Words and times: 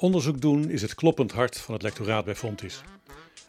Onderzoek 0.00 0.40
doen 0.40 0.70
is 0.70 0.82
het 0.82 0.94
kloppend 0.94 1.32
hart 1.32 1.58
van 1.58 1.74
het 1.74 1.82
lectoraat 1.82 2.24
bij 2.24 2.34
Fontis. 2.34 2.82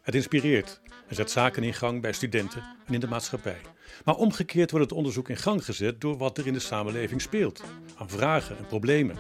Het 0.02 0.16
inspireert 0.16 0.81
en 1.08 1.16
zet 1.16 1.31
zaken 1.31 1.63
in 1.63 1.74
gang 1.74 2.02
bij 2.02 2.13
studenten 2.13 2.63
en 2.86 2.94
in 2.94 3.00
de 3.00 3.08
maatschappij. 3.08 3.62
Maar 4.06 4.16
omgekeerd 4.16 4.72
wordt 4.72 4.86
het 4.86 4.98
onderzoek 4.98 5.29
in 5.29 5.38
gang 5.38 5.66
gezet 5.66 6.02
door 6.02 6.18
wat 6.18 6.38
er 6.38 6.48
in 6.48 6.54
de 6.54 6.60
samenleving 6.60 7.22
speelt, 7.22 7.64
aan 7.96 8.10
vragen 8.10 8.58
en 8.58 8.65
problemen. 8.65 9.15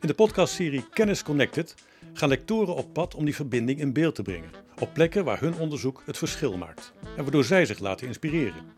In 0.00 0.06
de 0.06 0.14
podcastserie 0.14 0.88
Kennis 0.88 1.22
Connected 1.22 1.74
gaan 2.12 2.28
lectoren 2.28 2.74
op 2.74 2.92
pad 2.92 3.14
om 3.14 3.24
die 3.24 3.34
verbinding 3.34 3.80
in 3.80 3.92
beeld 3.92 4.14
te 4.14 4.22
brengen, 4.22 4.50
op 4.78 4.94
plekken 4.94 5.24
waar 5.24 5.40
hun 5.40 5.54
onderzoek 5.54 6.02
het 6.06 6.18
verschil 6.18 6.56
maakt 6.56 6.92
en 7.16 7.22
waardoor 7.22 7.44
zij 7.44 7.66
zich 7.66 7.78
laten 7.78 8.06
inspireren. 8.06 8.72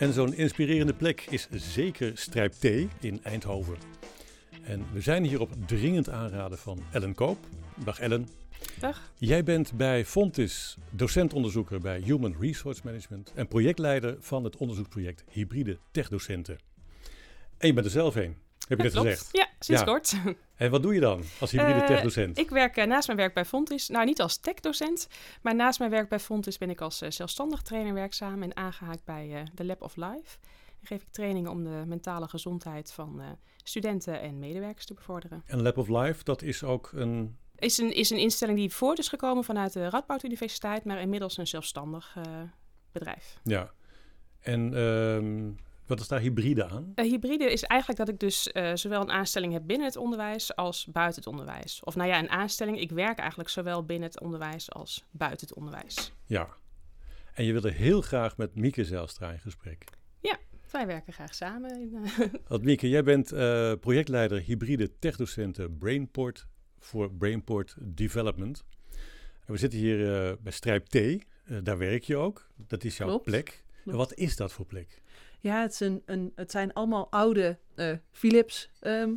En 0.00 0.12
zo'n 0.12 0.34
inspirerende 0.34 0.94
plek 0.94 1.26
is 1.30 1.48
zeker 1.50 2.18
Strijp 2.18 2.52
T 2.52 2.64
in 3.00 3.20
Eindhoven. 3.22 3.76
En 4.62 4.86
we 4.92 5.00
zijn 5.00 5.24
hier 5.24 5.40
op 5.40 5.50
dringend 5.66 6.08
aanraden 6.08 6.58
van 6.58 6.82
Ellen 6.92 7.14
Koop. 7.14 7.38
Dag 7.84 8.00
Ellen. 8.00 8.28
Dag. 8.78 9.12
Jij 9.14 9.42
bent 9.42 9.72
bij 9.72 10.04
Fontis 10.04 10.76
docentonderzoeker 10.90 11.80
bij 11.80 12.00
Human 12.00 12.36
Resource 12.40 12.80
Management 12.84 13.32
en 13.34 13.48
projectleider 13.48 14.16
van 14.20 14.44
het 14.44 14.56
onderzoeksproject 14.56 15.24
Hybride 15.30 15.78
Techdocenten. 15.90 16.58
En 17.58 17.66
je 17.66 17.72
bent 17.72 17.86
er 17.86 17.92
zelf 17.92 18.14
een, 18.16 18.36
heb 18.70 18.80
je 18.80 18.90
Klopt. 18.90 19.08
gezegd. 19.08 19.28
Ja, 19.32 19.48
sinds 19.58 19.80
Ja. 19.80 19.86
kort. 19.86 20.12
En 20.60 20.70
wat 20.70 20.82
doe 20.82 20.94
je 20.94 21.00
dan 21.00 21.22
als 21.40 21.50
hybride 21.50 21.80
Eh, 21.80 21.86
techdocent? 21.86 22.38
Ik 22.38 22.48
werk 22.50 22.76
eh, 22.76 22.86
naast 22.86 23.06
mijn 23.06 23.18
werk 23.18 23.34
bij 23.34 23.44
Fontis, 23.44 23.88
nou 23.88 24.04
niet 24.04 24.20
als 24.20 24.36
techdocent, 24.36 25.08
maar 25.42 25.54
naast 25.54 25.78
mijn 25.78 25.90
werk 25.90 26.08
bij 26.08 26.18
Fontis 26.20 26.58
ben 26.58 26.70
ik 26.70 26.80
als 26.80 27.00
eh, 27.00 27.10
zelfstandig 27.10 27.62
trainer 27.62 27.94
werkzaam 27.94 28.42
en 28.42 28.56
aangehaakt 28.56 29.04
bij 29.04 29.46
de 29.54 29.64
Lab 29.64 29.82
of 29.82 29.96
Life. 29.96 30.38
En 30.80 30.86
geef 30.86 31.02
ik 31.02 31.08
trainingen 31.10 31.50
om 31.50 31.64
de 31.64 31.82
mentale 31.86 32.28
gezondheid 32.28 32.92
van 32.92 33.22
studenten 33.62 34.20
en 34.20 34.38
medewerkers 34.38 34.86
te 34.86 34.94
bevorderen. 34.94 35.42
En 35.46 35.62
Lab 35.62 35.78
of 35.78 35.88
Life, 35.88 36.24
dat 36.24 36.42
is 36.42 36.64
ook 36.64 36.90
een... 36.94 37.36
Is 37.56 37.78
een, 37.78 37.94
is 37.94 38.10
een 38.10 38.18
instelling 38.18 38.58
die 38.58 38.72
voort 38.72 38.98
is 38.98 39.08
gekomen 39.08 39.44
vanuit 39.44 39.72
de 39.72 39.88
Radboud 39.88 40.22
Universiteit, 40.24 40.84
maar 40.84 41.00
inmiddels 41.00 41.36
een 41.36 41.46
zelfstandig 41.46 42.16
bedrijf. 42.92 43.38
Ja. 43.44 43.70
En 44.40 44.74
ehm, 44.74 45.50
wat 45.90 46.00
is 46.00 46.08
daar 46.08 46.20
hybride 46.20 46.68
aan? 46.68 46.92
Eh, 46.94 47.10
hybride 47.10 47.52
is 47.52 47.62
eigenlijk 47.62 48.00
dat 48.00 48.08
ik 48.08 48.18
dus 48.18 48.52
eh, 48.52 48.74
zowel 48.74 49.00
een 49.00 49.10
aanstelling 49.10 49.52
heb 49.52 49.62
binnen 49.66 49.86
het 49.86 49.96
onderwijs 49.96 50.56
als 50.56 50.86
buiten 50.92 51.22
het 51.22 51.30
onderwijs. 51.30 51.80
Of 51.84 51.96
nou 51.96 52.08
ja, 52.08 52.18
een 52.18 52.30
aanstelling. 52.30 52.80
Ik 52.80 52.90
werk 52.90 53.18
eigenlijk 53.18 53.48
zowel 53.48 53.84
binnen 53.84 54.08
het 54.08 54.20
onderwijs 54.20 54.70
als 54.72 55.04
buiten 55.10 55.46
het 55.46 55.56
onderwijs. 55.56 56.12
Ja. 56.24 56.48
En 57.34 57.44
je 57.44 57.52
wilde 57.52 57.70
heel 57.70 58.00
graag 58.00 58.36
met 58.36 58.54
Mieke 58.54 58.84
Zijlstra 58.84 59.30
in 59.30 59.38
gesprek. 59.38 59.84
Wij 60.70 60.86
werken 60.86 61.12
graag 61.12 61.34
samen. 61.34 61.80
In, 61.80 61.96
eh, 62.04 62.26
Want 62.48 62.62
Mieke, 62.62 62.88
jij 62.88 63.02
bent 63.02 63.28
projectleider 63.80 64.40
hybride 64.40 64.98
techdocenten 64.98 65.78
Brainport 65.78 66.46
voor 66.78 67.12
Brainport 67.12 67.74
Development. 67.78 68.64
En 69.46 69.52
we 69.52 69.56
zitten 69.56 69.78
hier 69.78 70.36
bij 70.40 70.52
Strijp 70.52 70.86
T. 70.86 71.24
Daar 71.62 71.78
werk 71.78 72.04
je 72.04 72.16
ook. 72.16 72.46
Dat 72.56 72.84
is 72.84 72.96
jouw 72.96 73.08
Klopt. 73.08 73.24
plek. 73.24 73.48
En 73.48 73.82
Klopt. 73.82 73.98
wat 73.98 74.14
is 74.14 74.36
dat 74.36 74.52
voor 74.52 74.66
plek? 74.66 75.00
Ja, 75.40 75.60
het, 75.60 75.80
een, 76.04 76.32
het 76.34 76.50
zijn 76.50 76.72
allemaal 76.72 77.10
oude 77.10 77.58
eh, 77.74 77.92
Philips 78.10 78.70
ehm, 78.80 79.14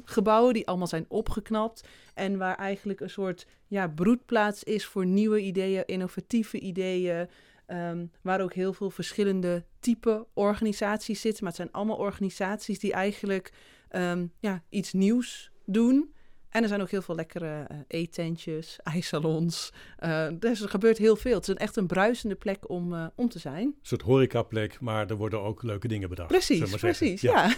die 0.52 0.68
allemaal 0.68 0.88
zijn 0.88 1.06
opgeknapt. 1.08 1.88
En 2.14 2.38
waar 2.38 2.56
eigenlijk 2.56 3.00
een 3.00 3.10
soort 3.10 3.48
ja, 3.68 3.88
broedplaats 3.88 4.64
is 4.64 4.86
voor 4.86 5.06
nieuwe 5.06 5.42
ideeën, 5.42 5.86
innovatieve 5.86 6.60
ideeën. 6.60 7.30
ehm, 7.66 8.06
waar 8.22 8.42
ook 8.42 8.54
heel 8.54 8.74
veel 8.74 8.90
verschillende 8.90 9.64
type 9.80 10.28
organisaties 10.34 11.22
zitten. 11.22 11.44
Maar 11.44 11.54
het 11.54 11.62
zijn 11.62 11.72
allemaal 11.74 11.98
organisaties 11.98 12.80
die 12.80 12.94
eigenlijk 12.94 13.52
ehm, 13.90 14.28
ja, 14.40 14.64
iets 14.70 14.94
nieuws 14.94 15.52
doen. 15.66 16.13
En 16.54 16.62
er 16.62 16.68
zijn 16.68 16.82
ook 16.82 16.90
heel 16.90 17.02
veel 17.02 17.16
lekkere 17.16 17.66
eh, 17.68 17.78
eetentjes, 17.88 18.80
ijssalons. 18.84 19.74
Eh, 19.98 20.28
dus 20.40 20.62
er 20.62 20.70
gebeurt 20.70 20.98
heel 20.98 21.16
veel. 21.16 21.34
Het 21.34 21.42
is 21.42 21.48
een, 21.48 21.58
echt 21.58 21.76
een 21.76 21.88
bruisende 21.88 22.36
plek 22.36 22.70
om, 22.70 22.94
eh, 22.94 23.06
om 23.16 23.30
te 23.30 23.40
zijn. 23.40 23.66
Een 23.66 23.76
soort 23.82 24.02
horecaplek, 24.02 24.80
maar 24.80 25.10
er 25.10 25.16
worden 25.16 25.42
ook 25.42 25.64
leuke 25.64 25.88
dingen 25.88 26.10
bedacht. 26.10 26.30
Precies, 26.30 26.76
precies, 26.76 27.22
ja. 27.22 27.56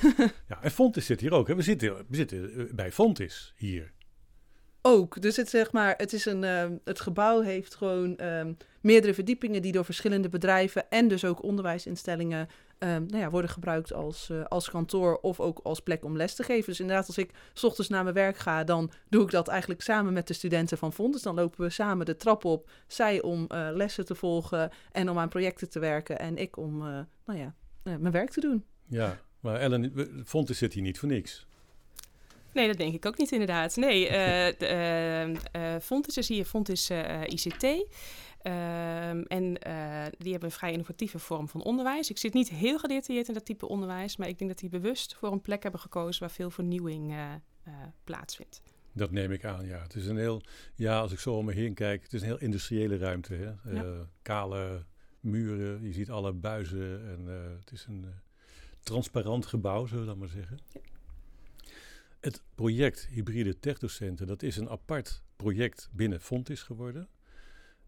ja. 0.48 0.62
En 0.62 0.72
Fontis 0.72 1.06
zit 1.06 1.22
hier 1.22 1.34
ook. 1.34 1.48
Hè? 1.48 1.56
We 1.56 1.62
zitten, 1.62 2.06
we 2.08 2.16
zitten 2.16 2.70
bij 2.76 2.92
Fontis 2.92 3.54
hier. 3.56 3.94
Ook. 4.82 5.22
Dus 5.22 5.36
het, 5.36 5.50
zeg 5.50 5.72
maar, 5.72 5.94
het, 5.98 6.14
is 6.14 6.26
een, 6.26 6.44
ehm, 6.44 6.78
het 6.84 7.00
gebouw 7.00 7.42
heeft 7.42 7.76
gewoon 7.76 8.18
ehm, 8.18 8.54
meerdere 8.82 9.14
verdiepingen 9.14 9.62
die 9.62 9.72
door 9.72 9.86
verschillende 9.86 10.30
bedrijven 10.30 10.90
en 10.90 11.08
dus 11.08 11.26
ook 11.26 11.44
onderwijsinstellingen 11.44 12.48
ehm, 12.78 13.06
nou 13.06 13.18
ja, 13.18 13.30
worden 13.30 13.50
gebruikt 13.50 13.94
als, 13.94 14.30
eh, 14.30 14.44
als 14.44 14.70
kantoor 14.70 15.18
of 15.22 15.40
ook 15.40 15.60
als 15.64 15.80
plek 15.80 16.04
om 16.04 16.18
les 16.18 16.36
te 16.36 16.44
geven. 16.44 16.66
Dus 16.66 16.80
inderdaad, 16.80 17.08
als 17.08 17.18
ik 17.18 17.32
's 17.54 17.64
ochtends 17.64 17.90
naar 17.90 18.04
mijn 18.04 18.16
werk 18.16 18.38
ga, 18.38 18.64
dan 18.64 18.92
doe 19.10 19.24
ik 19.24 19.32
dat 19.32 19.48
eigenlijk 19.48 19.82
samen 19.82 20.14
met 20.14 20.28
de 20.28 20.34
studenten 20.34 20.78
van 20.78 20.94
Fontes. 20.94 21.22
Dan 21.22 21.36
lopen 21.36 21.62
we 21.62 21.70
samen 21.70 22.06
de 22.06 22.16
trap 22.16 22.46
op, 22.46 22.70
zij 22.88 23.22
om 23.22 23.46
eh, 23.48 23.68
lessen 23.72 24.06
te 24.06 24.16
volgen 24.16 24.72
en 24.92 25.10
om 25.10 25.18
aan 25.20 25.30
projecten 25.30 25.70
te 25.70 25.80
werken 25.80 26.20
en 26.20 26.38
ik 26.38 26.58
om 26.58 26.82
eh, 26.88 27.00
nou 27.26 27.40
ja, 27.40 27.54
mijn 27.84 28.12
werk 28.12 28.30
te 28.30 28.40
doen. 28.42 28.64
Ja, 28.88 29.20
maar 29.40 29.56
Ellen, 29.60 29.94
Fontis 30.26 30.58
zit 30.58 30.74
hier 30.74 30.84
niet 30.84 31.00
voor 31.00 31.10
niks. 31.10 31.46
nee, 32.54 32.68
dat 32.68 32.78
denk 32.78 32.94
ik 32.94 33.06
ook 33.06 33.18
niet 33.18 33.32
inderdaad. 33.32 33.76
Nee, 33.76 34.08
eh 34.08 34.54
de, 34.58 34.66
eh, 34.66 35.76
eh, 35.76 35.82
Fontis 35.82 36.18
is 36.18 36.28
hier, 36.28 36.46
Fontis 36.46 36.90
eh, 36.90 37.22
ICT. 37.22 37.66
Ehm, 38.46 39.22
en 39.28 39.58
eh, 39.58 40.06
die 40.18 40.32
hebben 40.32 40.50
een 40.50 40.56
vrij 40.56 40.72
innovatieve 40.72 41.20
vorm 41.20 41.48
van 41.48 41.64
onderwijs. 41.64 42.10
Ik 42.10 42.18
zit 42.18 42.34
niet 42.34 42.50
heel 42.50 42.80
gedetailleerd 42.80 43.28
in 43.28 43.34
dat 43.34 43.46
type 43.46 43.68
onderwijs, 43.68 44.18
maar 44.18 44.28
ik 44.28 44.38
denk 44.38 44.50
dat 44.50 44.60
die 44.60 44.70
bewust 44.70 45.16
voor 45.16 45.32
een 45.32 45.42
plek 45.42 45.64
hebben 45.64 45.82
gekozen 45.82 46.22
waar 46.22 46.32
veel 46.32 46.50
vernieuwing 46.50 47.12
eh, 47.12 47.34
eh, 47.34 47.74
plaatsvindt. 48.04 48.62
Dat 48.92 49.12
neem 49.12 49.32
ik 49.32 49.46
aan, 49.46 49.66
ja. 49.66 49.82
Het 49.82 49.96
is 49.96 50.08
een 50.08 50.18
heel, 50.18 50.42
ja, 50.76 51.00
als 51.00 51.12
ik 51.12 51.20
zo 51.20 51.34
om 51.34 51.46
me 51.46 51.54
heen 51.54 51.74
kijk, 51.74 52.04
het 52.04 52.14
is 52.14 52.22
een 52.22 52.28
heel 52.28 52.40
industriële 52.40 52.98
ruimte. 52.98 53.34
Hè? 53.34 53.72
Ja. 53.72 54.08
Kale 54.22 54.86
muren, 55.20 55.84
je 55.84 55.94
ziet 55.94 56.10
alle 56.10 56.34
buizen 56.34 57.08
en 57.08 57.26
het 57.60 57.72
is 57.72 57.86
een 57.86 58.06
transparant 58.80 59.46
gebouw, 59.46 59.86
zullen 59.86 60.04
we 60.04 60.10
dan 60.10 60.18
maar 60.18 60.30
zeggen. 60.30 60.60
Ja. 60.74 60.80
Het 62.20 62.44
project 62.56 63.08
Hybride 63.08 63.60
Techdocenten, 63.60 64.28
dat 64.28 64.44
is 64.44 64.58
een 64.58 64.70
apart 64.70 65.24
project 65.36 65.90
binnen 65.92 66.22
Fontis 66.22 66.64
geworden. 66.64 67.08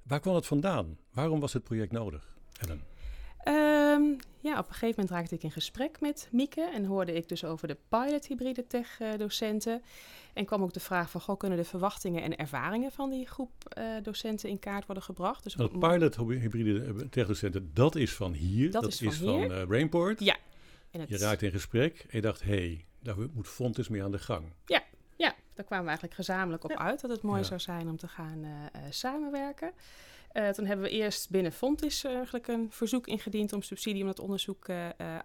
Waar 0.07 0.19
kwam 0.19 0.35
het 0.35 0.45
vandaan? 0.45 0.97
Waarom 1.13 1.39
was 1.39 1.53
het 1.53 1.63
project 1.63 1.91
nodig, 1.91 2.37
Ellen? 2.59 2.81
Ehm, 3.37 4.03
ja, 4.39 4.59
op 4.59 4.67
een 4.67 4.73
gegeven 4.73 4.89
moment 4.89 5.09
raakte 5.09 5.35
ik 5.35 5.43
in 5.43 5.51
gesprek 5.51 5.99
met 5.99 6.29
Mieke 6.31 6.69
en 6.73 6.85
hoorde 6.85 7.13
ik 7.13 7.29
dus 7.29 7.43
over 7.43 7.67
de 7.67 7.77
pilot 7.89 8.27
hybride 8.27 8.67
tech 8.67 8.99
eh, 8.99 9.17
docenten. 9.17 9.81
En 10.33 10.45
kwam 10.45 10.61
ook 10.61 10.73
de 10.73 10.79
vraag 10.79 11.09
van, 11.09 11.21
goh, 11.21 11.37
kunnen 11.37 11.57
de 11.57 11.63
verwachtingen 11.63 12.23
en 12.23 12.37
ervaringen 12.37 12.91
van 12.91 13.09
die 13.09 13.27
groep 13.27 13.51
eh, 13.67 13.85
docenten 14.03 14.49
in 14.49 14.59
kaart 14.59 14.85
worden 14.85 15.03
gebracht? 15.03 15.43
Dus 15.43 15.53
Dat 15.53 15.79
pilot 15.79 16.15
Hybride 16.15 16.83
eh, 16.83 16.93
Techdocenten, 17.09 17.71
dat 17.73 17.95
is 17.95 18.13
van 18.13 18.33
hier, 18.33 18.71
Dat 18.71 18.87
is 18.87 19.17
van 19.17 19.51
eh, 19.51 19.67
Brainport. 19.67 20.19
Ja. 20.19 20.37
En 20.91 20.99
het, 20.99 21.09
Je 21.09 21.17
raakte 21.17 21.45
in 21.45 21.51
gesprek 21.51 21.99
en 21.99 22.07
je 22.11 22.21
dacht, 22.21 22.41
hé, 22.41 22.55
hey, 22.55 22.85
daar 23.01 23.15
moet 23.33 23.47
Fontis 23.47 23.87
mee 23.87 24.03
aan 24.03 24.11
de 24.11 24.19
gang. 24.19 24.45
ja, 24.65 24.83
daar 25.57 25.65
kwamen 25.65 25.85
we 25.85 25.89
eigenlijk 25.91 26.19
gezamenlijk 26.19 26.63
op 26.63 26.69
Ja. 26.71 26.77
uit 26.77 27.01
dat 27.01 27.09
het 27.11 27.21
mooi 27.21 27.39
Ja. 27.39 27.45
zou 27.45 27.59
zijn 27.59 27.87
om 27.89 27.97
te 27.97 28.07
gaan 28.07 28.43
eh, 28.43 28.49
eh, 28.49 28.91
samenwerken. 28.91 29.71
Eh, 30.31 30.49
toen 30.49 30.65
hebben 30.65 30.85
we 30.85 30.91
eerst 30.91 31.29
binnen 31.29 31.51
Fontis 31.51 32.03
eigenlijk 32.03 32.47
een 32.47 32.67
verzoek 32.71 33.07
ingediend 33.07 33.53
om 33.53 33.61
subsidie 33.61 34.01
om 34.01 34.07
dat 34.07 34.19
onderzoek 34.19 34.65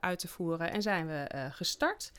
uit 0.00 0.19
te 0.19 0.28
voeren. 0.28 0.70
En 0.72 0.82
zijn 0.82 1.06
we 1.06 1.12
eh, 1.12 1.47
gestart. 1.50 2.12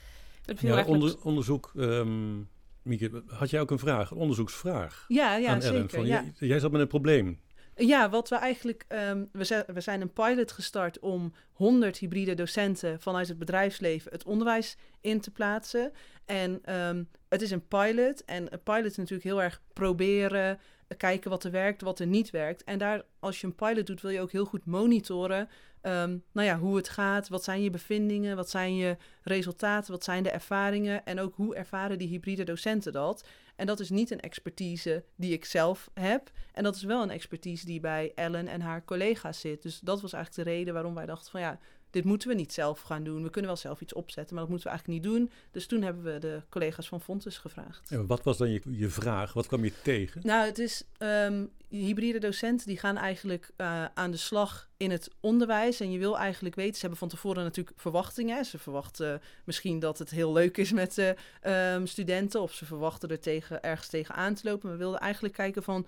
Dat 0.46 0.60
Ja, 0.60 0.74
eigenlijk 0.74 1.04
onder, 1.04 1.24
onderzoek, 1.26 1.72
ehm 1.76 2.42
Mieke, 2.82 3.24
had 3.28 3.50
jij 3.50 3.62
ook 3.62 3.72
een 3.72 3.80
vraag, 3.80 4.12
een 4.12 4.18
onderzoeksvraag 4.18 5.06
Ja, 5.08 5.36
ja 5.36 5.50
aan 5.54 5.62
zeker. 5.62 5.78
Ellen? 5.78 5.90
Van, 5.90 6.06
ja. 6.06 6.24
jij, 6.38 6.48
jij 6.48 6.60
zat 6.60 6.72
met 6.72 6.82
een 6.82 6.88
probleem. 6.88 7.40
Ja, 7.76 8.10
wat 8.10 8.30
we 8.30 8.36
eigenlijk. 8.36 8.86
ehm, 8.88 9.26
we, 9.32 9.44
zijn, 9.44 9.64
we 9.68 9.82
zijn 9.82 10.02
een 10.02 10.14
pilot 10.14 10.52
gestart 10.52 11.00
om 11.00 11.34
100 11.54 11.98
hybride 11.98 12.34
docenten 12.34 13.02
vanuit 13.02 13.28
het 13.28 13.38
bedrijfsleven 13.38 14.12
het 14.12 14.24
onderwijs 14.24 14.78
in 15.02 15.22
te 15.22 15.32
plaatsen. 15.32 15.92
En 16.26 16.60
ehm, 16.64 17.04
het 17.30 17.42
is 17.42 17.52
een 17.52 17.68
pilot. 17.68 18.26
En 18.26 18.54
een 18.54 18.64
pilot 18.64 18.92
is 18.92 18.98
natuurlijk 18.98 19.28
heel 19.28 19.42
erg 19.42 19.62
proberen, 19.74 20.60
kijken 20.98 21.30
wat 21.30 21.44
er 21.44 21.52
werkt, 21.52 21.82
wat 21.82 22.00
er 22.00 22.08
niet 22.08 22.30
werkt. 22.30 22.64
En 22.64 22.78
daar, 22.78 23.04
als 23.20 23.42
je 23.42 23.48
een 23.48 23.56
pilot 23.56 23.88
doet, 23.88 24.02
wil 24.02 24.12
je 24.12 24.22
ook 24.22 24.32
heel 24.32 24.46
goed 24.46 24.66
monitoren. 24.66 25.50
ehm, 25.82 26.18
nou 26.32 26.48
ja, 26.48 26.60
hoe 26.60 26.76
het 26.76 26.90
gaat, 26.90 27.28
wat 27.30 27.44
zijn 27.44 27.62
je 27.62 27.70
bevindingen, 27.70 28.36
wat 28.36 28.50
zijn 28.50 28.76
je 28.76 28.98
resultaten, 29.24 29.92
wat 29.92 30.04
zijn 30.04 30.24
de 30.24 30.30
ervaringen 30.30 31.06
en 31.06 31.20
ook 31.20 31.36
hoe 31.36 31.56
ervaren 31.56 31.98
die 31.98 32.08
hybride 32.08 32.44
docenten 32.44 32.94
dat. 32.94 33.26
En 33.56 33.66
dat 33.66 33.80
is 33.80 33.90
niet 33.90 34.12
een 34.12 34.20
expertise 34.20 35.04
die 35.16 35.34
ik 35.34 35.46
zelf 35.46 35.90
heb. 35.94 36.32
En 36.54 36.64
dat 36.64 36.76
is 36.76 36.84
wel 36.84 37.04
een 37.04 37.10
expertise 37.10 37.66
die 37.66 37.80
bij 37.80 38.12
Ellen 38.16 38.48
en 38.48 38.62
haar 38.62 38.86
collega's 38.86 39.40
zit. 39.40 39.62
Dus 39.62 39.80
dat 39.80 40.02
was 40.02 40.14
eigenlijk 40.14 40.48
de 40.48 40.56
reden 40.56 40.74
waarom 40.74 40.96
wij 40.96 41.06
dachten 41.06 41.32
van 41.32 41.42
ja, 41.42 41.60
dit 41.94 42.04
moeten 42.04 42.28
we 42.28 42.36
niet 42.36 42.54
zelf 42.54 42.82
gaan 42.82 43.04
doen. 43.04 43.24
We 43.24 43.30
kunnen 43.30 43.52
wel 43.52 43.60
zelf 43.60 43.82
iets 43.82 43.94
opzetten, 43.94 44.36
maar 44.36 44.44
dat 44.44 44.52
moeten 44.52 44.72
we 44.72 44.76
eigenlijk 44.76 45.04
niet 45.04 45.14
doen. 45.14 45.32
Dus 45.52 45.66
toen 45.66 45.82
hebben 45.82 46.04
we 46.04 46.20
de 46.20 46.42
collega's 46.50 46.88
van 46.88 47.02
Fontes 47.02 47.38
gevraagd. 47.38 47.92
En 47.92 48.08
wat 48.08 48.24
was 48.24 48.38
dan 48.38 48.50
je, 48.50 48.62
je 48.70 48.90
vraag? 48.90 49.34
Wat 49.34 49.48
kwam 49.48 49.64
je 49.64 49.74
tegen? 49.84 50.22
Nou, 50.24 50.46
het 50.46 50.60
is 50.60 50.84
ehm, 50.98 51.46
hybride 51.70 52.20
docenten 52.20 52.68
die 52.68 52.78
gaan 52.78 52.98
eigenlijk 52.98 53.52
uh, 53.58 53.86
aan 53.94 54.12
de 54.12 54.18
slag 54.18 54.70
in 54.78 54.92
het 54.92 55.10
onderwijs. 55.20 55.80
En 55.80 55.92
je 55.92 56.00
wil 56.00 56.18
eigenlijk 56.18 56.56
weten, 56.56 56.74
ze 56.74 56.82
hebben 56.82 57.00
van 57.00 57.08
tevoren 57.08 57.44
natuurlijk 57.44 57.80
verwachtingen. 57.80 58.46
Ze 58.46 58.58
verwachten 58.58 59.22
misschien 59.46 59.80
dat 59.80 59.98
het 59.98 60.10
heel 60.10 60.34
leuk 60.34 60.58
is 60.58 60.72
met 60.72 60.98
uh, 60.98 61.74
um, 61.74 61.88
studenten. 61.88 62.42
Of 62.42 62.54
ze 62.54 62.66
verwachten 62.66 63.10
er 63.10 63.20
tegen, 63.20 63.64
ergens 63.64 63.88
tegen 63.88 64.16
aan 64.16 64.34
te 64.34 64.50
lopen. 64.50 64.68
Maar 64.68 64.78
we 64.78 64.84
wilden 64.84 65.00
eigenlijk 65.00 65.34
kijken 65.34 65.64
van... 65.64 65.88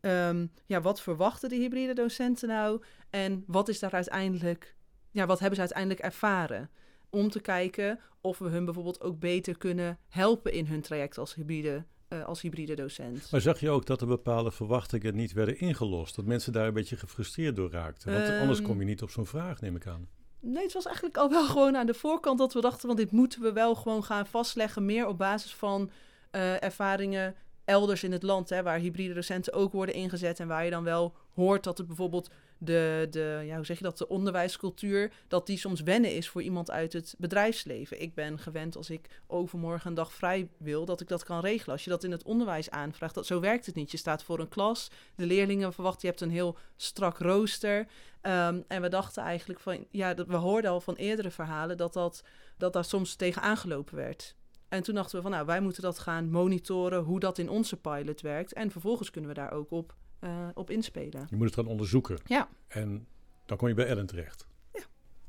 Um, 0.00 0.50
ja, 0.66 0.80
wat 0.80 1.00
verwachten 1.00 1.48
de 1.48 1.56
hybride 1.56 1.92
docenten 1.92 2.48
nou? 2.48 2.82
En 3.10 3.44
wat 3.46 3.68
is 3.68 3.78
daar 3.78 3.92
uiteindelijk... 3.92 4.74
Ja, 5.10 5.26
wat 5.26 5.38
hebben 5.38 5.54
ze 5.54 5.60
uiteindelijk 5.60 6.00
ervaren? 6.00 6.70
Om 7.10 7.30
te 7.30 7.40
kijken 7.40 8.00
of 8.20 8.38
we 8.38 8.48
hun 8.48 8.64
bijvoorbeeld 8.64 9.00
ook 9.00 9.18
beter 9.18 9.58
kunnen 9.58 9.98
helpen 10.08 10.52
in 10.52 10.66
hun 10.66 10.80
traject 10.80 11.18
als 11.18 11.34
hybride 11.34 11.84
uh, 12.12 12.24
als 12.24 12.40
hybride 12.40 12.74
docent. 12.74 13.30
Maar 13.30 13.40
zag 13.40 13.60
je 13.60 13.70
ook 13.70 13.86
dat 13.86 14.00
er 14.00 14.06
bepaalde 14.06 14.50
verwachtingen 14.50 15.14
niet 15.14 15.32
werden 15.32 15.58
ingelost? 15.58 16.16
Dat 16.16 16.24
mensen 16.24 16.52
daar 16.52 16.66
een 16.66 16.74
beetje 16.74 16.96
gefrustreerd 16.96 17.56
door 17.56 17.70
raakten? 17.70 18.12
Want 18.12 18.28
um, 18.28 18.40
anders 18.40 18.62
kom 18.62 18.78
je 18.78 18.84
niet 18.84 19.02
op 19.02 19.10
zo'n 19.10 19.26
vraag, 19.26 19.60
neem 19.60 19.76
ik 19.76 19.86
aan. 19.86 20.08
Nee, 20.40 20.62
het 20.62 20.72
was 20.72 20.84
eigenlijk 20.84 21.16
al 21.16 21.30
wel 21.30 21.46
gewoon 21.54 21.76
aan 21.76 21.86
de 21.86 21.94
voorkant 21.94 22.38
dat 22.38 22.52
we 22.52 22.60
dachten... 22.60 22.86
want 22.86 22.98
dit 22.98 23.10
moeten 23.10 23.42
we 23.42 23.52
wel 23.52 23.74
gewoon 23.74 24.04
gaan 24.04 24.26
vastleggen... 24.26 24.84
meer 24.84 25.06
op 25.06 25.18
basis 25.18 25.54
van 25.54 25.90
uh, 26.32 26.62
ervaringen 26.62 27.34
elders 27.64 28.02
in 28.02 28.12
het 28.12 28.22
land... 28.22 28.48
Hè, 28.48 28.62
waar 28.62 28.78
hybride 28.78 29.14
docenten 29.14 29.52
ook 29.52 29.72
worden 29.72 29.94
ingezet... 29.94 30.40
en 30.40 30.48
waar 30.48 30.64
je 30.64 30.70
dan 30.70 30.84
wel 30.84 31.14
hoort 31.34 31.64
dat 31.64 31.78
het 31.78 31.86
bijvoorbeeld 31.86 32.30
de, 32.62 33.06
de 33.10 33.42
ja, 33.44 33.56
hoe 33.56 33.64
zeg 33.64 33.78
je 33.78 33.84
dat, 33.84 33.98
de 33.98 34.08
onderwijscultuur, 34.08 35.12
dat 35.28 35.46
die 35.46 35.58
soms 35.58 35.80
wennen 35.80 36.14
is 36.14 36.28
voor 36.28 36.42
iemand 36.42 36.70
uit 36.70 36.92
het 36.92 37.14
bedrijfsleven. 37.18 38.02
Ik 38.02 38.14
ben 38.14 38.38
gewend 38.38 38.76
als 38.76 38.90
ik 38.90 39.20
overmorgen 39.26 39.88
een 39.88 39.94
dag 39.94 40.12
vrij 40.12 40.48
wil, 40.58 40.84
dat 40.84 41.00
ik 41.00 41.08
dat 41.08 41.24
kan 41.24 41.40
regelen. 41.40 41.72
Als 41.72 41.84
je 41.84 41.90
dat 41.90 42.04
in 42.04 42.10
het 42.10 42.22
onderwijs 42.22 42.70
aanvraagt, 42.70 43.14
dat, 43.14 43.26
zo 43.26 43.40
werkt 43.40 43.66
het 43.66 43.74
niet. 43.74 43.90
Je 43.90 43.96
staat 43.96 44.22
voor 44.22 44.40
een 44.40 44.48
klas, 44.48 44.90
de 45.14 45.26
leerlingen 45.26 45.72
verwachten, 45.72 46.00
je 46.00 46.08
hebt 46.08 46.20
een 46.20 46.30
heel 46.30 46.56
strak 46.76 47.18
rooster. 47.18 47.78
Um, 48.22 48.64
en 48.68 48.82
we 48.82 48.88
dachten 48.88 49.22
eigenlijk 49.22 49.60
van, 49.60 49.86
ja, 49.90 50.14
dat, 50.14 50.26
we 50.26 50.36
hoorden 50.36 50.70
al 50.70 50.80
van 50.80 50.94
eerdere 50.94 51.30
verhalen 51.30 51.76
dat, 51.76 51.92
dat, 51.92 52.24
dat 52.56 52.72
daar 52.72 52.84
soms 52.84 53.14
tegen 53.14 53.42
aangelopen 53.42 53.96
werd. 53.96 54.34
En 54.68 54.82
toen 54.82 54.94
dachten 54.94 55.16
we 55.16 55.22
van, 55.22 55.30
nou, 55.30 55.46
wij 55.46 55.60
moeten 55.60 55.82
dat 55.82 55.98
gaan 55.98 56.30
monitoren, 56.30 57.02
hoe 57.02 57.20
dat 57.20 57.38
in 57.38 57.48
onze 57.48 57.76
pilot 57.76 58.20
werkt. 58.20 58.52
En 58.52 58.70
vervolgens 58.70 59.10
kunnen 59.10 59.30
we 59.30 59.36
daar 59.36 59.52
ook 59.52 59.70
op 59.70 59.94
uh, 60.20 60.48
op 60.54 60.70
inspelen. 60.70 61.26
Je 61.30 61.36
moet 61.36 61.46
het 61.46 61.54
gaan 61.54 61.66
onderzoeken. 61.66 62.18
Ja. 62.24 62.48
En 62.68 63.06
dan 63.46 63.56
kom 63.56 63.68
je 63.68 63.74
bij 63.74 63.86
Ellen 63.86 64.06
terecht. 64.06 64.46
Ja, 64.72 64.82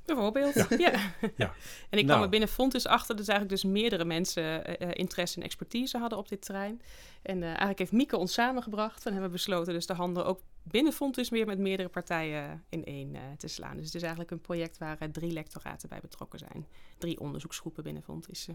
bijvoorbeeld. 0.05 0.53
Ja. 0.53 0.67
ja. 0.77 0.91
ja. 1.35 1.53
en 1.89 1.97
ik 1.97 2.05
nou. 2.05 2.05
kwam 2.05 2.21
er 2.21 2.29
binnen 2.29 2.49
Fontes 2.49 2.87
achter 2.87 3.15
dat 3.15 3.27
eigenlijk 3.27 3.61
dus 3.61 3.71
meerdere 3.71 4.05
mensen 4.05 4.81
uh, 4.81 4.89
interesse 4.93 5.37
en 5.37 5.43
expertise 5.43 5.97
hadden 5.97 6.17
op 6.17 6.29
dit 6.29 6.41
terrein. 6.41 6.81
En 7.21 7.37
uh, 7.37 7.47
eigenlijk 7.47 7.79
heeft 7.79 7.91
Mieke 7.91 8.17
ons 8.17 8.33
samengebracht 8.33 9.05
en 9.05 9.11
hebben 9.11 9.29
we 9.29 9.35
besloten 9.35 9.73
dus 9.73 9.85
de 9.85 9.93
handen 9.93 10.25
ook 10.25 10.41
binnen 10.63 10.93
Fontes 10.93 11.29
weer 11.29 11.45
met 11.45 11.59
meerdere 11.59 11.89
partijen 11.89 12.63
in 12.69 12.85
één 12.85 13.15
te 13.37 13.47
slaan. 13.47 13.75
Dus 13.75 13.85
het 13.85 13.95
is 13.95 14.01
eigenlijk 14.01 14.31
een 14.31 14.41
project 14.41 14.77
waar 14.77 15.11
drie 15.11 15.31
lectoraten 15.31 15.89
bij 15.89 15.99
betrokken 16.01 16.39
zijn. 16.39 16.67
Drie 16.97 17.19
onderzoeksgroepen 17.19 17.83
binnen 17.83 18.03
Fontes. 18.03 18.47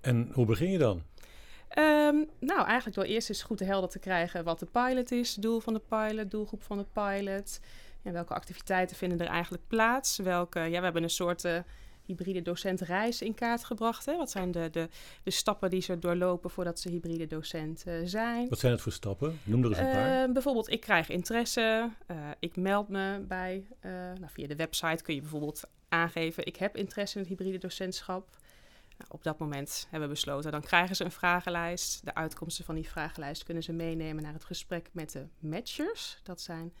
En 0.00 0.30
hoe 0.32 0.46
begin 0.46 0.70
je 0.70 0.78
dan? 0.78 1.02
Um, 1.78 2.28
nou, 2.38 2.66
eigenlijk 2.66 2.96
door 2.96 3.04
eerst 3.04 3.28
eens 3.28 3.42
goed 3.42 3.60
helder 3.60 3.90
te 3.90 3.98
krijgen 3.98 4.44
wat 4.44 4.58
de 4.58 4.66
pilot 4.66 5.12
is, 5.12 5.34
doel 5.34 5.60
van 5.60 5.72
de 5.72 5.82
pilot, 5.88 6.30
doelgroep 6.30 6.62
van 6.62 6.78
de 6.78 6.86
pilot. 6.92 7.60
En 8.02 8.12
welke 8.12 8.34
activiteiten 8.34 8.96
vinden 8.96 9.20
er 9.20 9.26
eigenlijk 9.26 9.62
plaats? 9.66 10.18
Welke, 10.18 10.60
ja, 10.60 10.78
we 10.78 10.84
hebben 10.84 11.02
een 11.02 11.10
soort 11.10 11.44
uh, 11.44 11.58
hybride 12.06 12.42
docentreis 12.42 13.22
in 13.22 13.34
kaart 13.34 13.64
gebracht. 13.64 14.06
Hè? 14.06 14.16
Wat 14.16 14.30
zijn 14.30 14.50
de, 14.50 14.70
de, 14.70 14.88
de 15.22 15.30
stappen 15.30 15.70
die 15.70 15.82
ze 15.82 15.98
doorlopen 15.98 16.50
voordat 16.50 16.80
ze 16.80 16.88
hybride 16.88 17.26
docent 17.26 17.84
uh, 17.86 17.94
zijn? 18.04 18.48
Wat 18.48 18.58
zijn 18.58 18.72
het 18.72 18.80
voor 18.80 18.92
stappen? 18.92 19.38
Noem 19.44 19.62
er 19.62 19.68
eens 19.68 19.78
een 19.78 19.86
uh, 19.86 19.92
paar. 19.92 20.22
Ehm, 20.22 20.32
bijvoorbeeld, 20.32 20.70
ik 20.70 20.80
krijg 20.80 21.08
interesse, 21.08 21.90
eh, 22.06 22.16
ik 22.38 22.56
meld 22.56 22.88
me 22.88 23.24
bij. 23.28 23.66
nou, 23.82 24.26
via 24.26 24.46
de 24.46 24.56
website 24.56 25.02
kun 25.02 25.14
je 25.14 25.20
bijvoorbeeld 25.20 25.62
aangeven, 25.88 26.46
ik 26.46 26.56
heb 26.56 26.76
interesse 26.76 27.18
in 27.18 27.24
het 27.24 27.30
hybride 27.30 27.58
docentschap. 27.58 28.38
Nou, 29.00 29.12
op 29.12 29.22
dat 29.22 29.38
moment 29.38 29.86
hebben 29.90 30.08
we 30.08 30.14
besloten, 30.14 30.52
dan 30.52 30.60
krijgen 30.60 30.96
ze 30.96 31.04
een 31.04 31.10
vragenlijst. 31.10 32.04
De 32.04 32.14
uitkomsten 32.14 32.64
van 32.64 32.74
die 32.74 32.88
vragenlijst 32.88 33.42
kunnen 33.42 33.62
ze 33.62 33.72
meenemen 33.72 34.22
naar 34.22 34.32
het 34.32 34.44
gesprek 34.44 34.88
met 34.92 35.12
de 35.12 35.26
matchers. 35.38 36.20
Dat 36.22 36.40
zijn 36.40 36.72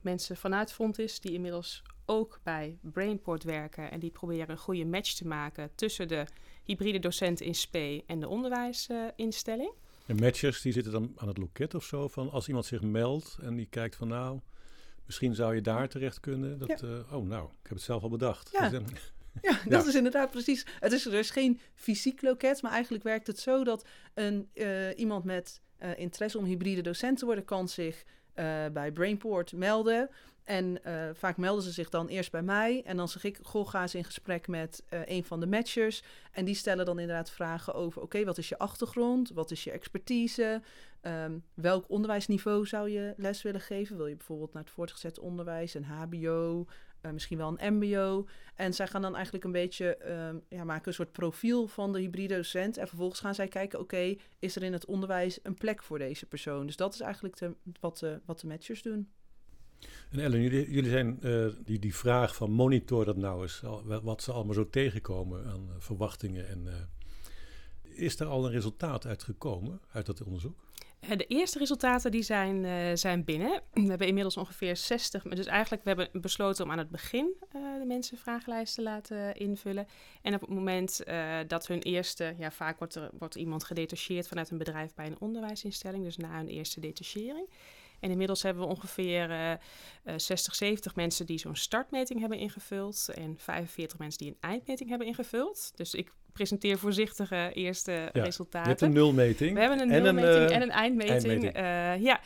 mensen 0.00 0.36
vanuit 0.36 0.72
Fontis 0.72 1.20
die 1.20 1.32
inmiddels 1.32 1.82
ook 2.04 2.40
bij 2.42 2.78
Brainport 2.82 3.42
werken 3.42 3.90
en 3.90 4.00
die 4.00 4.10
proberen 4.10 4.50
een 4.50 4.58
goede 4.58 4.84
match 4.84 5.12
te 5.12 5.26
maken 5.26 5.70
tussen 5.74 6.08
de 6.08 6.26
hybride 6.64 6.98
docent 6.98 7.40
in 7.40 7.54
SP 7.62 7.76
en 8.06 8.20
de 8.20 8.28
onderwijsinstelling. 8.28 9.72
En 10.06 10.16
matchers 10.16 10.60
die 10.60 10.72
zitten 10.72 10.92
dan 10.92 11.12
aan 11.16 11.28
het 11.28 11.38
loket 11.38 11.74
of 11.74 11.84
zo 11.84 12.08
van 12.08 12.30
als 12.30 12.48
iemand 12.48 12.66
zich 12.66 12.82
meldt 12.82 13.38
en 13.42 13.56
die 13.56 13.66
kijkt 13.66 13.96
van 13.96 14.08
nou, 14.08 14.40
misschien 15.06 15.34
zou 15.34 15.54
je 15.54 15.60
daar 15.60 15.88
terecht 15.88 16.20
kunnen. 16.20 16.58
Dat, 16.58 16.80
ja. 16.80 16.86
uh, 16.86 17.12
oh 17.12 17.26
nou, 17.26 17.44
ik 17.44 17.62
heb 17.62 17.72
het 17.72 17.82
zelf 17.82 18.02
al 18.02 18.08
bedacht. 18.08 18.50
Ja. 18.52 18.68
Dus, 18.78 19.12
ja, 19.42 19.58
dat 19.68 19.86
is 19.86 19.94
inderdaad 19.94 20.30
precies. 20.30 20.66
Het 20.78 20.92
is, 20.92 21.06
er 21.06 21.14
is 21.14 21.30
geen 21.30 21.60
fysiek 21.74 22.22
loket, 22.22 22.62
maar 22.62 22.72
eigenlijk 22.72 23.04
werkt 23.04 23.26
het 23.26 23.38
zo 23.38 23.64
dat 23.64 23.84
een, 24.14 24.48
uh, 24.54 24.98
iemand 24.98 25.24
met 25.24 25.60
uh, 25.82 25.98
interesse 25.98 26.38
om 26.38 26.44
hybride 26.44 26.80
docent 26.80 27.18
te 27.18 27.24
worden, 27.24 27.44
kan 27.44 27.68
zich 27.68 28.04
uh, 28.04 28.44
bij 28.72 28.92
Brainport 28.92 29.52
melden. 29.52 30.10
En 30.44 30.80
vaak 31.14 31.36
melden 31.36 31.62
ze 31.64 31.70
zich 31.70 31.88
dan 31.88 32.08
eerst 32.08 32.30
bij 32.30 32.42
mij. 32.42 32.82
En 32.84 32.96
dan 32.96 33.08
zeg 33.08 33.24
ik, 33.24 33.38
goh, 33.42 33.68
ga 33.68 33.82
eens 33.82 33.94
in 33.94 34.04
gesprek 34.04 34.48
met 34.48 34.82
een 35.04 35.24
van 35.24 35.40
de 35.40 35.46
matchers. 35.46 36.02
En 36.32 36.44
die 36.44 36.54
stellen 36.54 36.84
dan 36.84 36.98
inderdaad 36.98 37.30
vragen 37.30 37.74
over, 37.74 38.02
oké, 38.02 38.04
okay, 38.04 38.24
wat 38.24 38.38
is 38.38 38.48
je 38.48 38.58
achtergrond? 38.58 39.30
Wat 39.30 39.50
is 39.50 39.64
je 39.64 39.70
expertise? 39.70 40.62
Um, 41.02 41.44
welk 41.54 41.84
onderwijsniveau 41.88 42.66
zou 42.66 42.90
je 42.90 43.14
les 43.16 43.42
willen 43.42 43.60
geven? 43.60 43.96
Wil 43.96 44.06
je 44.06 44.16
bijvoorbeeld 44.16 44.52
naar 44.52 44.62
het 44.62 44.72
voortgezet 44.72 45.18
onderwijs, 45.18 45.74
een 45.74 45.84
hbo, 45.84 46.66
uh, 47.02 47.12
misschien 47.12 47.38
wel 47.38 47.54
een 47.56 47.74
MBO. 47.74 48.26
En 48.54 48.74
zij 48.74 48.86
gaan 48.86 49.02
dan 49.02 49.14
eigenlijk 49.14 49.44
een 49.44 49.52
beetje 49.52 49.98
um, 50.28 50.42
ja, 50.48 50.64
maken 50.64 50.88
een 50.88 50.94
soort 50.94 51.12
profiel 51.12 51.66
van 51.66 51.92
de 51.92 52.00
hybride 52.00 52.34
docent. 52.34 52.76
En 52.76 52.88
vervolgens 52.88 53.20
gaan 53.20 53.34
zij 53.34 53.48
kijken: 53.48 53.80
oké, 53.80 54.16
is 54.38 54.56
er 54.56 54.62
in 54.62 54.72
het 54.72 54.84
onderwijs 54.84 55.38
een 55.42 55.54
plek 55.54 55.82
voor 55.82 55.98
deze 55.98 56.26
persoon? 56.26 56.66
Dus 56.66 56.76
dat 56.76 56.94
is 56.94 57.00
eigenlijk 57.00 57.38
wat, 57.80 57.98
de, 57.98 58.20
wat 58.24 58.40
de 58.40 58.46
matchers 58.46 58.82
doen. 58.82 59.08
En 60.10 60.18
Ellen, 60.18 60.40
jullie, 60.40 60.70
jullie 60.70 60.90
zijn 60.90 61.18
uh, 61.22 61.46
die, 61.64 61.78
die 61.78 61.94
vraag 61.94 62.34
van 62.34 62.50
monitor 62.50 63.04
dat 63.04 63.16
nou 63.16 63.42
eens, 63.42 63.62
wat 64.02 64.22
ze 64.22 64.32
allemaal 64.32 64.54
zo 64.54 64.68
tegenkomen 64.70 65.46
aan 65.46 65.66
uh, 65.68 65.74
verwachtingen. 65.78 66.48
En, 66.48 66.88
is 67.82 68.20
er 68.20 68.26
al 68.26 68.44
een 68.44 68.50
resultaat 68.50 69.06
uit 69.06 69.22
gekomen 69.22 69.80
uit 69.92 70.06
dat 70.06 70.22
onderzoek? 70.22 70.69
Eh, 71.00 71.16
de 71.16 71.26
eerste 71.26 71.58
resultaten 71.58 72.10
die 72.10 72.22
zijn, 72.22 72.64
uh, 72.64 72.90
zijn 72.94 73.24
binnen. 73.24 73.62
We 73.72 73.88
hebben 73.88 74.06
inmiddels 74.06 74.36
ongeveer 74.36 74.76
60. 74.76 75.22
Dus 75.22 75.46
eigenlijk, 75.46 75.84
we 75.84 75.88
hebben 75.88 76.20
besloten 76.20 76.64
om 76.64 76.70
aan 76.70 76.78
het 76.78 76.90
begin 76.90 77.34
uh, 77.56 77.78
de 77.78 77.86
mensen 77.86 78.18
vragenlijsten 78.18 78.84
te 78.84 78.90
laten 78.90 79.36
invullen. 79.36 79.86
En 80.22 80.34
op 80.34 80.40
het 80.40 80.50
moment 80.50 81.02
dat 81.46 81.66
hun 81.66 81.80
eerste, 81.82 82.34
ja, 82.38 82.50
vaak 82.50 82.78
wordt 82.78 82.94
er 82.94 83.10
wordt 83.18 83.34
iemand 83.34 83.64
gedetacheerd 83.64 84.28
vanuit 84.28 84.50
een 84.50 84.58
bedrijf 84.58 84.94
bij 84.94 85.06
een 85.06 85.20
onderwijsinstelling, 85.20 86.04
dus 86.04 86.16
na 86.16 86.36
hun 86.36 86.48
eerste 86.48 86.80
detachering. 86.80 87.48
En 88.00 88.10
inmiddels 88.10 88.42
hebben 88.42 88.62
we 88.62 88.68
ongeveer 88.68 89.30
uh, 89.30 90.14
60, 90.16 90.54
70 90.54 90.94
mensen 90.94 91.26
die 91.26 91.38
zo'n 91.38 91.56
startmeting 91.56 92.20
hebben 92.20 92.38
ingevuld. 92.38 93.08
En 93.14 93.38
45 93.38 93.98
mensen 93.98 94.18
die 94.18 94.28
een 94.28 94.50
eindmeting 94.50 94.88
hebben 94.88 95.06
ingevuld. 95.06 95.72
Dus 95.74 95.94
ik 95.94 96.12
presenteer 96.40 96.78
voorzichtige 96.78 97.50
eerste 97.52 97.92
ja, 98.12 98.22
resultaten. 98.22 98.62
Je 98.62 98.68
hebt 98.68 98.80
een 98.80 98.92
nulmeting. 98.92 99.54
We 99.54 99.60
hebben 99.60 99.80
een 99.80 99.90
en 99.90 100.02
nulmeting 100.02 100.34
een, 100.34 100.50
uh, 100.50 100.56
en 100.56 100.62
een 100.62 100.70
eindmeting. 100.70 101.24
eindmeting. 101.24 101.56
Uh, 101.56 102.02
ja. 102.02 102.20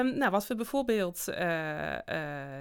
Um, 0.00 0.18
nou, 0.18 0.30
wat 0.30 0.46
we 0.46 0.54
bijvoorbeeld 0.54 1.24
uh, 1.28 1.92
uh, 1.92 1.98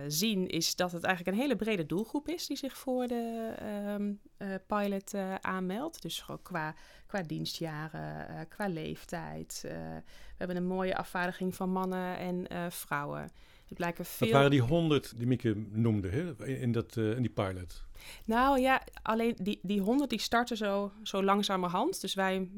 zien 0.07 0.47
is 0.47 0.75
dat 0.75 0.91
het 0.91 1.03
eigenlijk 1.03 1.35
een 1.35 1.43
hele 1.43 1.55
brede 1.55 1.85
doelgroep 1.85 2.27
is 2.27 2.47
die 2.47 2.57
zich 2.57 2.77
voor 2.77 3.07
de 3.07 3.53
um, 3.97 4.19
pilot 4.67 5.13
aanmeldt. 5.41 6.01
Dus 6.01 6.19
gewoon 6.19 6.41
qua, 6.41 6.75
qua 7.07 7.21
dienstjaren, 7.21 8.47
qua 8.47 8.67
leeftijd. 8.67 9.59
we 9.61 10.37
hebben 10.37 10.57
een 10.57 10.67
mooie 10.67 10.95
afvaardiging 10.95 11.55
van 11.55 11.69
mannen 11.69 12.17
en 12.17 12.71
vrouwen. 12.71 13.31
Het 13.71 13.79
blijken 13.79 14.05
veel... 14.05 14.27
Dat 14.27 14.35
waren 14.35 14.51
die 14.51 14.61
honderd 14.61 15.13
die 15.17 15.27
Mieke 15.27 15.65
noemde 15.69 16.09
hè? 16.09 16.47
In, 16.47 16.71
dat, 16.71 16.97
in 16.97 17.21
die 17.21 17.31
pilot. 17.31 17.83
Nou 18.25 18.59
ja, 18.59 18.83
alleen 19.01 19.35
die, 19.41 19.59
die 19.61 19.81
100 19.81 20.09
die 20.09 20.19
starten 20.19 20.57
zo, 20.57 20.91
zo 21.03 21.23
langzamerhand. 21.23 22.01
Dus 22.01 22.13
wij 22.13 22.49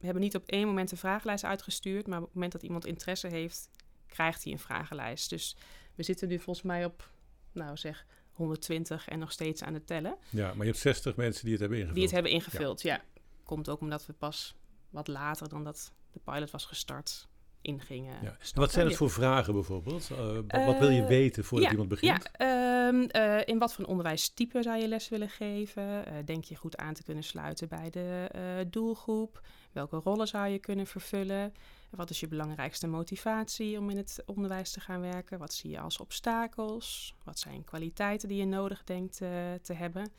hebben 0.00 0.22
niet 0.22 0.34
op 0.34 0.46
één 0.46 0.66
moment 0.66 0.90
een 0.90 0.96
vragenlijst 0.96 1.44
uitgestuurd. 1.44 2.06
Maar 2.06 2.18
op 2.18 2.24
het 2.24 2.34
moment 2.34 2.52
dat 2.52 2.62
iemand 2.62 2.86
interesse 2.86 3.26
heeft, 3.26 3.70
krijgt 4.06 4.44
hij 4.44 4.52
een 4.52 4.58
vragenlijst. 4.58 5.30
Dus 5.30 5.56
we 5.94 6.02
zitten 6.02 6.28
nu 6.28 6.38
volgens 6.38 6.66
mij 6.66 6.84
op, 6.84 7.10
nou 7.52 7.76
zeg, 7.76 8.06
120 8.32 9.08
en 9.08 9.18
nog 9.18 9.32
steeds 9.32 9.62
aan 9.62 9.74
het 9.74 9.86
tellen. 9.86 10.16
Ja, 10.30 10.46
maar 10.46 10.66
je 10.66 10.70
hebt 10.70 10.82
60 10.82 11.16
mensen 11.16 11.42
die 11.42 11.52
het 11.52 11.60
hebben 11.60 11.78
ingevuld. 11.78 11.94
Die 11.94 12.04
het 12.04 12.14
hebben 12.14 12.32
ingevuld, 12.32 12.82
ja. 12.82 12.94
ja. 12.94 13.20
Komt 13.44 13.68
ook 13.68 13.80
omdat 13.80 14.06
we 14.06 14.12
pas 14.12 14.54
wat 14.90 15.08
later 15.08 15.48
dan 15.48 15.64
dat 15.64 15.92
de 16.10 16.20
pilot 16.24 16.50
was 16.50 16.64
gestart 16.64 17.28
ingingen. 17.62 18.14
Ja. 18.22 18.36
Wat 18.54 18.72
zijn 18.72 18.86
het 18.86 18.96
voor 18.96 19.10
vragen 19.10 19.52
bijvoorbeeld? 19.52 20.10
Uh, 20.12 20.66
wat 20.66 20.78
wil 20.78 20.90
je 20.90 21.06
weten 21.06 21.44
voordat 21.44 21.66
ja, 21.66 21.72
iemand 21.72 21.88
begint? 21.88 22.30
Ja, 22.38 22.58
Ehm, 22.90 23.02
eh, 23.02 23.38
in 23.44 23.58
wat 23.58 23.72
voor 23.72 23.84
onderwijstype 23.84 24.62
zou 24.62 24.78
je 24.78 24.88
les 24.88 25.08
willen 25.08 25.28
geven? 25.28 26.06
Eh, 26.06 26.14
denk 26.24 26.44
je 26.44 26.56
goed 26.56 26.76
aan 26.76 26.94
te 26.94 27.02
kunnen 27.02 27.24
sluiten 27.24 27.68
bij 27.68 27.90
de 27.90 28.28
eh, 28.30 28.42
doelgroep? 28.70 29.40
Welke 29.72 29.96
rollen 29.96 30.26
zou 30.26 30.48
je 30.48 30.58
kunnen 30.58 30.86
vervullen? 30.86 31.54
Wat 31.90 32.10
is 32.10 32.20
je 32.20 32.28
belangrijkste 32.28 32.86
motivatie 32.86 33.78
om 33.78 33.90
in 33.90 33.96
het 33.96 34.22
onderwijs 34.26 34.70
te 34.70 34.80
gaan 34.80 35.00
werken? 35.00 35.38
Wat 35.38 35.52
zie 35.52 35.70
je 35.70 35.80
als 35.80 35.98
obstakels? 35.98 37.14
Wat 37.24 37.38
zijn 37.38 37.64
kwaliteiten 37.64 38.28
die 38.28 38.38
je 38.38 38.46
nodig 38.46 38.84
denkt 38.84 39.16
te 39.62 39.72
hebben? 39.72 40.12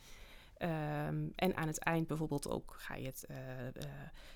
Ehm, 0.62 1.16
en 1.34 1.56
aan 1.56 1.66
het 1.66 1.78
eind 1.78 2.06
bijvoorbeeld 2.06 2.50
ook 2.50 2.74
ga 2.78 2.94
je 2.94 3.06
het, 3.06 3.26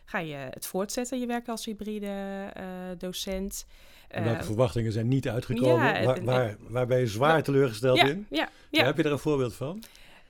ga 0.04 0.18
je 0.18 0.35
het 0.35 0.66
voortzetten, 0.66 1.21
je 1.21 1.26
werk 1.26 1.49
als 1.49 1.64
hybride 1.64 2.52
docent. 2.99 3.66
welke 4.09 4.45
verwachtingen 4.45 4.92
zijn 4.92 5.09
niet 5.09 5.28
uitgekomen? 5.28 6.04
waar, 6.04 6.25
waar, 6.25 6.56
waar 6.61 6.87
ben 6.87 6.99
je 6.99 7.06
zwaar 7.06 7.42
teleurgesteld 7.42 7.99
in? 7.99 8.26
Ja, 8.30 8.49
ja. 8.71 8.85
Heb 8.85 8.97
je 8.97 9.02
er 9.02 9.12
een 9.12 9.18
voorbeeld 9.18 9.54
van? 9.54 9.83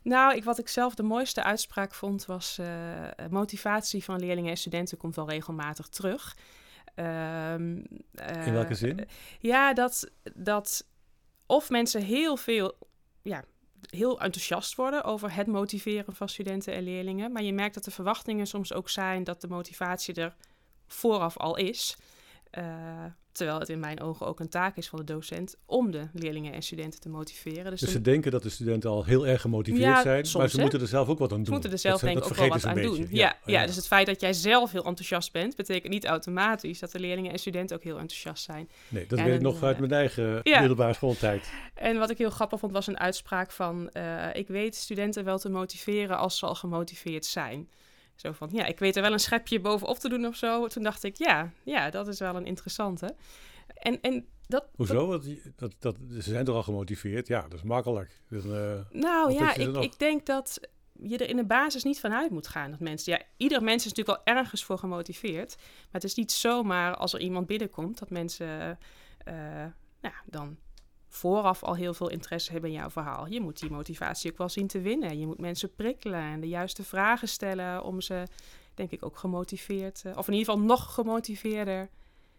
Nou, 0.03 0.37
ik, 0.37 0.45
wat 0.45 0.59
ik 0.59 0.69
zelf 0.69 0.95
de 0.95 1.03
mooiste 1.03 1.43
uitspraak 1.43 1.95
vond 1.95 2.27
was... 2.27 2.59
Motivatie 3.31 4.05
van 4.05 4.21
leerlingen 4.21 4.51
en 4.51 4.57
studenten 4.57 4.99
komt 4.99 5.17
wel 5.17 5.29
regelmatig 5.29 5.89
terug. 5.89 6.37
Um, 6.95 7.85
In 8.45 8.53
welke 8.53 8.75
zin? 8.75 9.09
Ja, 9.41 9.75
dat, 9.75 10.11
dat 10.35 10.87
of 11.47 11.71
mensen 11.71 12.03
heel 12.03 12.37
veel... 12.37 12.79
Ja, 13.23 13.45
heel 13.81 14.21
enthousiast 14.21 14.75
worden 14.75 15.05
over 15.05 15.35
het 15.35 15.47
motiveren 15.47 16.15
van 16.15 16.29
studenten 16.29 16.75
en 16.75 16.83
leerlingen. 16.83 17.33
Maar 17.33 17.43
je 17.43 17.53
merkt 17.53 17.75
dat 17.75 17.85
de 17.85 17.91
verwachtingen 17.91 18.47
soms 18.47 18.73
ook 18.73 18.89
zijn 18.89 19.25
dat 19.25 19.41
de 19.41 19.49
motivatie 19.49 20.15
er 20.15 20.35
vooraf 20.87 21.37
al 21.37 21.57
is. 21.57 21.97
Uh, 22.59 23.05
Terwijl 23.37 23.59
het 23.59 23.69
in 23.69 23.81
mijn 23.81 24.01
ogen 24.01 24.27
ook 24.27 24.41
een 24.41 24.49
taak 24.49 24.77
is 24.77 24.89
van 24.89 24.99
de 24.99 25.05
docent 25.05 25.57
om 25.67 25.91
de 25.91 26.09
leerlingen 26.13 26.53
en 26.53 26.63
studenten 26.63 27.01
te 27.01 27.09
motiveren. 27.09 27.71
Dus, 27.71 27.81
dus 27.81 27.93
ze 27.93 28.01
denken 28.01 28.31
dat 28.31 28.43
de 28.43 28.49
studenten 28.49 28.91
al 28.91 29.05
heel 29.05 29.27
erg 29.27 29.41
gemotiveerd 29.41 30.03
zijn, 30.03 30.27
maar 30.37 30.49
ze 30.49 30.61
moeten 30.61 30.81
er 30.81 30.87
zelf 30.87 31.09
ook 31.09 31.19
wat 31.19 31.31
aan 31.31 31.37
doen. 31.37 31.47
Ze 31.47 31.53
moeten 31.53 31.71
er 31.71 31.79
zelf 31.79 32.01
denk 32.01 32.19
ik 32.19 32.25
ook 32.25 32.35
wel 32.35 32.49
wat 32.49 32.67
aan 32.67 32.81
doen. 32.81 33.07
Ja, 33.11 33.37
ja, 33.45 33.67
dus 33.67 33.77
het 33.77 33.87
feit 33.87 34.07
dat 34.07 34.21
jij 34.21 34.33
zelf 34.33 34.73
heel 34.73 34.85
enthousiast 34.85 35.33
bent, 35.33 35.57
betekent 35.57 35.93
niet 35.93 36.05
automatisch 36.05 36.79
dat 36.79 36.91
de 36.93 37.01
leerlingen 37.01 37.33
en 37.33 37.39
studenten 37.39 37.77
ook 37.77 37.83
heel 37.83 37.99
enthousiast 37.99 38.45
zijn. 38.45 38.69
Nee, 38.89 39.07
dat 39.07 39.21
weet 39.21 39.35
ik 39.35 39.41
nog 39.41 39.63
uit 39.63 39.75
eh, 39.75 39.81
mijn 39.81 39.93
eigen 39.93 40.41
middelbare 40.43 40.95
schooltijd. 40.95 41.51
En 41.75 41.99
wat 41.99 42.11
ik 42.11 42.19
heel 42.19 42.31
grappig 42.31 42.59
vond 42.59 42.73
was 42.73 42.87
een 42.87 42.99
uitspraak 42.99 43.51
van, 43.51 43.91
uh, 43.93 44.35
ik 44.35 44.49
weet 44.49 44.75
studenten 44.75 45.25
wel 45.25 45.39
te 45.39 45.49
motiveren 45.49 46.19
als 46.19 46.39
ze 46.39 46.47
al 46.47 46.55
gemotiveerd 46.55 47.27
zijn. 47.27 47.69
Zo 48.17 48.33
van, 48.33 48.49
ja, 48.53 48.65
ik 48.65 48.79
weet 48.79 48.97
er 48.97 49.03
wel 49.03 49.13
een 49.13 49.21
schepje 49.21 49.61
bovenop 49.61 49.99
te 49.99 50.09
doen 50.09 50.27
of 50.27 50.37
zo. 50.37 50.67
Toen 50.67 50.83
dacht 50.83 51.05
ik, 51.05 51.17
ja, 51.17 51.53
ja 51.63 51.91
dat 51.91 52.09
is 52.09 52.19
wel 52.19 52.37
een 52.37 52.47
interessante. 52.47 53.15
En, 53.67 54.01
en 54.01 54.27
dat, 54.47 54.65
Hoezo? 54.77 55.09
Dat, 55.09 55.25
dat, 55.57 55.75
dat, 55.79 55.97
ze 56.11 56.31
zijn 56.31 56.45
toch 56.45 56.57
al 56.57 56.63
gemotiveerd? 56.63 57.27
Ja, 57.27 57.41
dat 57.41 57.53
is 57.53 57.63
makkelijk. 57.63 58.21
Dus, 58.29 58.45
uh, 58.45 58.81
nou 58.91 59.33
ja, 59.33 59.55
ik, 59.55 59.77
ik 59.77 59.99
denk 59.99 60.27
dat 60.27 60.61
je 60.93 61.19
er 61.19 61.29
in 61.29 61.37
de 61.37 61.45
basis 61.45 61.85
niet 61.85 62.01
vanuit 62.01 62.31
moet 62.31 62.47
gaan. 62.47 62.71
Dat 62.71 62.81
mensen, 62.81 63.13
ja, 63.13 63.23
ieder 63.37 63.63
mens 63.63 63.85
is 63.87 63.93
natuurlijk 63.93 64.25
wel 64.25 64.37
ergens 64.37 64.65
voor 64.65 64.79
gemotiveerd. 64.79 65.57
Maar 65.57 65.87
het 65.91 66.05
is 66.05 66.15
niet 66.15 66.33
zomaar 66.33 66.97
als 66.97 67.13
er 67.13 67.21
iemand 67.21 67.47
binnenkomt 67.47 67.99
dat 67.99 68.11
mensen 68.11 68.79
uh, 69.29 69.35
nou, 70.01 70.15
dan 70.27 70.57
vooraf 71.17 71.63
al 71.63 71.75
heel 71.75 71.95
veel 71.95 72.11
interesse 72.11 72.53
hebben 72.53 72.71
in 72.71 72.77
jouw 72.77 72.91
verhaal. 72.91 73.27
Je 73.27 73.41
moet 73.41 73.61
die 73.61 73.71
motivatie 73.71 74.31
ook 74.31 74.39
wel 74.39 74.49
zien 74.49 74.67
te 74.67 74.81
winnen. 74.81 75.19
Je 75.19 75.27
moet 75.27 75.41
mensen 75.41 75.75
prikkelen 75.75 76.21
en 76.21 76.41
de 76.41 76.49
juiste 76.49 76.83
vragen 76.83 77.29
stellen 77.29 77.83
om 77.83 78.01
ze, 78.01 78.23
denk 78.75 78.91
ik, 78.91 79.05
ook 79.05 79.17
gemotiveerd, 79.17 80.03
uh, 80.07 80.17
of 80.17 80.27
in 80.27 80.33
ieder 80.35 80.53
geval 80.53 80.67
nog 80.67 80.95
gemotiveerder 80.95 81.89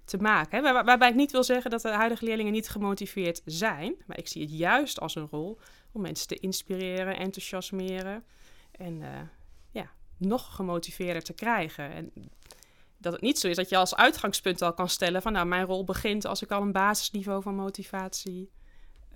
te 0.06 0.18
maken. 0.18 0.62
Waar, 0.62 0.86
waarbij 0.86 1.10
ik 1.10 1.16
niet 1.16 1.32
wil 1.32 1.44
zeggen 1.44 1.72
dat 1.72 1.82
de 1.82 1.90
huidige 1.90 2.26
leerlingen 2.26 2.52
niet 2.52 2.70
gemotiveerd 2.70 3.42
zijn, 3.46 3.96
maar 4.06 4.18
ik 4.18 4.28
zie 4.28 4.42
het 4.42 4.58
juist 4.58 5.00
als 5.00 5.16
een 5.16 5.28
rol 5.32 5.60
om 5.92 6.02
mensen 6.02 6.28
te 6.28 6.40
inspireren, 6.40 7.18
enthousiasmeren 7.18 8.24
en 8.72 9.02
uh, 9.02 9.08
ja, 9.72 9.90
nog 10.18 10.56
gemotiveerder 10.56 11.24
te 11.24 11.34
krijgen. 11.34 11.92
En 11.92 12.12
dat 12.98 13.14
het 13.14 13.22
niet 13.22 13.40
zo 13.40 13.48
is 13.48 13.56
dat 13.56 13.70
je 13.70 13.78
als 13.78 13.96
uitgangspunt 13.96 14.62
al 14.62 14.74
kan 14.74 14.90
stellen 14.90 15.22
van 15.22 15.32
nou, 15.32 15.46
mijn 15.46 15.66
rol 15.66 15.84
begint 15.84 16.26
als 16.26 16.42
ik 16.42 16.52
al 16.52 16.62
een 16.62 16.72
basisniveau 16.72 17.42
van 17.42 17.56
motivatie 17.56 18.52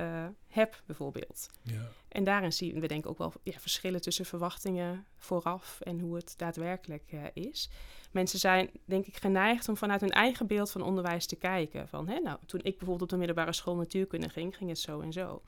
uh, 0.01 0.25
heb, 0.47 0.81
bijvoorbeeld. 0.85 1.49
Ja. 1.61 1.87
En 2.07 2.23
daarin 2.23 2.53
zien 2.53 2.79
we 2.79 2.87
denk 2.87 3.03
ik 3.03 3.09
ook 3.09 3.17
wel 3.17 3.33
ja, 3.43 3.59
verschillen 3.59 4.01
tussen 4.01 4.25
verwachtingen 4.25 5.05
vooraf 5.17 5.81
en 5.81 5.99
hoe 5.99 6.15
het 6.15 6.33
daadwerkelijk 6.37 7.11
uh, 7.11 7.23
is. 7.33 7.69
Mensen 8.11 8.39
zijn 8.39 8.69
denk 8.85 9.05
ik 9.05 9.17
geneigd 9.17 9.69
om 9.69 9.77
vanuit 9.77 10.01
hun 10.01 10.09
eigen 10.09 10.47
beeld 10.47 10.71
van 10.71 10.81
onderwijs 10.81 11.25
te 11.25 11.35
kijken. 11.35 11.87
Van, 11.87 12.07
hè, 12.07 12.19
nou, 12.19 12.37
toen 12.45 12.59
ik 12.59 12.77
bijvoorbeeld 12.77 13.01
op 13.01 13.09
de 13.09 13.17
middelbare 13.17 13.53
school 13.53 13.75
natuurkunde 13.75 14.29
ging, 14.29 14.57
ging 14.57 14.69
het 14.69 14.79
zo 14.79 14.99
en 14.99 15.13
zo. 15.13 15.41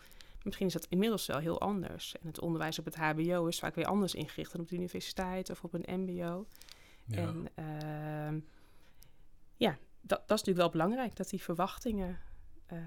Misschien 0.43 0.67
is 0.67 0.74
dat 0.74 0.88
inmiddels 0.89 1.25
wel 1.25 1.38
heel 1.38 1.62
anders. 1.62 2.15
En 2.22 2.27
het 2.27 2.39
onderwijs 2.39 2.79
op 2.79 2.86
het 2.86 2.95
HBO 2.95 3.45
is 3.45 3.60
vaak 3.60 3.75
weer 3.75 3.86
anders 3.86 4.15
ingericht 4.15 4.51
dan 4.51 4.62
op 4.62 4.69
de 4.69 4.75
universiteit 4.75 5.50
of 5.50 5.63
op 5.63 5.74
een 5.74 6.00
MBO. 6.00 6.45
Ja. 7.05 7.17
En 7.17 7.48
uh, 7.60 8.41
ja, 9.57 9.77
dat, 10.01 10.27
dat, 10.27 10.39
is 10.39 10.43
natuurlijk 10.43 10.57
wel 10.57 10.69
belangrijk, 10.69 11.15
dat 11.15 11.29
die 11.29 11.41
verwachtingen 11.41 12.19
uh, 12.74 12.79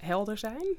helder 0.00 0.38
zijn. 0.38 0.76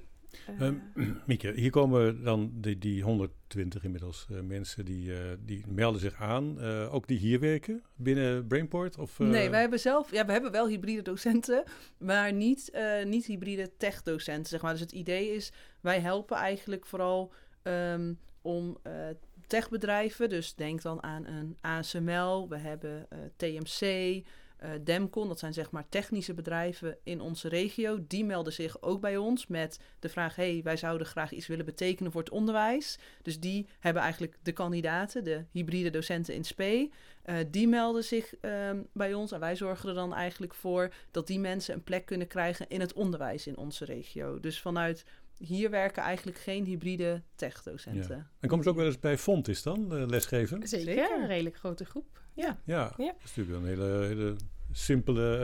Uh, 0.59 0.69
Mieke, 1.27 1.51
hier 1.55 1.69
komen 1.69 2.23
dan 2.23 2.51
die, 2.53 2.77
die 2.77 3.03
120 3.03 3.83
inmiddels 3.83 4.27
uh, 4.31 4.39
mensen 4.41 4.85
die, 4.85 5.09
uh, 5.09 5.17
die 5.39 5.63
melden 5.67 6.01
zich 6.01 6.15
aan. 6.15 6.59
ook 6.89 7.07
die 7.07 7.17
hier 7.17 7.39
werken 7.39 7.83
binnen 7.95 8.47
Brainport? 8.47 8.97
Of, 8.97 9.19
Nee, 9.19 9.49
wij 9.49 9.61
hebben 9.61 9.79
zelf, 9.79 10.11
ja, 10.11 10.25
we 10.25 10.31
hebben 10.31 10.51
wel 10.51 10.67
hybride 10.67 11.01
docenten, 11.01 11.63
maar 11.97 12.33
niet, 12.33 12.71
niet 13.05 13.25
hybride 13.25 13.71
tech-docenten, 13.77 14.45
zeg 14.49 14.61
maar. 14.61 14.71
Dus 14.71 14.81
het 14.81 14.91
idee 14.91 15.33
is, 15.33 15.51
wij 15.81 15.99
helpen 15.99 16.37
eigenlijk 16.37 16.85
vooral 16.85 17.33
um, 17.63 18.19
om 18.41 18.77
techbedrijven, 19.47 20.29
dus 20.29 20.55
denk 20.55 20.81
dan 20.81 21.03
aan 21.03 21.25
een 21.25 21.57
ASML, 21.61 22.49
we 22.49 22.57
hebben 22.57 23.07
TMC, 23.35 24.23
uh, 24.63 24.69
Demcon, 24.83 25.27
dat 25.27 25.39
zijn 25.39 25.53
zeg 25.53 25.71
maar 25.71 25.89
technische 25.89 26.33
bedrijven 26.33 26.97
in 27.03 27.21
onze 27.21 27.47
regio, 27.47 27.99
die 28.07 28.25
melden 28.25 28.53
zich 28.53 28.81
ook 28.81 29.01
bij 29.01 29.17
ons 29.17 29.47
met 29.47 29.79
de 29.99 30.09
vraag: 30.09 30.35
hey, 30.35 30.61
wij 30.63 30.77
zouden 30.77 31.07
graag 31.07 31.31
iets 31.31 31.47
willen 31.47 31.65
betekenen 31.65 32.11
voor 32.11 32.21
het 32.21 32.29
onderwijs. 32.29 32.99
Dus 33.21 33.39
die 33.39 33.67
hebben 33.79 34.01
eigenlijk 34.01 34.37
de 34.43 34.51
kandidaten, 34.51 35.23
de 35.23 35.45
hybride 35.51 35.89
docenten 35.89 36.33
in 36.33 36.43
SPE, 36.43 36.89
uh, 37.25 37.35
die 37.47 37.67
melden 37.67 38.03
zich 38.03 38.33
um, 38.41 38.87
bij 38.93 39.13
ons 39.13 39.31
en 39.31 39.39
wij 39.39 39.55
zorgen 39.55 39.89
er 39.89 39.95
dan 39.95 40.13
eigenlijk 40.13 40.53
voor 40.53 40.93
dat 41.11 41.27
die 41.27 41.39
mensen 41.39 41.73
een 41.73 41.83
plek 41.83 42.05
kunnen 42.05 42.27
krijgen 42.27 42.69
in 42.69 42.79
het 42.79 42.93
onderwijs 42.93 43.47
in 43.47 43.57
onze 43.57 43.85
regio. 43.85 44.39
Dus 44.39 44.61
vanuit 44.61 45.05
hier 45.37 45.69
werken 45.69 46.03
eigenlijk 46.03 46.37
geen 46.37 46.65
hybride 46.65 47.21
tech-docenten. 47.35 48.15
Ja. 48.15 48.29
En 48.39 48.49
komen 48.49 48.63
ze 48.63 48.69
ook 48.69 48.75
wel 48.75 48.85
eens 48.85 48.99
bij 48.99 49.17
Fontis 49.17 49.63
dan, 49.63 50.07
lesgeven? 50.09 50.67
Zeker, 50.67 51.11
een 51.11 51.27
redelijk 51.27 51.57
grote 51.57 51.85
groep. 51.85 52.20
Ja, 52.33 52.57
ja, 52.65 52.93
ja. 52.97 53.05
dat 53.05 53.23
is 53.23 53.35
natuurlijk 53.35 53.57
een 53.63 53.69
hele, 53.69 54.05
hele 54.05 54.35
simpele 54.71 55.37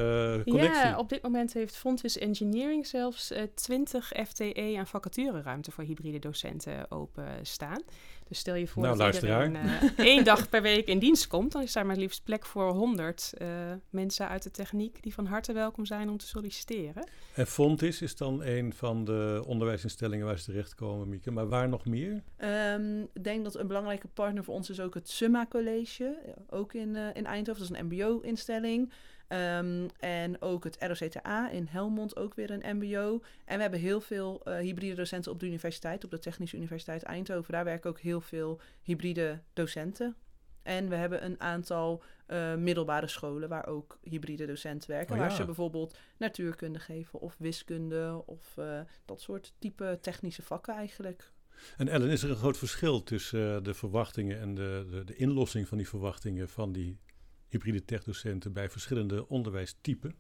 uh, 0.46 0.54
collectie. 0.54 0.86
Ja, 0.86 0.98
op 0.98 1.10
dit 1.10 1.22
moment 1.22 1.54
heeft 1.54 1.76
Fontis 1.76 2.18
Engineering 2.18 2.88
zelfs 2.88 3.32
uh, 3.32 3.42
20 3.56 4.12
FTE 4.28 4.76
aan 4.78 4.88
vacatureruimte 4.88 5.72
voor 5.72 5.84
hybride 5.84 6.20
docenten 6.20 6.92
openstaan. 6.92 7.82
Dus 8.28 8.40
stel 8.40 8.56
je 8.56 8.68
voor 8.68 8.84
nou, 8.84 8.98
dat 8.98 9.16
iedereen 9.16 9.56
uh, 9.56 9.84
één 9.98 10.24
dag 10.24 10.50
per 10.50 10.62
week 10.62 10.88
in 10.88 11.00
dienst 11.00 11.28
komt, 11.28 11.52
dan 11.52 11.62
is 11.62 11.74
daar 11.74 11.86
maar 11.86 11.96
liefst 11.96 12.24
plek 12.24 12.46
voor 12.46 12.72
100 12.72 13.34
uh, 13.38 13.48
mensen 13.90 14.28
uit 14.28 14.44
de 14.44 14.52
techniek 14.52 15.04
die 15.04 15.14
van 15.14 15.26
harte 15.26 15.54
welkom 15.54 15.86
zijn 15.86 16.10
om 16.10 16.18
te 16.18 16.28
solliciteren. 16.28 17.10
En 17.34 17.48
Fontis 17.48 18.02
is 18.02 18.16
dan 18.16 18.44
een 18.44 18.74
van 18.74 19.06
de 19.06 19.44
onderwijsinstellingen 19.46 20.26
waar 20.26 20.40
ze 20.40 20.46
terechtkomen, 20.46 21.10
Mieke. 21.10 21.32
Maar 21.32 21.48
waar 21.48 21.70
nog 21.70 21.86
meer? 21.86 22.24
Um, 22.38 23.02
ik 23.14 23.24
denk 23.24 23.44
dat 23.44 23.56
een 23.56 23.68
belangrijke 23.68 24.08
partner 24.08 24.44
voor 24.44 24.54
ons 24.54 24.70
is 24.70 24.80
ook 24.80 24.94
het 24.94 25.10
Summa 25.10 25.46
College, 25.50 26.36
ook 26.50 26.74
in, 26.74 26.96
uh, 26.96 27.08
in 27.14 27.26
Eindhoven. 27.26 27.62
Dat 27.62 27.72
is 27.72 27.80
een 27.80 27.86
mbo-instelling. 27.86 28.92
Um, 29.30 29.88
en 30.00 30.42
ook 30.42 30.64
het 30.64 30.78
ROCTA 30.80 31.50
in 31.50 31.68
Helmond, 31.70 32.16
ook 32.16 32.36
weer 32.36 32.52
een 32.52 32.78
MBO. 32.78 33.22
En 33.46 33.56
we 33.56 33.62
hebben 33.62 33.80
heel 33.80 34.02
veel 34.02 34.42
uh, 34.46 34.58
hybride 34.58 34.96
docenten 34.96 35.32
op 35.32 35.40
de 35.40 35.46
universiteit, 35.46 36.04
op 36.04 36.12
de 36.12 36.20
Technische 36.20 36.58
Universiteit 36.58 37.04
Eindhoven. 37.04 37.54
Daar 37.54 37.64
werken 37.64 37.90
ook 37.90 38.00
heel 38.00 38.22
veel 38.22 38.60
hybride 38.82 39.42
docenten. 39.54 40.16
En 40.64 40.90
we 40.90 40.96
hebben 40.96 41.26
een 41.26 41.40
aantal 41.40 42.04
uh, 42.28 42.56
middelbare 42.56 43.08
scholen 43.08 43.50
waar 43.50 43.68
ook 43.68 43.98
hybride 44.02 44.46
docenten 44.46 44.90
werken. 44.90 45.14
Oh, 45.14 45.22
ja. 45.22 45.28
Waar 45.28 45.36
ze 45.36 45.46
bijvoorbeeld 45.46 45.98
natuurkunde 46.18 46.80
geven 46.80 47.20
of 47.20 47.36
wiskunde 47.38 48.24
of 48.26 48.56
uh, 48.60 48.80
dat 49.06 49.22
soort 49.22 49.54
type 49.60 49.98
technische 50.02 50.42
vakken 50.42 50.76
eigenlijk. 50.76 51.32
En 51.78 51.88
Ellen, 51.88 52.10
is 52.10 52.24
er 52.24 52.30
een 52.30 52.36
groot 52.36 52.58
verschil 52.58 53.04
tussen 53.04 53.64
de 53.64 53.74
verwachtingen 53.74 54.40
en 54.40 54.56
de, 54.56 54.88
de, 54.90 55.04
de 55.04 55.16
inlossing 55.16 55.68
van 55.68 55.78
die 55.78 55.88
verwachtingen 55.88 56.50
van 56.50 56.72
die 56.72 57.00
hybride 57.50 57.86
techdocenten 57.86 58.54
bij 58.54 58.70
verschillende 58.70 59.30
onderwijstypen? 59.30 60.16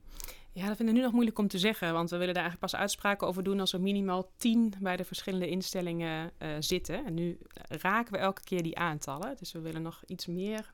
Ja, 0.52 0.68
dat 0.68 0.78
vind 0.78 0.90
ik 0.90 0.96
nu 0.96 1.02
nog 1.02 1.12
moeilijk 1.12 1.40
om 1.40 1.48
te 1.48 1.60
zeggen, 1.60 1.94
want 1.94 2.10
we 2.10 2.18
willen 2.18 2.34
daar 2.34 2.44
eigenlijk 2.44 2.72
pas 2.72 2.82
uitspraken 2.82 3.28
over 3.28 3.44
doen 3.44 3.60
als 3.60 3.74
er 3.74 3.82
minimaal 3.82 4.32
tien 4.38 4.74
bij 4.80 4.98
de 4.98 5.04
verschillende 5.04 5.48
instellingen 5.50 6.32
uh, 6.40 6.50
zitten. 6.60 7.06
En 7.06 7.14
nu 7.14 7.38
raken 7.68 8.14
we 8.14 8.18
elke 8.18 8.44
keer 8.44 8.64
die 8.64 8.78
aantallen, 8.78 9.36
dus 9.38 9.52
we 9.52 9.60
willen 9.60 9.82
nog 9.82 10.04
iets 10.06 10.26
meer, 10.26 10.74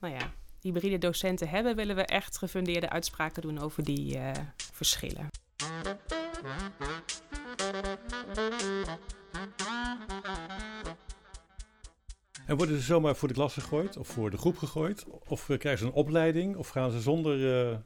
nou 0.00 0.14
ja, 0.14 0.32
hybride 0.60 0.98
docenten 0.98 1.48
hebben, 1.48 1.76
willen 1.76 1.96
we 1.96 2.04
echt 2.04 2.38
gefundeerde 2.38 2.90
uitspraken 2.90 3.42
doen 3.42 3.58
over 3.58 3.84
die 3.84 4.16
uh, 4.16 4.30
verschillen. 4.56 5.28
En 12.48 12.56
worden 12.56 12.76
ze 12.76 12.82
zomaar 12.82 13.16
voor 13.16 13.28
de 13.28 13.34
klas 13.34 13.54
gegooid 13.54 13.96
of 13.96 14.08
voor 14.08 14.30
de 14.30 14.36
groep 14.36 14.56
gegooid? 14.56 15.04
Of 15.26 15.50
eh, 15.50 15.58
krijgen 15.58 15.80
ze 15.80 15.86
een 15.86 15.96
opleiding? 15.98 16.56
Of 16.56 16.68
gaan 16.68 16.90
ze 16.90 17.00
zonder, 17.00 17.34
eh, 17.34 17.76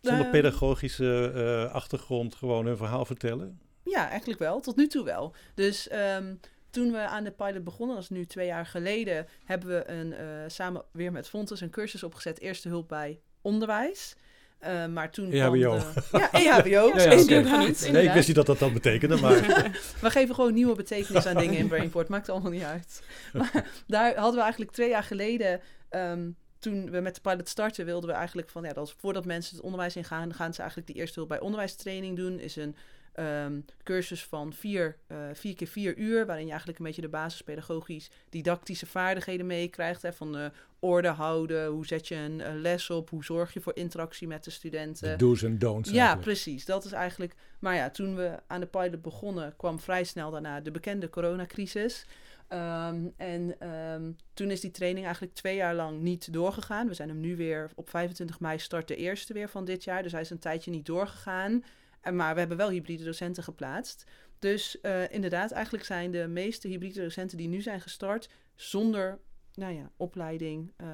zonder 0.00 0.22
Ehm. 0.24 0.30
pedagogische 0.30 1.32
eh, 1.34 1.74
achtergrond 1.74 2.34
gewoon 2.34 2.66
hun 2.66 2.76
verhaal 2.76 3.04
vertellen? 3.04 3.60
Ja, 3.82 4.08
eigenlijk 4.08 4.40
wel. 4.40 4.60
Tot 4.60 4.76
nu 4.76 4.86
toe 4.86 5.04
wel. 5.04 5.34
Dus 5.54 5.88
ehm, 5.88 6.34
toen 6.70 6.92
we 6.92 6.98
aan 6.98 7.24
de 7.24 7.30
pilot 7.30 7.64
begonnen, 7.64 7.94
dat 7.94 8.04
is 8.04 8.10
nu 8.10 8.26
twee 8.26 8.46
jaar 8.46 8.66
geleden, 8.66 9.26
hebben 9.44 9.68
we 9.68 9.90
een, 9.90 10.14
samen 10.50 10.84
weer 10.92 11.12
met 11.12 11.28
Fontes 11.28 11.60
een 11.60 11.70
cursus 11.70 12.02
opgezet. 12.02 12.40
Eerste 12.40 12.68
hulp 12.68 12.88
bij 12.88 13.20
onderwijs. 13.40 14.16
Eh, 14.60 14.86
maar 14.86 15.10
toen 15.10 15.30
EHBO. 15.32 15.78
de- 15.78 16.18
Ja, 16.18 16.32
EHBO. 16.32 16.70
Ja, 16.96 17.02
ja, 17.02 17.10
inderdaad, 17.10 17.90
Nee, 17.90 18.04
ik 18.06 18.12
wist 18.12 18.26
niet 18.26 18.36
dat 18.36 18.46
dat 18.46 18.58
dat 18.58 18.72
betekende, 18.72 19.16
maar 19.16 19.32
We 20.00 20.10
geven 20.10 20.34
gewoon 20.34 20.54
nieuwe 20.54 20.74
betekenis 20.76 21.26
aan 21.26 21.36
dingen 21.36 21.58
in 21.58 21.68
Brainport. 21.68 22.08
Maakt 22.08 22.28
allemaal 22.28 22.50
niet 22.50 22.62
uit. 22.62 23.02
Maar 23.32 23.64
daar 23.86 24.14
hadden 24.14 24.34
we 24.34 24.40
eigenlijk 24.40 24.72
twee 24.72 24.88
jaar 24.88 25.02
geleden... 25.02 25.60
ehm, 25.88 26.28
toen 26.58 26.90
we 26.90 27.00
met 27.00 27.14
de 27.14 27.20
pilot 27.20 27.48
starten, 27.48 27.84
wilden 27.84 28.08
we 28.10 28.14
eigenlijk 28.16 28.48
van... 28.50 28.62
Ja, 28.62 28.72
dat 28.72 28.94
voordat 28.98 29.24
mensen 29.24 29.54
het 29.56 29.64
onderwijs 29.64 29.96
ingaan... 29.96 30.34
gaan 30.34 30.52
ze 30.54 30.58
eigenlijk 30.60 30.90
die 30.92 31.00
eerste 31.00 31.14
hulp 31.18 31.28
bij 31.28 31.40
onderwijstraining 31.40 32.16
doen. 32.16 32.38
Is 32.40 32.56
een 32.56 32.76
ehm, 33.12 33.60
cursus 33.82 34.24
van 34.24 34.52
vier, 34.52 34.96
eh, 35.06 35.16
vier 35.32 35.54
keer 35.54 35.66
vier 35.66 35.96
uur... 35.96 36.26
waarin 36.26 36.44
je 36.44 36.50
eigenlijk 36.50 36.78
een 36.78 36.84
beetje 36.84 37.00
de 37.00 37.08
basispedagogisch 37.08 38.10
didactische 38.28 38.86
vaardigheden 38.86 39.46
meekrijgt. 39.46 40.02
Hè, 40.02 40.12
van 40.12 40.36
eh, 40.36 40.46
orde 40.78 41.08
houden, 41.08 41.66
hoe 41.66 41.86
zet 41.86 42.08
je 42.08 42.14
een 42.14 42.40
eh, 42.40 42.52
les 42.54 42.90
op... 42.90 43.10
hoe 43.10 43.24
zorg 43.24 43.52
je 43.52 43.60
voor 43.60 43.76
interactie 43.76 44.26
met 44.26 44.44
de 44.44 44.50
studenten. 44.50 45.10
de 45.10 45.16
do's 45.16 45.42
en 45.42 45.58
don'ts 45.58 45.90
Ja, 45.90 45.96
eigenlijk. 45.96 46.26
precies. 46.26 46.64
Dat 46.64 46.84
is 46.84 46.92
eigenlijk. 46.92 47.34
Maar 47.58 47.74
ja, 47.74 47.90
toen 47.90 48.16
we 48.16 48.38
aan 48.46 48.60
de 48.60 48.66
pilot 48.66 49.02
begonnen, 49.02 49.56
kwam 49.56 49.80
vrij 49.80 50.04
snel 50.04 50.30
daarna 50.30 50.60
de 50.60 50.70
bekende 50.70 51.08
coronacrisis. 51.08 52.06
Ehm, 52.50 53.08
en 53.16 53.54
ehm, 53.58 54.12
toen 54.34 54.50
is 54.50 54.60
die 54.60 54.70
training 54.70 55.04
eigenlijk 55.04 55.34
twee 55.34 55.56
jaar 55.56 55.74
lang 55.74 56.00
niet 56.00 56.32
doorgegaan. 56.32 56.88
We 56.88 56.94
zijn 56.94 57.08
hem 57.08 57.20
nu 57.20 57.36
weer 57.36 57.70
op 57.74 57.90
25 57.90 58.40
mei 58.40 58.58
start 58.58 58.88
de 58.88 58.96
eerste 58.96 59.32
weer 59.32 59.48
van 59.48 59.64
dit 59.64 59.84
jaar. 59.84 60.02
Dus 60.02 60.12
hij 60.12 60.20
is 60.20 60.30
een 60.30 60.38
tijdje 60.38 60.70
niet 60.70 60.86
doorgegaan. 60.86 61.64
Maar 62.02 62.32
we 62.32 62.38
hebben 62.38 62.56
wel 62.56 62.70
hybride 62.70 63.04
docenten 63.04 63.42
geplaatst. 63.42 64.04
Dus 64.38 64.80
eh, 64.80 65.12
inderdaad, 65.12 65.50
eigenlijk 65.50 65.84
zijn 65.84 66.10
de 66.10 66.26
meeste 66.26 66.68
hybride 66.68 67.00
docenten 67.00 67.36
die 67.36 67.48
nu 67.48 67.60
zijn 67.60 67.80
gestart 67.80 68.28
zonder 68.54 69.18
nou 69.54 69.74
ja, 69.74 69.90
opleiding 69.96 70.72
eh, 70.76 70.86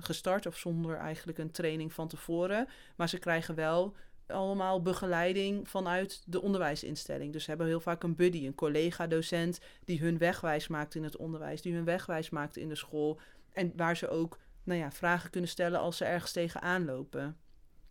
gestart 0.00 0.46
of 0.46 0.56
zonder 0.56 0.96
eigenlijk 0.96 1.38
een 1.38 1.50
training 1.50 1.92
van 1.92 2.08
tevoren. 2.08 2.68
Maar 2.96 3.08
ze 3.08 3.18
krijgen 3.18 3.54
wel 3.54 3.94
allemaal 4.26 4.82
begeleiding 4.82 5.68
vanuit 5.68 6.22
de 6.26 6.42
onderwijsinstelling. 6.42 7.32
Dus 7.32 7.42
ze 7.44 7.48
hebben 7.48 7.66
heel 7.66 7.80
vaak 7.80 8.02
een 8.02 8.16
buddy, 8.16 8.46
een 8.46 8.54
collega-docent 8.54 9.60
die 9.84 10.00
hun 10.00 10.18
wegwijs 10.18 10.68
maakt 10.68 10.94
in 10.94 11.04
het 11.04 11.16
onderwijs, 11.16 11.62
die 11.62 11.74
hun 11.74 11.84
wegwijs 11.84 12.30
maakt 12.30 12.56
in 12.56 12.68
de 12.68 12.74
school. 12.74 13.20
En 13.52 13.72
waar 13.76 13.96
ze 13.96 14.08
ook 14.08 14.38
nou 14.62 14.78
ja, 14.78 14.92
vragen 14.92 15.30
kunnen 15.30 15.50
stellen 15.50 15.80
als 15.80 15.96
ze 15.96 16.04
ergens 16.04 16.32
tegenaan 16.32 16.84
lopen. 16.84 17.36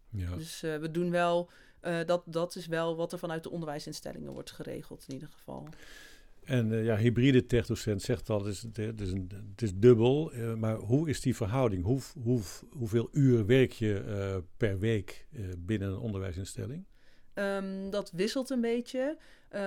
Ja. 0.10 0.36
Dus 0.36 0.63
eh, 0.63 0.77
we 0.77 0.92
doen 0.92 1.12
wel, 1.12 1.50
eh, 1.84 2.06
dat, 2.06 2.24
dat 2.25 2.56
is 2.56 2.68
wel 2.68 2.96
wat 2.96 3.12
er 3.12 3.20
vanuit 3.20 3.44
de 3.44 3.50
onderwijsinstellingen 3.50 4.32
wordt 4.32 4.52
geregeld 4.52 5.06
in 5.08 5.13
ieder 5.13 5.30
geval. 5.30 5.68
En 6.44 6.72
eh, 6.72 6.86
ja, 6.86 6.98
hybride 6.98 7.46
techdocent 7.46 8.02
zegt 8.02 8.30
al, 8.30 8.46
het 8.46 8.54
is, 8.54 8.62
het 8.62 9.02
is, 9.02 9.12
een, 9.12 9.32
het 9.52 9.62
is 9.62 9.75
dubbel. 9.75 10.32
eh, 10.32 10.54
maar 10.54 10.75
hoe 10.75 11.10
is 11.10 11.22
die 11.22 11.36
verhouding? 11.36 11.84
Hoe, 11.84 12.02
hoe, 12.24 12.42
hoeveel 12.70 13.10
uur 13.12 13.46
werk 13.46 13.72
je 13.72 14.44
per 14.58 14.80
week 14.80 15.28
binnen 15.58 15.88
een 15.88 15.98
onderwijsinstelling? 15.98 16.86
Ehm, 17.34 17.90
dat 17.90 18.12
wisselt 18.12 18.50
een 18.50 18.62
beetje, 18.62 19.18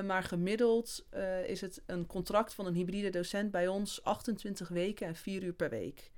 maar 0.04 0.22
gemiddeld 0.22 1.06
is 1.46 1.60
het 1.60 1.82
een 1.86 2.06
contract 2.06 2.54
van 2.54 2.66
een 2.66 2.74
hybride 2.74 3.10
docent 3.10 3.50
bij 3.50 3.68
ons 3.68 4.02
28 4.02 4.68
weken 4.68 5.06
en 5.06 5.16
4 5.16 5.42
uur 5.42 5.52
per 5.52 5.70
week. 5.70 6.10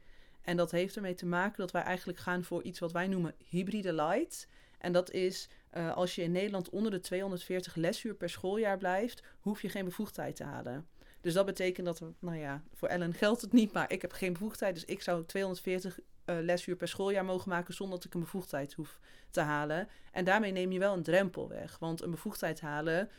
En 0.42 0.56
dat 0.56 0.70
heeft 0.70 0.96
ermee 0.96 1.14
te 1.14 1.26
maken 1.26 1.58
dat 1.58 1.70
wij 1.70 1.82
eigenlijk 1.82 2.18
gaan 2.18 2.44
voor 2.44 2.62
iets 2.62 2.78
wat 2.78 2.92
wij 2.92 3.06
noemen 3.06 3.34
hybride 3.48 3.92
light. 3.92 4.48
En 4.78 4.92
dat 4.92 5.10
is 5.10 5.48
eh, 5.70 5.96
als 5.96 6.14
je 6.14 6.22
in 6.22 6.32
Nederland 6.32 6.68
onder 6.70 6.90
de 6.90 7.00
240 7.00 7.74
lesuur 7.74 8.14
per 8.14 8.30
schooljaar 8.30 8.78
blijft, 8.78 9.22
hoef 9.40 9.62
je 9.62 9.68
geen 9.68 9.84
bevoegdheid 9.84 10.36
te 10.36 10.44
halen. 10.44 10.86
Dus 11.20 11.34
dat 11.34 11.46
betekent 11.46 11.86
dat, 11.86 12.02
nou 12.18 12.36
ja, 12.36 12.62
voor 12.74 12.88
Ellen 12.88 13.14
geldt 13.14 13.40
het 13.40 13.52
niet, 13.52 13.72
maar 13.72 13.92
ik 13.92 14.02
heb 14.02 14.12
geen 14.12 14.32
bevoegdheid. 14.32 14.74
Dus 14.74 14.84
ik 14.84 15.02
zou 15.02 15.24
240 15.24 15.98
eh, 16.24 16.36
lesuur 16.40 16.76
per 16.76 16.88
schooljaar 16.88 17.24
mogen 17.24 17.48
maken 17.48 17.74
zonder 17.74 17.96
dat 17.96 18.06
ik 18.06 18.14
een 18.14 18.20
bevoegdheid 18.20 18.72
hoef 18.72 19.00
te 19.30 19.40
halen. 19.40 19.88
En 20.12 20.24
daarmee 20.24 20.52
neem 20.52 20.72
je 20.72 20.78
wel 20.78 20.94
een 20.94 21.02
drempel 21.02 21.48
weg. 21.48 21.78
Want 21.78 22.02
een 22.02 22.10
bevoegdheid 22.10 22.60
halen 22.60 23.10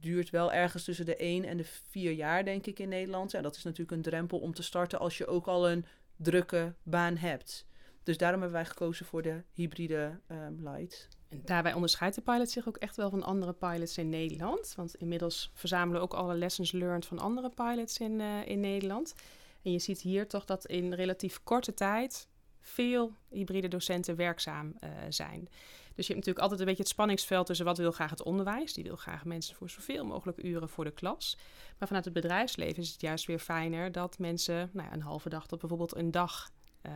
duurt 0.00 0.30
wel 0.30 0.52
ergens 0.52 0.84
tussen 0.84 1.06
de 1.06 1.16
1 1.16 1.44
en 1.44 1.56
de 1.56 1.64
4 1.64 2.12
jaar, 2.12 2.44
denk 2.44 2.66
ik, 2.66 2.78
in 2.78 2.88
Nederland. 2.88 3.30
Ja, 3.30 3.40
dat 3.40 3.56
is 3.56 3.62
natuurlijk 3.62 3.90
een 3.90 4.02
drempel 4.02 4.38
om 4.38 4.54
te 4.54 4.62
starten 4.62 4.98
als 4.98 5.18
je 5.18 5.26
ook 5.26 5.46
al 5.46 5.70
een 5.70 5.84
drukke 6.16 6.74
baan 6.82 7.16
hebt. 7.16 7.66
Dus 8.02 8.18
daarom 8.18 8.40
hebben 8.40 8.58
wij 8.58 8.68
gekozen 8.68 9.06
voor 9.06 9.22
de 9.22 9.42
hybride 9.52 10.20
ehm, 10.26 10.68
light. 10.68 11.08
En 11.28 11.42
daarbij 11.44 11.72
onderscheidt 11.72 12.14
de 12.14 12.20
pilot 12.20 12.50
zich 12.50 12.68
ook 12.68 12.76
echt 12.76 12.96
wel 12.96 13.10
van 13.10 13.22
andere 13.22 13.52
pilots 13.52 13.98
in 13.98 14.08
Nederland. 14.08 14.72
Want 14.76 14.94
inmiddels 14.94 15.50
verzamelen 15.54 16.00
we 16.00 16.06
ook 16.06 16.14
alle 16.14 16.34
lessons 16.34 16.72
learned 16.72 17.06
van 17.06 17.18
andere 17.18 17.50
pilots 17.50 17.98
in, 17.98 18.20
eh, 18.20 18.46
in 18.46 18.60
Nederland. 18.60 19.14
En 19.62 19.72
je 19.72 19.78
ziet 19.78 20.00
hier 20.00 20.28
toch 20.28 20.44
dat 20.44 20.66
in 20.66 20.92
relatief 20.92 21.40
korte 21.42 21.74
tijd 21.74 22.28
veel 22.60 23.12
hybride 23.28 23.68
docenten 23.68 24.16
werkzaam 24.16 24.74
eh, 24.78 24.90
zijn. 25.08 25.48
Dus 25.94 26.06
je 26.06 26.12
hebt 26.12 26.26
natuurlijk 26.26 26.38
altijd 26.38 26.60
een 26.60 26.66
beetje 26.66 26.82
het 26.82 26.92
spanningsveld 26.92 27.46
tussen 27.46 27.66
wat 27.66 27.78
wil 27.78 27.92
graag 27.92 28.10
het 28.10 28.22
onderwijs. 28.22 28.72
Die 28.72 28.84
wil 28.84 28.96
graag 28.96 29.24
mensen 29.24 29.56
voor 29.56 29.70
zoveel 29.70 30.04
mogelijk 30.04 30.44
uren 30.44 30.68
voor 30.68 30.84
de 30.84 30.90
klas. 30.90 31.36
Maar 31.78 31.88
vanuit 31.88 32.04
het 32.04 32.14
bedrijfsleven 32.14 32.82
is 32.82 32.90
het 32.90 33.00
juist 33.00 33.26
weer 33.26 33.38
fijner 33.38 33.92
dat 33.92 34.18
mensen 34.18 34.70
nou 34.72 34.88
ja, 34.88 34.94
een 34.94 35.02
halve 35.02 35.28
dag 35.28 35.46
tot 35.46 35.58
bijvoorbeeld 35.58 35.96
een 35.96 36.10
dag 36.10 36.50
eh, 36.80 36.92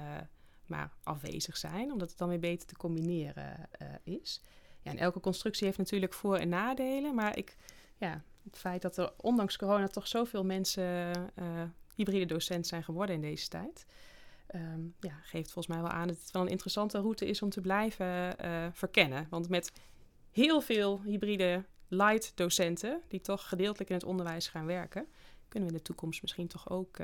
maar 0.66 0.92
afwezig 1.02 1.56
zijn, 1.56 1.92
omdat 1.92 2.08
het 2.08 2.18
dan 2.18 2.28
weer 2.28 2.38
beter 2.38 2.66
te 2.66 2.76
combineren 2.76 3.68
eh, 3.70 3.86
is. 4.02 4.42
Ja, 4.82 4.90
en 4.90 4.98
elke 4.98 5.20
constructie 5.20 5.66
heeft 5.66 5.78
natuurlijk 5.78 6.14
voor- 6.14 6.36
en 6.36 6.48
nadelen, 6.48 7.14
maar 7.14 7.36
ik, 7.36 7.56
ja, 7.96 8.22
het 8.44 8.58
feit 8.58 8.82
dat 8.82 8.96
er 8.96 9.12
ondanks 9.16 9.56
corona 9.56 9.86
toch 9.86 10.08
zoveel 10.08 10.44
mensen 10.44 11.12
eh, 11.34 11.62
hybride 11.94 12.26
docent 12.26 12.66
zijn 12.66 12.84
geworden 12.84 13.14
in 13.14 13.20
deze 13.20 13.48
tijd, 13.48 13.86
ehm, 14.46 14.80
ja, 15.00 15.14
geeft 15.22 15.52
volgens 15.52 15.74
mij 15.74 15.82
wel 15.82 15.92
aan 15.92 16.08
dat 16.08 16.18
het 16.18 16.30
wel 16.30 16.42
een 16.42 16.48
interessante 16.48 16.98
route 16.98 17.26
is 17.26 17.42
om 17.42 17.50
te 17.50 17.60
blijven 17.60 18.38
eh, 18.38 18.66
verkennen. 18.72 19.26
Want 19.30 19.48
met 19.48 19.72
heel 20.30 20.60
veel 20.60 21.02
hybride 21.02 21.64
light 21.88 22.32
docenten, 22.34 23.02
die 23.08 23.20
toch 23.20 23.48
gedeeltelijk 23.48 23.90
in 23.90 23.96
het 23.96 24.04
onderwijs 24.04 24.48
gaan 24.48 24.66
werken, 24.66 25.06
kunnen 25.48 25.68
we 25.68 25.74
in 25.74 25.80
de 25.80 25.88
toekomst 25.88 26.22
misschien 26.22 26.46
toch 26.46 26.70
ook 26.70 26.98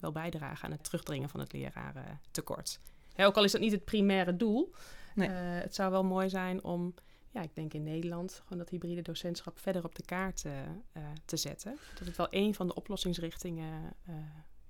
wel 0.00 0.12
bijdragen 0.12 0.64
aan 0.64 0.72
het 0.72 0.84
terugdringen 0.84 1.28
van 1.28 1.40
het 1.40 1.52
lerarentekort. 1.52 2.80
Hè, 3.16 3.26
ook 3.26 3.36
al 3.36 3.44
is 3.44 3.52
dat 3.52 3.60
niet 3.60 3.72
het 3.72 3.84
primaire 3.84 4.36
doel. 4.36 4.72
Nee. 5.14 5.28
eh, 5.28 5.34
het 5.38 5.74
zou 5.74 5.90
wel 5.90 6.04
mooi 6.04 6.28
zijn 6.28 6.64
om, 6.64 6.94
ja, 7.30 7.42
ik 7.42 7.54
denk 7.54 7.74
in 7.74 7.82
Nederland, 7.82 8.40
gewoon 8.42 8.58
dat 8.58 8.68
hybride 8.68 9.02
docentschap 9.02 9.58
verder 9.58 9.84
op 9.84 9.94
de 9.94 10.04
kaart 10.04 10.44
eh, 10.44 10.60
eh, 10.92 11.02
te 11.24 11.36
zetten. 11.36 11.76
Dat 11.98 12.06
het 12.06 12.16
wel 12.16 12.26
een 12.30 12.54
van 12.54 12.66
de 12.66 12.74
oplossingsrichtingen 12.74 13.92
eh, 14.06 14.14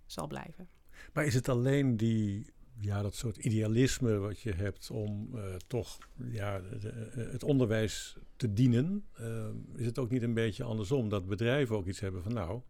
zal 0.06 0.26
blijven. 0.26 0.68
Maar 1.12 1.24
is 1.24 1.34
het 1.34 1.48
alleen 1.48 1.96
die, 1.96 2.46
ja, 2.78 3.02
dat 3.02 3.14
soort 3.14 3.36
idealisme 3.36 4.16
wat 4.18 4.40
je 4.40 4.52
hebt 4.52 4.90
om 4.90 5.28
eh, 5.34 5.54
toch 5.66 5.98
ja, 6.30 6.58
de- 6.60 6.78
de- 6.78 7.28
het 7.32 7.42
onderwijs 7.44 8.16
te 8.36 8.52
dienen? 8.52 9.06
Eh, 9.12 9.46
is 9.74 9.86
het 9.86 9.98
ook 9.98 10.10
niet 10.10 10.22
een 10.22 10.34
beetje 10.34 10.64
andersom 10.64 11.08
dat 11.08 11.26
bedrijven 11.26 11.76
ook 11.76 11.86
iets 11.86 12.00
hebben 12.00 12.22
van 12.22 12.32
nou, 12.32 12.60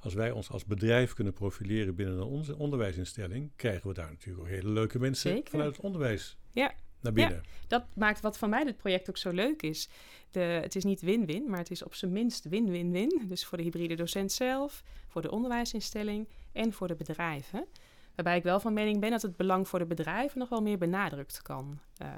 als 0.00 0.14
wij 0.14 0.30
ons 0.30 0.50
als 0.50 0.64
bedrijf 0.64 1.12
kunnen 1.12 1.32
profileren 1.32 1.94
binnen 1.94 2.16
een 2.16 2.22
onze 2.22 2.56
onderwijsinstelling, 2.58 3.50
krijgen 3.56 3.88
we 3.88 3.94
daar 3.94 4.10
natuurlijk 4.10 4.46
ook 4.46 4.52
hele 4.52 4.68
leuke 4.70 4.98
mensen 4.98 5.30
Zeker. 5.30 5.50
vanuit 5.50 5.76
het 5.76 5.84
onderwijs 5.84 6.36
Ja. 6.52 6.72
naar 7.00 7.12
binnen. 7.12 7.42
Dat 7.66 7.84
maakt 7.94 8.20
wat 8.20 8.38
voor 8.38 8.48
mij 8.48 8.64
dit 8.64 8.76
project 8.76 9.08
ook 9.08 9.16
zo 9.16 9.30
leuk 9.30 9.62
is. 9.62 9.88
De, 10.30 10.40
het 10.40 10.76
is 10.76 10.84
niet 10.84 11.00
win-win, 11.00 11.50
maar 11.50 11.58
het 11.58 11.70
is 11.70 11.82
op 11.82 11.94
zijn 11.94 12.12
minst 12.12 12.44
win-win-win. 12.48 13.22
Dus 13.28 13.44
voor 13.44 13.58
de 13.58 13.64
hybride 13.64 13.94
docent 13.94 14.32
zelf, 14.32 14.82
voor 15.08 15.22
de 15.22 15.30
onderwijsinstelling 15.30 16.28
en 16.52 16.72
voor 16.72 16.88
de 16.88 16.94
bedrijven. 16.94 17.66
Waarbij 18.14 18.36
ik 18.36 18.42
wel 18.42 18.60
van 18.60 18.72
mening 18.72 19.00
ben 19.00 19.10
dat 19.10 19.22
het 19.22 19.36
belang 19.36 19.68
voor 19.68 19.78
de 19.78 19.86
bedrijven 19.86 20.38
nog 20.38 20.48
wel 20.48 20.62
meer 20.62 20.78
benadrukt 20.78 21.42
kan 21.42 21.80
eh, 21.96 22.08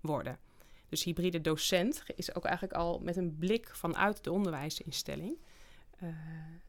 worden. 0.00 0.38
Dus 0.88 1.04
hybride 1.04 1.40
docent 1.40 2.02
is 2.14 2.34
ook 2.34 2.44
eigenlijk 2.44 2.76
al 2.76 2.98
met 2.98 3.16
een 3.16 3.36
blik 3.38 3.68
vanuit 3.72 4.24
de 4.24 4.32
onderwijsinstelling. 4.32 5.36
Eh, 5.98 6.08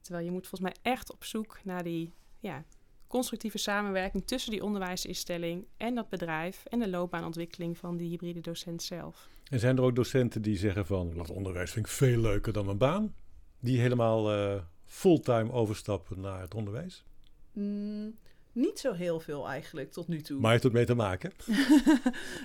terwijl 0.01 0.25
je 0.25 0.31
moet 0.31 0.47
volgens 0.47 0.71
mij 0.71 0.93
echt 0.93 1.11
op 1.11 1.23
zoek 1.23 1.59
naar 1.63 1.83
die 1.83 2.13
ja, 2.39 2.63
constructieve 3.07 3.57
samenwerking 3.57 4.27
tussen 4.27 4.51
die 4.51 4.63
onderwijsinstelling 4.63 5.65
en 5.77 5.95
dat 5.95 6.09
bedrijf 6.09 6.65
en 6.65 6.79
de 6.79 6.89
loopbaanontwikkeling 6.89 7.77
van 7.77 7.97
die 7.97 8.09
hybride 8.09 8.41
docent 8.41 8.83
zelf. 8.83 9.29
En 9.49 9.59
zijn 9.59 9.77
er 9.77 9.83
ook 9.83 9.95
docenten 9.95 10.41
die 10.41 10.57
zeggen 10.57 10.85
van 10.85 11.13
dat 11.13 11.29
onderwijs 11.29 11.71
vind 11.71 11.85
ik 11.85 11.91
veel 11.91 12.19
leuker 12.19 12.53
dan 12.53 12.65
mijn 12.65 12.77
baan? 12.77 13.15
Die 13.59 13.79
helemaal 13.79 14.31
eh, 14.31 14.61
fulltime 14.85 15.51
overstappen 15.51 16.19
naar 16.19 16.41
het 16.41 16.53
onderwijs? 16.53 17.03
Mm, 17.51 18.15
niet 18.51 18.79
zo 18.79 18.93
heel 18.93 19.19
veel 19.19 19.47
eigenlijk 19.47 19.91
tot 19.91 20.07
nu 20.07 20.21
toe. 20.21 20.39
Maar 20.39 20.51
heeft 20.51 20.63
het 20.63 20.73
mee 20.73 20.85
te 20.85 20.93
maken? 20.95 21.31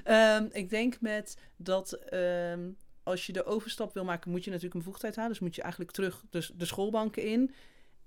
Ehm, 0.04 0.46
ik 0.52 0.70
denk 0.70 1.00
met 1.00 1.36
dat 1.56 1.92
ehm, 1.92 2.68
als 3.02 3.26
je 3.26 3.32
de 3.32 3.44
overstap 3.44 3.94
wil 3.94 4.04
maken, 4.04 4.30
moet 4.30 4.44
je 4.44 4.50
natuurlijk 4.50 4.74
een 4.74 4.84
bevoegdheid 4.84 5.16
halen. 5.16 5.30
Dus 5.30 5.40
moet 5.40 5.54
je 5.54 5.62
eigenlijk 5.62 5.92
terug 5.92 6.24
dus 6.30 6.52
de 6.54 6.64
schoolbanken 6.64 7.24
in. 7.24 7.54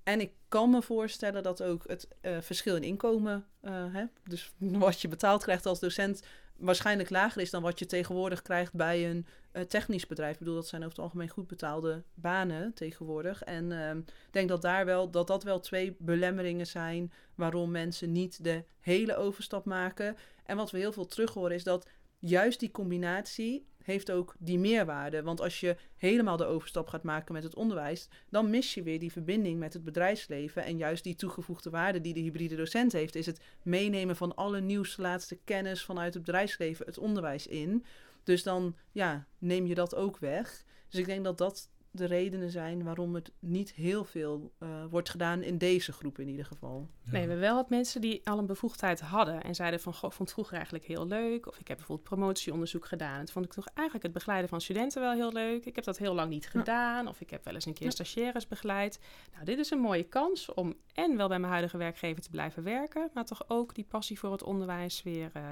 En 0.03 0.19
ik 0.19 0.31
kan 0.47 0.69
me 0.69 0.81
voorstellen 0.81 1.43
dat 1.43 1.63
ook 1.63 1.83
het 1.87 2.07
uh, 2.21 2.37
verschil 2.41 2.75
in 2.75 2.83
inkomen, 2.83 3.45
uh, 3.61 3.93
hè, 3.93 4.03
dus 4.23 4.51
wat 4.85 5.01
je 5.01 5.07
betaald 5.07 5.43
krijgt 5.43 5.65
als 5.65 5.79
docent, 5.79 6.23
waarschijnlijk 6.57 7.09
lager 7.09 7.41
is 7.41 7.49
dan 7.49 7.61
wat 7.61 7.79
je 7.79 7.85
tegenwoordig 7.85 8.41
krijgt 8.41 8.73
bij 8.73 9.09
een 9.09 9.25
uh, 9.53 9.61
technisch 9.61 10.07
bedrijf. 10.07 10.33
Ik 10.33 10.39
bedoel, 10.39 10.55
dat 10.55 10.67
zijn 10.67 10.81
over 10.81 10.95
het 10.95 11.03
algemeen 11.03 11.29
goed 11.29 11.47
betaalde 11.47 12.03
banen 12.13 12.73
tegenwoordig. 12.73 13.43
En 13.43 13.71
ehm, 13.71 13.97
ik 13.97 14.31
denk 14.31 14.49
dat, 14.49 14.61
daar 14.61 14.85
wel, 14.85 15.09
dat 15.09 15.27
dat 15.27 15.43
wel 15.43 15.59
twee 15.59 15.95
belemmeringen 15.99 16.67
zijn 16.67 17.11
waarom 17.35 17.71
mensen 17.71 18.11
niet 18.11 18.43
de 18.43 18.63
hele 18.79 19.15
overstap 19.15 19.65
maken. 19.65 20.17
En 20.45 20.57
wat 20.57 20.71
we 20.71 20.77
heel 20.77 20.91
veel 20.91 21.07
terug 21.07 21.33
horen 21.33 21.55
is 21.55 21.63
dat 21.63 21.87
juist 22.19 22.59
die 22.59 22.71
combinatie 22.71 23.65
heeft 23.83 24.11
ook 24.11 24.35
die 24.39 24.59
meerwaarde. 24.59 25.23
Want 25.23 25.41
als 25.41 25.59
je 25.59 25.77
helemaal 25.97 26.37
de 26.37 26.45
overstap 26.45 26.87
gaat 26.87 27.03
maken 27.03 27.33
met 27.33 27.43
het 27.43 27.55
onderwijs, 27.55 28.07
dan 28.29 28.49
mis 28.49 28.73
je 28.73 28.83
weer 28.83 28.99
die 28.99 29.11
verbinding 29.11 29.59
met 29.59 29.73
het 29.73 29.83
bedrijfsleven. 29.83 30.63
En 30.63 30.77
juist 30.77 31.03
die 31.03 31.15
toegevoegde 31.15 31.69
waarde 31.69 32.01
die 32.01 32.13
de 32.13 32.19
hybride 32.19 32.55
docent 32.55 32.91
heeft, 32.91 33.15
is 33.15 33.25
het 33.25 33.41
meenemen 33.61 34.15
van 34.15 34.35
alle 34.35 34.61
nieuwste 34.61 35.01
laatste 35.01 35.39
kennis 35.43 35.83
vanuit 35.83 36.13
het 36.13 36.23
bedrijfsleven 36.23 36.85
het 36.85 36.97
onderwijs 36.97 37.47
in. 37.47 37.85
Dus 38.23 38.43
dan 38.43 38.75
ja, 38.91 39.27
neem 39.37 39.65
je 39.65 39.75
dat 39.75 39.95
ook 39.95 40.17
weg. 40.17 40.63
Dus 40.89 40.99
ik 40.99 41.05
denk 41.05 41.23
dat 41.23 41.37
dat 41.37 41.69
de 41.95 42.05
redenen 42.05 42.49
zijn 42.49 42.83
waarom 42.83 43.15
het 43.15 43.31
niet 43.39 43.73
heel 43.73 44.03
veel 44.03 44.53
uh, 44.59 44.69
wordt 44.89 45.09
gedaan 45.09 45.41
in 45.41 45.57
deze 45.57 45.91
groep 45.91 46.19
in 46.19 46.27
ieder 46.27 46.45
geval. 46.45 46.89
Nee, 47.03 47.11
we 47.11 47.17
hebben 47.17 47.39
wel 47.39 47.55
wat 47.55 47.69
mensen 47.69 48.01
die 48.01 48.21
al 48.23 48.37
een 48.37 48.45
bevoegdheid 48.45 48.99
hadden 48.99 49.43
en 49.43 49.55
zeiden 49.55 49.79
van, 49.79 49.93
goh, 49.93 50.11
vond 50.11 50.17
het 50.19 50.31
vroeger 50.31 50.55
eigenlijk 50.55 50.85
heel 50.85 51.07
leuk. 51.07 51.47
Of 51.47 51.59
ik 51.59 51.67
heb 51.67 51.77
bijvoorbeeld 51.77 52.09
promotieonderzoek 52.09 52.85
gedaan. 52.85 53.19
Het 53.19 53.31
vond 53.31 53.45
ik 53.45 53.51
toch 53.51 53.67
eigenlijk 53.73 54.05
het 54.05 54.13
begeleiden 54.13 54.49
van 54.49 54.61
studenten 54.61 55.01
wel 55.01 55.13
heel 55.13 55.31
leuk. 55.31 55.65
Ik 55.65 55.75
heb 55.75 55.83
dat 55.83 55.97
heel 55.97 56.13
lang 56.13 56.29
niet 56.29 56.47
gedaan. 56.47 57.07
Of 57.07 57.21
ik 57.21 57.29
heb 57.29 57.43
wel 57.43 57.53
eens 57.53 57.65
een 57.65 57.73
keer 57.73 57.91
stagiaires 57.91 58.47
begeleid. 58.47 58.99
Nou, 59.33 59.45
dit 59.45 59.59
is 59.59 59.71
een 59.71 59.79
mooie 59.79 60.03
kans 60.03 60.53
om 60.53 60.73
en 60.93 61.17
wel 61.17 61.27
bij 61.27 61.39
mijn 61.39 61.51
huidige 61.51 61.77
werkgever 61.77 62.21
te 62.21 62.29
blijven 62.29 62.63
werken, 62.63 63.09
maar 63.13 63.25
toch 63.25 63.49
ook 63.49 63.75
die 63.75 63.85
passie 63.89 64.19
voor 64.19 64.31
het 64.31 64.43
onderwijs 64.43 65.03
weer 65.03 65.31
uh, 65.37 65.43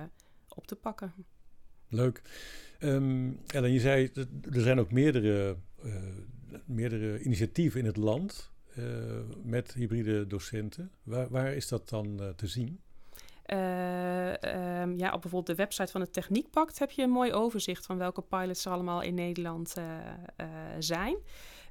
op 0.48 0.68
te 0.68 0.76
pakken. 0.76 1.14
Leuk. 1.90 2.22
Um, 2.80 3.40
Ellen, 3.48 3.72
je 3.72 3.80
zei, 3.80 4.12
er 4.52 4.62
zijn 4.62 4.80
ook 4.80 4.92
meerdere, 4.92 5.58
meerdere 6.66 7.22
initiatieven 7.22 7.80
in 7.80 7.86
het 7.86 7.98
land 7.98 8.52
uh, 8.78 8.86
met 9.44 9.74
hybride 9.74 10.28
docenten. 10.28 10.92
Waar, 11.04 11.30
waar 11.30 11.54
is 11.54 11.68
dat 11.68 11.90
dan 11.90 12.18
uh, 12.22 12.30
te 12.30 12.48
zien? 12.48 12.80
Um, 13.48 13.58
ja, 14.98 15.14
op 15.14 15.22
bijvoorbeeld 15.22 15.48
de 15.48 15.56
website 15.56 15.92
van 15.92 16.02
het 16.02 16.14
Techniekpact 16.14 16.80
heb 16.80 16.92
je 16.92 17.04
een 17.04 17.10
mooi 17.10 17.34
overzicht 17.34 17.86
van 17.86 17.98
welke 17.98 18.22
pilots 18.22 18.66
er 18.66 18.72
allemaal 18.72 19.02
in 19.02 19.14
Nederland 19.14 19.74
zijn. 20.80 21.16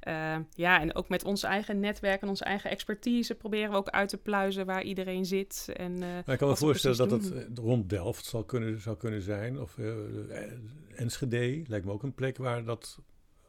Uh, 0.09 0.37
ja, 0.55 0.81
en 0.81 0.95
ook 0.95 1.09
met 1.09 1.25
ons 1.25 1.43
eigen 1.43 1.81
netwerk 1.81 2.23
en 2.23 2.29
onze 2.29 2.45
eigen 2.45 2.71
expertise 2.71 3.35
proberen 3.35 3.71
we 3.71 3.77
ook 3.77 3.89
uit 3.89 4.09
te 4.09 4.17
pluizen 4.17 4.67
waar 4.67 4.83
iedereen 4.83 5.25
zit. 5.25 5.73
En, 5.77 5.99
maar 5.99 6.29
ik 6.29 6.39
kan 6.39 6.49
me 6.49 6.57
voorstellen 6.57 6.97
dat 6.97 7.11
het 7.11 7.59
rond 7.59 7.89
Delft 7.89 8.25
zal 8.25 8.45
kunnen, 8.45 8.81
zou 8.81 8.97
kunnen 8.97 9.23
zijn. 9.23 9.61
Of 9.61 9.79
Enschede 10.95 11.63
lijkt 11.67 11.87
me 11.87 11.93
ook 11.93 12.03
een 12.03 12.15
plek 12.15 12.37
waar 12.37 12.65
dat 12.65 12.99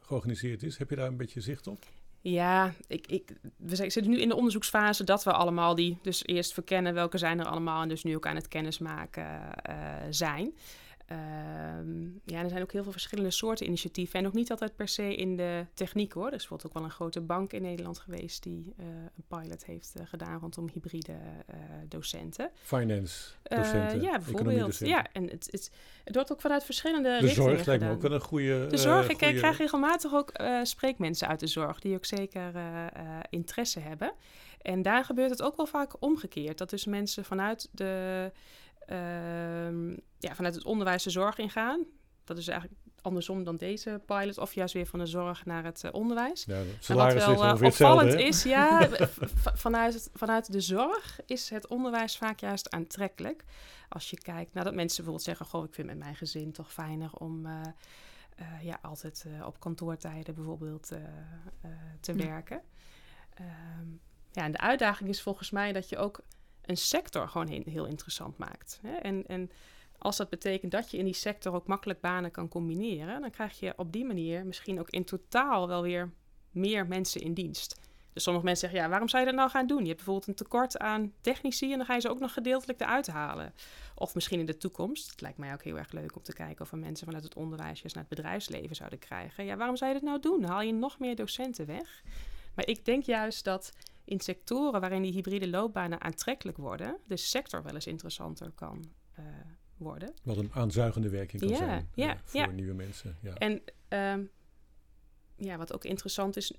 georganiseerd 0.02 0.62
is. 0.62 0.78
Heb 0.78 0.90
je 0.90 0.96
daar 0.96 1.06
een 1.06 1.16
beetje 1.16 1.40
zicht 1.40 1.66
op? 1.66 1.84
Ja, 2.20 2.72
ik, 2.86 3.06
ik, 3.06 3.32
we 3.56 3.76
zitten 3.76 4.10
nu 4.10 4.20
in 4.20 4.28
de 4.28 4.36
onderzoeksfase 4.36 5.04
dat 5.04 5.24
we 5.24 5.32
allemaal 5.32 5.74
die 5.74 5.98
dus 6.02 6.26
eerst 6.26 6.52
verkennen 6.52 6.94
welke 6.94 7.18
zijn 7.18 7.40
er 7.40 7.46
allemaal 7.46 7.82
en 7.82 7.88
dus 7.88 8.02
nu 8.02 8.16
ook 8.16 8.26
aan 8.26 8.36
het 8.36 8.48
kennismaken 8.48 9.40
zijn. 10.10 10.54
Uh, 11.12 11.18
ja, 12.24 12.42
er 12.42 12.48
zijn 12.48 12.62
ook 12.62 12.72
heel 12.72 12.82
veel 12.82 12.92
verschillende 12.92 13.30
soorten 13.30 13.66
initiatieven. 13.66 14.20
En 14.20 14.26
ook 14.26 14.32
niet 14.32 14.50
altijd 14.50 14.76
per 14.76 14.88
se 14.88 15.14
in 15.14 15.36
de 15.36 15.66
techniek 15.74 16.12
hoor. 16.12 16.26
Er 16.26 16.32
is 16.32 16.38
bijvoorbeeld 16.38 16.68
ook 16.68 16.74
wel 16.74 16.84
een 16.84 16.94
grote 16.94 17.20
bank 17.20 17.52
in 17.52 17.62
Nederland 17.62 17.98
geweest 17.98 18.42
die 18.42 18.74
uh, 18.80 18.86
een 18.86 19.24
pilot 19.28 19.64
heeft 19.64 19.92
uh, 19.96 20.06
gedaan 20.06 20.40
rondom 20.40 20.68
hybride 20.72 21.12
uh, 21.12 21.56
docenten. 21.88 22.50
Finance 22.62 23.32
docenten. 23.42 24.00
ja, 24.00 24.18
bijvoorbeeld. 24.18 24.78
Ja, 24.78 25.06
en 25.12 25.28
het, 25.28 25.48
het, 25.50 25.70
het 26.04 26.14
wordt 26.14 26.32
ook 26.32 26.40
vanuit 26.40 26.64
verschillende 26.64 27.08
de 27.08 27.26
richtingen 27.26 27.50
zorg 27.50 27.66
lijkt 27.66 27.84
me 27.84 27.90
ook 27.90 28.04
een 28.04 28.20
goede... 28.20 28.66
De 28.66 28.76
zorg, 28.76 29.08
ik 29.08 29.18
goeie... 29.18 29.38
krijg 29.38 29.58
regelmatig 29.58 30.14
ook 30.14 30.32
spreekmensen 30.62 31.28
uit 31.28 31.40
de 31.40 31.46
zorg 31.46 31.80
die 31.80 31.94
ook 31.94 32.04
zeker 32.04 32.52
interesse 33.30 33.80
hebben. 33.80 34.12
En 34.62 34.82
daar 34.82 35.04
gebeurt 35.04 35.30
het 35.30 35.42
ook 35.42 35.56
wel 35.56 35.66
vaak 35.66 35.92
omgekeerd. 35.98 36.58
Dat 36.58 36.70
dus 36.70 36.84
mensen 36.84 37.24
vanuit 37.24 37.68
de 37.72 38.30
uh, 38.88 39.96
ja, 40.22 40.34
vanuit 40.34 40.54
het 40.54 40.64
onderwijs 40.64 41.02
de 41.02 41.10
zorg 41.10 41.38
ingaan. 41.38 41.84
Dat 42.24 42.38
is 42.38 42.48
eigenlijk 42.48 42.80
andersom 43.00 43.44
dan 43.44 43.56
deze 43.56 44.00
pilot, 44.06 44.38
of 44.38 44.54
juist 44.54 44.74
weer 44.74 44.86
van 44.86 44.98
de 44.98 45.06
zorg 45.06 45.44
naar 45.44 45.64
het 45.64 45.82
uh, 45.84 45.92
onderwijs. 45.92 46.44
Ja, 46.44 46.54
en 46.54 46.96
wat 46.96 47.12
wel 47.12 47.44
uh, 47.44 47.62
opvallend 47.62 48.14
is, 48.14 48.42
ja, 48.42 48.88
vanuit, 49.64 50.10
vanuit 50.14 50.52
de 50.52 50.60
zorg 50.60 51.20
is 51.26 51.50
het 51.50 51.66
onderwijs 51.66 52.16
vaak 52.16 52.40
juist 52.40 52.70
aantrekkelijk. 52.70 53.44
Als 53.88 54.10
je 54.10 54.18
kijkt 54.18 54.54
naar 54.54 54.64
dat 54.64 54.74
mensen 54.74 55.04
bijvoorbeeld 55.04 55.26
zeggen, 55.26 55.46
goh, 55.46 55.64
ik 55.64 55.74
vind 55.74 55.86
met 55.86 55.98
mijn 55.98 56.16
gezin 56.16 56.52
toch 56.52 56.72
fijner 56.72 57.12
om 57.12 57.46
uh, 57.46 57.60
ja, 58.62 58.78
altijd 58.82 59.26
op 59.44 59.60
kantoortijden 59.60 60.34
bijvoorbeeld 60.34 60.92
te 62.00 62.12
werken. 62.14 62.62
Um, 63.40 64.00
ja, 64.32 64.44
en 64.44 64.52
de 64.52 64.58
uitdaging 64.58 65.08
is 65.08 65.22
volgens 65.22 65.50
mij 65.50 65.72
dat 65.72 65.88
je 65.88 65.96
ook 65.96 66.20
een 66.62 66.76
sector 66.76 67.28
gewoon 67.28 67.48
heel, 67.48 67.62
heel 67.64 67.86
interessant 67.86 68.38
maakt. 68.38 68.78
Hè? 68.82 68.94
En, 68.94 69.26
en 69.26 69.50
als 70.02 70.16
dat 70.16 70.28
betekent 70.28 70.72
dat 70.72 70.90
je 70.90 70.98
in 70.98 71.04
die 71.04 71.14
sector 71.14 71.54
ook 71.54 71.66
makkelijk 71.66 72.00
banen 72.00 72.30
kan 72.30 72.48
combineren, 72.48 73.20
dan 73.20 73.30
krijg 73.30 73.60
je 73.60 73.72
op 73.76 73.92
die 73.92 74.04
manier 74.04 74.46
misschien 74.46 74.80
ook 74.80 74.90
in 74.90 75.04
totaal 75.04 75.68
wel 75.68 75.82
weer 75.82 76.12
meer 76.50 76.86
mensen 76.86 77.20
in 77.20 77.34
dienst. 77.34 77.80
Dus 78.12 78.22
sommige 78.22 78.44
mensen 78.44 78.68
zeggen, 78.68 78.84
ja, 78.84 78.90
waarom 78.90 79.08
zou 79.08 79.22
je 79.22 79.28
dat 79.28 79.38
nou 79.38 79.50
gaan 79.50 79.66
doen? 79.66 79.80
Je 79.80 79.84
hebt 79.84 79.96
bijvoorbeeld 79.96 80.28
een 80.28 80.34
tekort 80.34 80.78
aan 80.78 81.12
technici 81.20 81.72
en 81.72 81.76
dan 81.76 81.86
ga 81.86 81.94
je 81.94 82.00
ze 82.00 82.10
ook 82.10 82.20
nog 82.20 82.32
gedeeltelijk 82.32 82.80
eruit 82.80 83.06
halen. 83.06 83.54
Of 83.94 84.14
misschien 84.14 84.40
in 84.40 84.46
de 84.46 84.56
toekomst, 84.56 85.10
het 85.10 85.20
lijkt 85.20 85.38
mij 85.38 85.52
ook 85.52 85.62
heel 85.62 85.78
erg 85.78 85.92
leuk 85.92 86.16
om 86.16 86.22
te 86.22 86.32
kijken 86.32 86.64
of 86.64 86.70
we 86.70 86.76
mensen 86.76 87.06
vanuit 87.06 87.24
het 87.24 87.34
onderwijs 87.34 87.80
juist 87.80 87.94
naar 87.94 88.04
het 88.08 88.16
bedrijfsleven 88.16 88.76
zouden 88.76 88.98
krijgen. 88.98 89.44
Ja, 89.44 89.56
waarom 89.56 89.76
zou 89.76 89.92
je 89.92 89.98
dat 90.00 90.08
nou 90.08 90.20
doen? 90.20 90.44
Haal 90.44 90.62
je 90.62 90.72
nog 90.72 90.98
meer 90.98 91.16
docenten 91.16 91.66
weg? 91.66 92.02
Maar 92.54 92.66
ik 92.66 92.84
denk 92.84 93.04
juist 93.04 93.44
dat 93.44 93.72
in 94.04 94.20
sectoren 94.20 94.80
waarin 94.80 95.02
die 95.02 95.12
hybride 95.12 95.48
loopbanen 95.48 96.00
aantrekkelijk 96.00 96.56
worden, 96.56 96.96
de 97.06 97.16
sector 97.16 97.62
wel 97.62 97.74
eens 97.74 97.86
interessanter 97.86 98.50
kan 98.50 98.84
uh, 99.18 99.24
worden. 99.76 100.14
Wat 100.22 100.36
een 100.36 100.52
aanzuigende 100.52 101.08
werking 101.08 101.42
kan 101.42 101.50
ja, 101.50 101.56
zijn 101.56 101.88
ja, 101.94 102.14
uh, 102.14 102.20
voor 102.24 102.40
ja. 102.40 102.46
nieuwe 102.46 102.74
mensen. 102.74 103.16
Ja. 103.20 103.34
En 103.34 103.62
um, 103.88 104.30
ja, 105.36 105.56
wat 105.56 105.72
ook 105.72 105.84
interessant 105.84 106.36
is, 106.36 106.52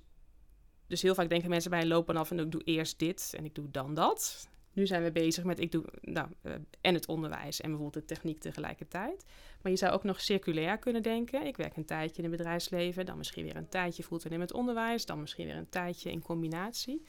dus 0.86 1.02
heel 1.02 1.14
vaak 1.14 1.28
denken 1.28 1.50
mensen 1.50 1.70
bij 1.70 1.80
een 1.80 1.88
loopbaan 1.88 2.16
af 2.16 2.30
en 2.30 2.38
ik 2.38 2.50
doe 2.50 2.62
eerst 2.64 2.98
dit 2.98 3.34
en 3.36 3.44
ik 3.44 3.54
doe 3.54 3.70
dan 3.70 3.94
dat. 3.94 4.48
Nu 4.72 4.86
zijn 4.86 5.02
we 5.02 5.12
bezig 5.12 5.44
met, 5.44 5.60
ik 5.60 5.72
doe 5.72 5.84
nou, 6.00 6.28
uh, 6.42 6.52
en 6.80 6.94
het 6.94 7.06
onderwijs 7.06 7.60
en 7.60 7.70
bijvoorbeeld 7.70 8.08
de 8.08 8.14
techniek 8.14 8.40
tegelijkertijd. 8.40 9.24
Maar 9.62 9.72
je 9.72 9.78
zou 9.78 9.92
ook 9.92 10.04
nog 10.04 10.20
circulair 10.20 10.78
kunnen 10.78 11.02
denken. 11.02 11.46
Ik 11.46 11.56
werk 11.56 11.76
een 11.76 11.84
tijdje 11.84 12.22
in 12.22 12.28
het 12.28 12.36
bedrijfsleven, 12.36 13.06
dan 13.06 13.18
misschien 13.18 13.44
weer 13.44 13.56
een 13.56 13.68
tijdje 13.68 14.02
fulltime 14.02 14.34
in 14.34 14.40
het 14.40 14.52
onderwijs, 14.52 15.06
dan 15.06 15.20
misschien 15.20 15.46
weer 15.46 15.56
een 15.56 15.68
tijdje 15.68 16.10
in 16.10 16.22
combinatie. 16.22 17.02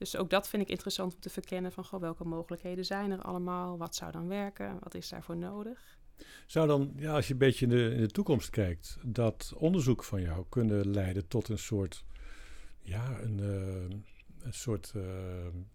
Dus 0.00 0.16
ook 0.16 0.30
dat 0.30 0.48
vind 0.48 0.62
ik 0.62 0.68
interessant 0.68 1.14
om 1.14 1.20
te 1.20 1.30
verkennen 1.30 1.72
van 1.72 1.84
goh, 1.84 2.00
welke 2.00 2.24
mogelijkheden 2.24 2.84
zijn 2.84 3.10
er 3.10 3.22
allemaal, 3.22 3.78
wat 3.78 3.94
zou 3.94 4.12
dan 4.12 4.28
werken, 4.28 4.78
wat 4.82 4.94
is 4.94 5.08
daarvoor 5.08 5.36
nodig. 5.36 5.98
Zou 6.46 6.66
dan, 6.66 6.92
ja, 6.96 7.12
als 7.14 7.26
je 7.26 7.32
een 7.32 7.38
beetje 7.38 7.64
in 7.66 7.70
de, 7.70 7.94
in 7.94 8.00
de 8.00 8.10
toekomst 8.10 8.50
kijkt, 8.50 8.98
dat 9.02 9.52
onderzoek 9.56 10.04
van 10.04 10.22
jou 10.22 10.44
kunnen 10.48 10.90
leiden 10.90 11.28
tot 11.28 11.48
een 11.48 11.58
soort, 11.58 12.04
ja, 12.82 13.20
een, 13.20 13.38
uh, 13.38 13.98
een 14.42 14.54
soort 14.54 14.92
uh, 14.96 15.02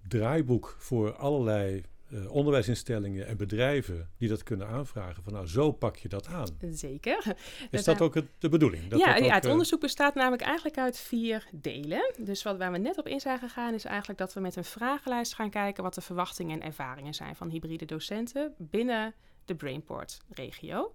draaiboek 0.07 0.75
voor 0.77 1.15
allerlei 1.15 1.83
uh, 2.15 2.31
onderwijsinstellingen 2.31 3.27
en 3.27 3.37
bedrijven 3.37 4.09
die 4.17 4.29
dat 4.29 4.43
kunnen 4.43 4.67
aanvragen. 4.67 5.23
Van 5.23 5.33
nou, 5.33 5.47
zo 5.47 5.71
pak 5.71 5.95
je 5.95 6.07
dat 6.07 6.27
aan. 6.27 6.47
Zeker. 6.71 7.35
Is 7.71 7.83
dat, 7.83 8.01
ook 8.01 8.15
het, 8.15 8.25
de 8.39 8.49
bedoeling? 8.49 8.87
Dat 8.87 8.99
ja, 8.99 9.13
dat 9.13 9.25
ja, 9.25 9.33
het 9.33 9.45
uh, 9.45 9.51
onderzoek 9.51 9.79
bestaat 9.79 10.15
namelijk 10.15 10.41
eigenlijk 10.41 10.77
uit 10.77 10.97
vier 10.97 11.47
delen. 11.51 12.13
Dus 12.17 12.43
wat, 12.43 12.57
waar 12.57 12.71
we 12.71 12.77
net 12.77 12.97
op 12.97 13.07
in 13.07 13.19
zijn 13.19 13.39
gegaan 13.39 13.73
is 13.73 13.85
eigenlijk 13.85 14.19
dat 14.19 14.33
we 14.33 14.39
met 14.39 14.55
een 14.55 14.63
vragenlijst 14.63 15.33
gaan 15.33 15.49
kijken 15.49 15.83
wat 15.83 15.93
de 15.93 16.01
verwachtingen 16.01 16.61
en 16.61 16.67
ervaringen 16.67 17.13
zijn 17.13 17.35
van 17.35 17.49
hybride 17.49 17.85
docenten 17.85 18.53
binnen 18.57 19.13
de 19.45 19.55
Brainport-regio. 19.55 20.93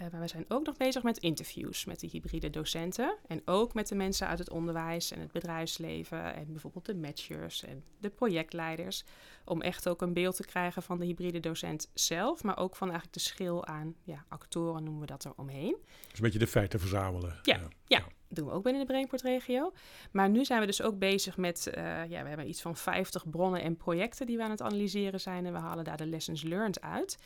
Uh, 0.00 0.06
maar 0.10 0.20
we 0.20 0.28
zijn 0.28 0.44
ook 0.48 0.66
nog 0.66 0.76
bezig 0.76 1.02
met 1.02 1.18
interviews 1.18 1.84
met 1.84 2.00
de 2.00 2.06
hybride 2.06 2.50
docenten. 2.50 3.16
En 3.26 3.42
ook 3.44 3.74
met 3.74 3.88
de 3.88 3.94
mensen 3.94 4.26
uit 4.26 4.38
het 4.38 4.50
onderwijs 4.50 5.10
en 5.10 5.20
het 5.20 5.32
bedrijfsleven. 5.32 6.34
En 6.34 6.46
bijvoorbeeld 6.46 6.86
de 6.86 6.94
matchers 6.94 7.64
en 7.64 7.84
de 7.98 8.10
projectleiders. 8.10 9.04
Om 9.44 9.60
echt 9.60 9.88
ook 9.88 10.02
een 10.02 10.12
beeld 10.12 10.36
te 10.36 10.44
krijgen 10.44 10.82
van 10.82 10.98
de 10.98 11.04
hybride 11.04 11.40
docent 11.40 11.90
zelf. 11.94 12.42
Maar 12.42 12.58
ook 12.58 12.76
van 12.76 12.88
eigenlijk 12.88 13.18
de 13.18 13.24
schil 13.24 13.66
aan 13.66 13.94
ja, 14.04 14.24
actoren 14.28 14.82
noemen 14.84 15.00
we 15.00 15.06
dat 15.06 15.24
er 15.24 15.32
omheen. 15.36 15.76
Dus 16.08 16.18
een 16.18 16.24
beetje 16.24 16.38
de 16.38 16.46
feiten 16.46 16.80
verzamelen. 16.80 17.38
Ja, 17.42 17.56
ja. 17.56 17.68
ja. 17.86 18.04
doen 18.28 18.46
we 18.46 18.52
ook 18.52 18.62
binnen 18.62 18.86
de 18.86 18.92
Brainport-regio. 18.92 19.72
Maar 20.12 20.28
nu 20.30 20.44
zijn 20.44 20.60
we 20.60 20.66
dus 20.66 20.82
ook 20.82 20.98
bezig 20.98 21.36
met... 21.36 21.70
Uh, 21.76 21.82
ja, 22.08 22.22
we 22.22 22.28
hebben 22.28 22.48
iets 22.48 22.62
van 22.62 22.76
50 22.76 23.30
bronnen 23.30 23.62
en 23.62 23.76
projecten 23.76 24.26
die 24.26 24.36
we 24.36 24.42
aan 24.42 24.50
het 24.50 24.62
analyseren 24.62 25.20
zijn. 25.20 25.46
En 25.46 25.52
we 25.52 25.58
halen 25.58 25.84
daar 25.84 25.96
de 25.96 26.06
lessons 26.06 26.42
learned 26.42 26.80
uit. 26.80 27.18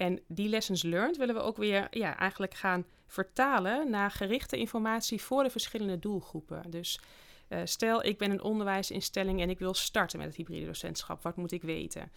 En 0.00 0.20
die 0.28 0.48
lessons 0.48 0.82
learned 0.82 1.16
willen 1.16 1.34
we 1.34 1.40
ook 1.40 1.56
weer 1.56 1.86
ja, 1.90 2.18
eigenlijk 2.18 2.54
gaan 2.54 2.84
vertalen 3.06 3.90
naar 3.90 4.10
gerichte 4.10 4.56
informatie 4.56 5.20
voor 5.20 5.42
de 5.42 5.50
verschillende 5.50 5.98
doelgroepen. 5.98 6.70
Dus 6.70 7.00
Uh, 7.52 7.60
stel, 7.64 8.04
ik 8.04 8.18
ben 8.18 8.30
een 8.30 8.42
onderwijsinstelling 8.42 9.40
en 9.40 9.50
ik 9.50 9.58
wil 9.58 9.74
starten 9.74 10.18
met 10.18 10.26
het 10.26 10.36
hybride 10.36 10.66
docentschap. 10.66 11.22
Wat 11.22 11.36
moet 11.36 11.52
ik 11.52 11.62
weten? 11.62 12.12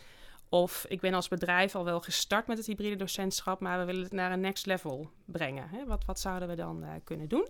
Of 0.50 0.86
ik 0.90 1.02
ben 1.02 1.14
als 1.14 1.28
bedrijf 1.28 1.76
al 1.76 1.84
wel 1.84 2.02
gestart 2.02 2.48
met 2.48 2.58
het 2.58 2.68
hybride 2.68 2.96
docentschap, 2.96 3.60
maar 3.60 3.80
we 3.80 3.86
willen 3.86 4.04
het 4.04 4.12
naar 4.12 4.32
een 4.32 4.40
next 4.40 4.66
level 4.66 5.10
brengen. 5.26 5.70
Hè? 5.70 5.86
Wat, 5.86 6.06
wat 6.06 6.20
zouden 6.20 6.48
we 6.48 6.56
dan 6.56 6.84
uh, 6.84 6.90
kunnen 7.04 7.28
doen? 7.28 7.48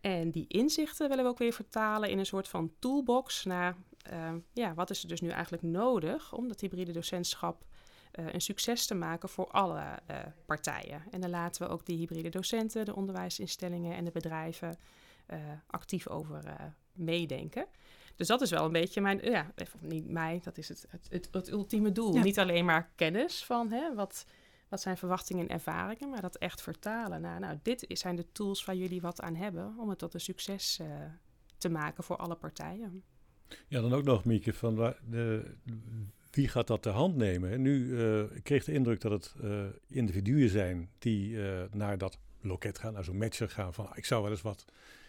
En 0.00 0.30
die 0.30 0.44
inzichten 0.48 1.08
willen 1.08 1.24
we 1.24 1.30
ook 1.30 1.38
weer 1.38 1.52
vertalen 1.52 2.10
in 2.10 2.18
een 2.18 2.26
soort 2.26 2.48
van 2.48 2.72
toolbox 2.78 3.44
naar 3.44 3.76
uh, 4.12 4.32
ja, 4.52 4.74
wat 4.74 4.90
is 4.90 5.02
er 5.02 5.08
dus 5.08 5.20
nu 5.20 5.28
eigenlijk 5.28 5.62
nodig 5.62 6.32
om 6.32 6.48
dat 6.48 6.60
hybride 6.60 6.92
docentschap 6.92 7.64
een 8.12 8.40
succes 8.40 8.86
te 8.86 8.94
maken 8.94 9.28
voor 9.28 9.46
alle 9.46 9.98
uh, 10.10 10.16
partijen. 10.46 11.02
En 11.10 11.20
dan 11.20 11.30
laten 11.30 11.66
we 11.66 11.72
ook 11.72 11.86
die 11.86 11.96
hybride 11.96 12.28
docenten, 12.28 12.84
de 12.84 12.96
onderwijsinstellingen 12.96 13.96
en 13.96 14.04
de 14.04 14.10
bedrijven 14.10 14.76
actief 15.66 16.08
over 16.08 16.42
meedenken. 16.92 17.66
Dus 18.16 18.26
dat 18.26 18.40
is 18.40 18.50
wel 18.50 18.64
een 18.64 18.72
beetje 18.72 19.00
mijn, 19.00 19.20
ja, 19.22 19.52
niet 19.80 20.10
mij, 20.10 20.40
dat 20.42 20.58
is 20.58 20.68
het, 20.68 20.86
het, 20.88 21.06
het, 21.10 21.28
het 21.30 21.50
ultieme 21.50 21.92
doel. 21.92 22.14
Ja. 22.14 22.22
Niet 22.22 22.38
alleen 22.38 22.64
maar 22.64 22.90
kennis 22.94 23.44
van 23.44 23.70
hè, 23.70 23.94
wat, 23.94 24.26
wat 24.68 24.80
zijn 24.80 24.96
verwachtingen 24.96 25.48
en 25.48 25.54
ervaringen, 25.54 26.10
maar 26.10 26.20
dat 26.20 26.36
echt 26.36 26.62
vertalen 26.62 27.20
naar, 27.20 27.40
nou, 27.40 27.58
dit 27.62 27.84
zijn 27.88 28.16
de 28.16 28.32
tools 28.32 28.64
waar 28.64 28.76
jullie 28.76 29.00
wat 29.00 29.20
aan 29.20 29.34
hebben 29.34 29.74
om 29.78 29.88
het 29.88 29.98
tot 29.98 30.14
een 30.14 30.20
succes 30.20 30.78
uh, 30.82 30.86
te 31.58 31.68
maken 31.68 32.04
voor 32.04 32.16
alle 32.16 32.36
partijen. 32.36 33.02
Ja, 33.68 33.80
dan 33.80 33.92
ook 33.92 34.04
nog, 34.04 34.24
Mieke, 34.24 34.52
van 34.52 34.74
waar 34.74 34.98
de, 35.08 35.54
wie 36.34 36.48
gaat 36.48 36.66
dat 36.66 36.82
de 36.82 36.90
hand 36.90 37.16
nemen? 37.16 37.62
Nu 37.62 37.86
uh, 37.86 38.20
ik 38.20 38.42
kreeg 38.42 38.64
de 38.64 38.72
indruk 38.72 39.00
dat 39.00 39.12
het 39.12 39.34
uh, 39.44 39.64
individuen 39.88 40.48
zijn 40.48 40.90
die 40.98 41.36
naar 41.72 41.98
dat 41.98 42.18
loket 42.40 42.78
gaan, 42.78 42.92
naar 42.92 43.04
zo'n 43.04 43.16
matcher 43.16 43.48
gaan 43.48 43.74
van 43.74 43.90
ik 43.94 44.04
zou 44.04 44.22
wel 44.22 44.30
eens 44.30 44.42
wat 44.42 44.64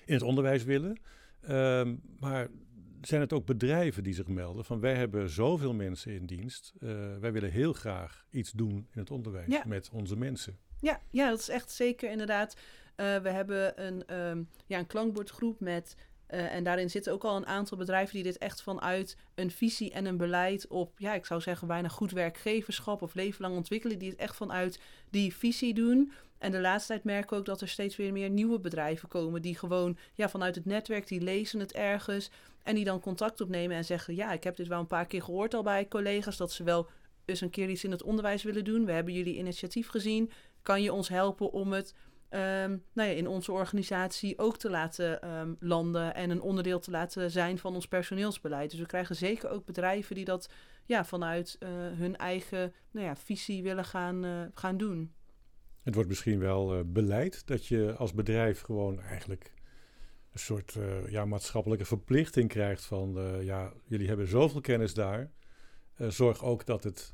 in 0.05 0.13
het 0.13 0.23
onderwijs 0.23 0.63
willen. 0.63 0.99
Ehm, 1.41 1.95
maar 2.19 2.47
zijn 3.01 3.21
het 3.21 3.33
ook 3.33 3.45
bedrijven 3.45 4.03
die 4.03 4.13
zich 4.13 4.27
melden 4.27 4.65
van 4.65 4.79
wij 4.79 4.95
hebben 4.95 5.29
zoveel 5.29 5.73
mensen 5.73 6.11
in 6.11 6.25
dienst. 6.25 6.73
Wij 7.19 7.31
willen 7.31 7.51
heel 7.51 7.73
graag 7.73 8.25
iets 8.29 8.51
doen 8.51 8.75
in 8.75 8.99
het 8.99 9.11
onderwijs 9.11 9.47
ja. 9.47 9.63
met 9.65 9.89
onze 9.93 10.17
mensen. 10.17 10.57
Ja, 10.79 11.01
ja, 11.09 11.29
dat 11.29 11.39
is 11.39 11.49
echt 11.49 11.71
zeker 11.71 12.11
inderdaad. 12.11 12.55
We 12.95 13.29
hebben 13.29 13.85
een, 13.85 14.15
um, 14.15 14.49
ja, 14.65 14.79
een 14.79 14.87
klankbordgroep 14.87 15.59
met 15.59 15.95
uh, 16.29 16.53
en 16.53 16.63
daarin 16.63 16.89
zitten 16.89 17.13
ook 17.13 17.23
al 17.23 17.35
een 17.35 17.45
aantal 17.45 17.77
bedrijven 17.77 18.13
die 18.13 18.23
dit 18.23 18.37
echt 18.37 18.61
vanuit 18.61 19.17
een 19.35 19.51
visie 19.51 19.91
en 19.91 20.05
een 20.05 20.17
beleid 20.17 20.67
op, 20.67 20.93
ja, 20.97 21.13
ik 21.13 21.25
zou 21.25 21.41
zeggen, 21.41 21.67
bijna 21.67 21.87
goed 21.87 22.11
werkgeverschap 22.11 23.01
of 23.01 23.13
leven 23.13 23.41
lang 23.41 23.55
ontwikkelen, 23.55 23.99
die 23.99 24.09
het 24.09 24.19
echt 24.19 24.35
vanuit 24.35 24.79
die 25.09 25.35
visie 25.35 25.73
doen. 25.73 26.11
En 26.37 26.51
de 26.51 26.59
laatste 26.59 26.91
tijd 26.91 27.03
merken 27.03 27.29
we 27.29 27.35
ook 27.35 27.45
dat 27.45 27.61
er 27.61 27.67
steeds 27.67 27.95
weer 27.95 28.11
meer 28.11 28.29
nieuwe 28.29 28.59
bedrijven 28.59 29.07
komen 29.07 29.41
die 29.41 29.57
gewoon 29.57 29.97
ja, 30.13 30.29
vanuit 30.29 30.55
het 30.55 30.65
netwerk, 30.65 31.07
die 31.07 31.21
lezen 31.21 31.59
het 31.59 31.73
ergens 31.73 32.29
en 32.63 32.75
die 32.75 32.85
dan 32.85 32.99
contact 32.99 33.41
opnemen 33.41 33.77
en 33.77 33.85
zeggen, 33.85 34.15
ja, 34.15 34.31
ik 34.31 34.43
heb 34.43 34.55
dit 34.55 34.67
wel 34.67 34.79
een 34.79 34.87
paar 34.87 35.05
keer 35.05 35.23
gehoord 35.23 35.53
al 35.53 35.63
bij 35.63 35.87
collega's, 35.87 36.37
dat 36.37 36.51
ze 36.51 36.63
wel 36.63 36.89
eens 37.25 37.41
een 37.41 37.49
keer 37.49 37.69
iets 37.69 37.83
in 37.83 37.91
het 37.91 38.03
onderwijs 38.03 38.43
willen 38.43 38.63
doen. 38.63 38.85
We 38.85 38.91
hebben 38.91 39.13
jullie 39.13 39.37
initiatief 39.37 39.87
gezien. 39.87 40.31
Kan 40.61 40.81
je 40.81 40.93
ons 40.93 41.09
helpen 41.09 41.51
om 41.51 41.71
het 41.71 41.93
um, 42.35 42.83
nou 42.93 43.09
ja, 43.09 43.15
in 43.15 43.27
onze 43.27 43.51
organisatie 43.51 44.39
ook 44.39 44.57
te 44.57 44.69
laten 44.69 45.37
um, 45.39 45.55
landen 45.59 46.15
en 46.15 46.29
een 46.29 46.41
onderdeel 46.41 46.79
te 46.79 46.91
laten 46.91 47.31
zijn 47.31 47.57
van 47.57 47.73
ons 47.73 47.87
personeelsbeleid. 47.87 48.71
Dus 48.71 48.79
we 48.79 48.85
krijgen 48.85 49.15
zeker 49.15 49.49
ook 49.49 49.65
bedrijven 49.65 50.15
die 50.15 50.25
dat 50.25 50.49
ja, 50.85 51.05
vanuit 51.05 51.57
uh, 51.59 51.69
hun 51.71 52.17
eigen 52.17 52.73
nou 52.91 53.05
ja, 53.05 53.15
visie 53.15 53.63
willen 53.63 53.85
gaan, 53.85 54.25
uh, 54.25 54.41
gaan 54.53 54.77
doen. 54.77 55.13
Het 55.83 55.93
wordt 55.93 56.09
misschien 56.09 56.39
wel 56.39 56.77
uh, 56.77 56.81
beleid 56.85 57.47
dat 57.47 57.67
je 57.67 57.95
als 57.97 58.13
bedrijf 58.13 58.61
gewoon 58.61 59.01
eigenlijk 59.01 59.53
een 60.31 60.39
soort 60.39 60.77
ja, 61.09 61.25
maatschappelijke 61.25 61.85
verplichting 61.85 62.49
krijgt 62.49 62.85
van 62.85 63.39
ja, 63.41 63.73
jullie 63.85 64.07
hebben 64.07 64.27
zoveel 64.27 64.61
kennis 64.61 64.93
daar. 64.93 65.31
zorg 65.97 66.43
ook 66.43 66.65
dat 66.65 66.83
het 66.83 67.13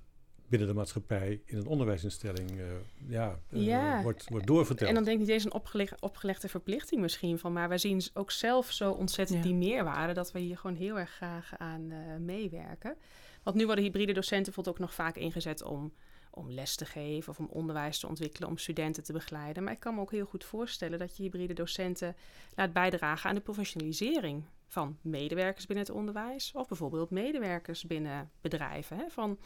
binnen 0.49 0.67
de 0.67 0.73
maatschappij 0.73 1.41
in 1.45 1.57
een 1.57 1.67
onderwijsinstelling 1.67 2.51
uh, 2.51 2.65
ja, 3.07 3.39
uh, 3.49 3.65
ja, 3.65 4.01
wordt, 4.01 4.29
wordt 4.29 4.47
doorverteld. 4.47 4.89
En 4.89 4.95
dan 4.95 5.03
denk 5.03 5.15
ik 5.19 5.25
niet 5.25 5.33
eens 5.33 5.43
een 5.43 5.53
opgeleg 5.53 5.93
opgelegde 5.99 6.49
verplichting 6.49 7.01
misschien 7.01 7.39
van, 7.39 7.53
maar 7.53 7.69
wij 7.69 7.77
zien 7.77 8.01
ook 8.13 8.31
zelf 8.31 8.71
zo 8.71 8.91
ontzettend 8.91 9.37
ja. 9.37 9.43
die 9.43 9.55
meerwaarde 9.55 10.13
dat 10.13 10.31
we 10.31 10.39
hier 10.39 10.57
gewoon 10.57 10.75
heel 10.75 10.99
erg 10.99 11.11
graag 11.11 11.57
aan 11.57 11.91
uh, 11.91 11.97
meewerken. 12.19 12.97
Want 13.43 13.55
nu 13.55 13.65
worden 13.65 13.83
hybride 13.83 14.13
docenten 14.13 14.45
bijvoorbeeld 14.45 14.75
ook 14.75 14.81
nog 14.81 14.93
vaak 14.93 15.15
ingezet 15.15 15.63
om, 15.63 15.93
om 16.31 16.51
les 16.51 16.75
te 16.75 16.85
geven 16.85 17.31
of 17.31 17.39
om 17.39 17.47
onderwijs 17.49 17.99
te 17.99 18.07
ontwikkelen, 18.07 18.49
om 18.49 18.57
studenten 18.57 19.03
te 19.03 19.13
begeleiden. 19.13 19.63
Maar 19.63 19.73
ik 19.73 19.79
kan 19.79 19.95
me 19.95 20.01
ook 20.01 20.11
heel 20.11 20.25
goed 20.25 20.43
voorstellen 20.43 20.99
dat 20.99 21.17
je 21.17 21.23
hybride 21.23 21.53
docenten 21.53 22.15
laat 22.55 22.73
bijdragen 22.73 23.29
aan 23.29 23.35
de 23.35 23.41
professionalisering 23.41 24.43
van 24.67 24.97
medewerkers 25.01 25.65
binnen 25.65 25.85
het 25.85 25.95
onderwijs 25.95 26.51
of 26.53 26.67
bijvoorbeeld 26.67 27.09
medewerkers 27.09 27.83
binnen 27.83 28.31
bedrijven. 28.41 28.97
Hè, 28.97 29.09
van 29.09 29.37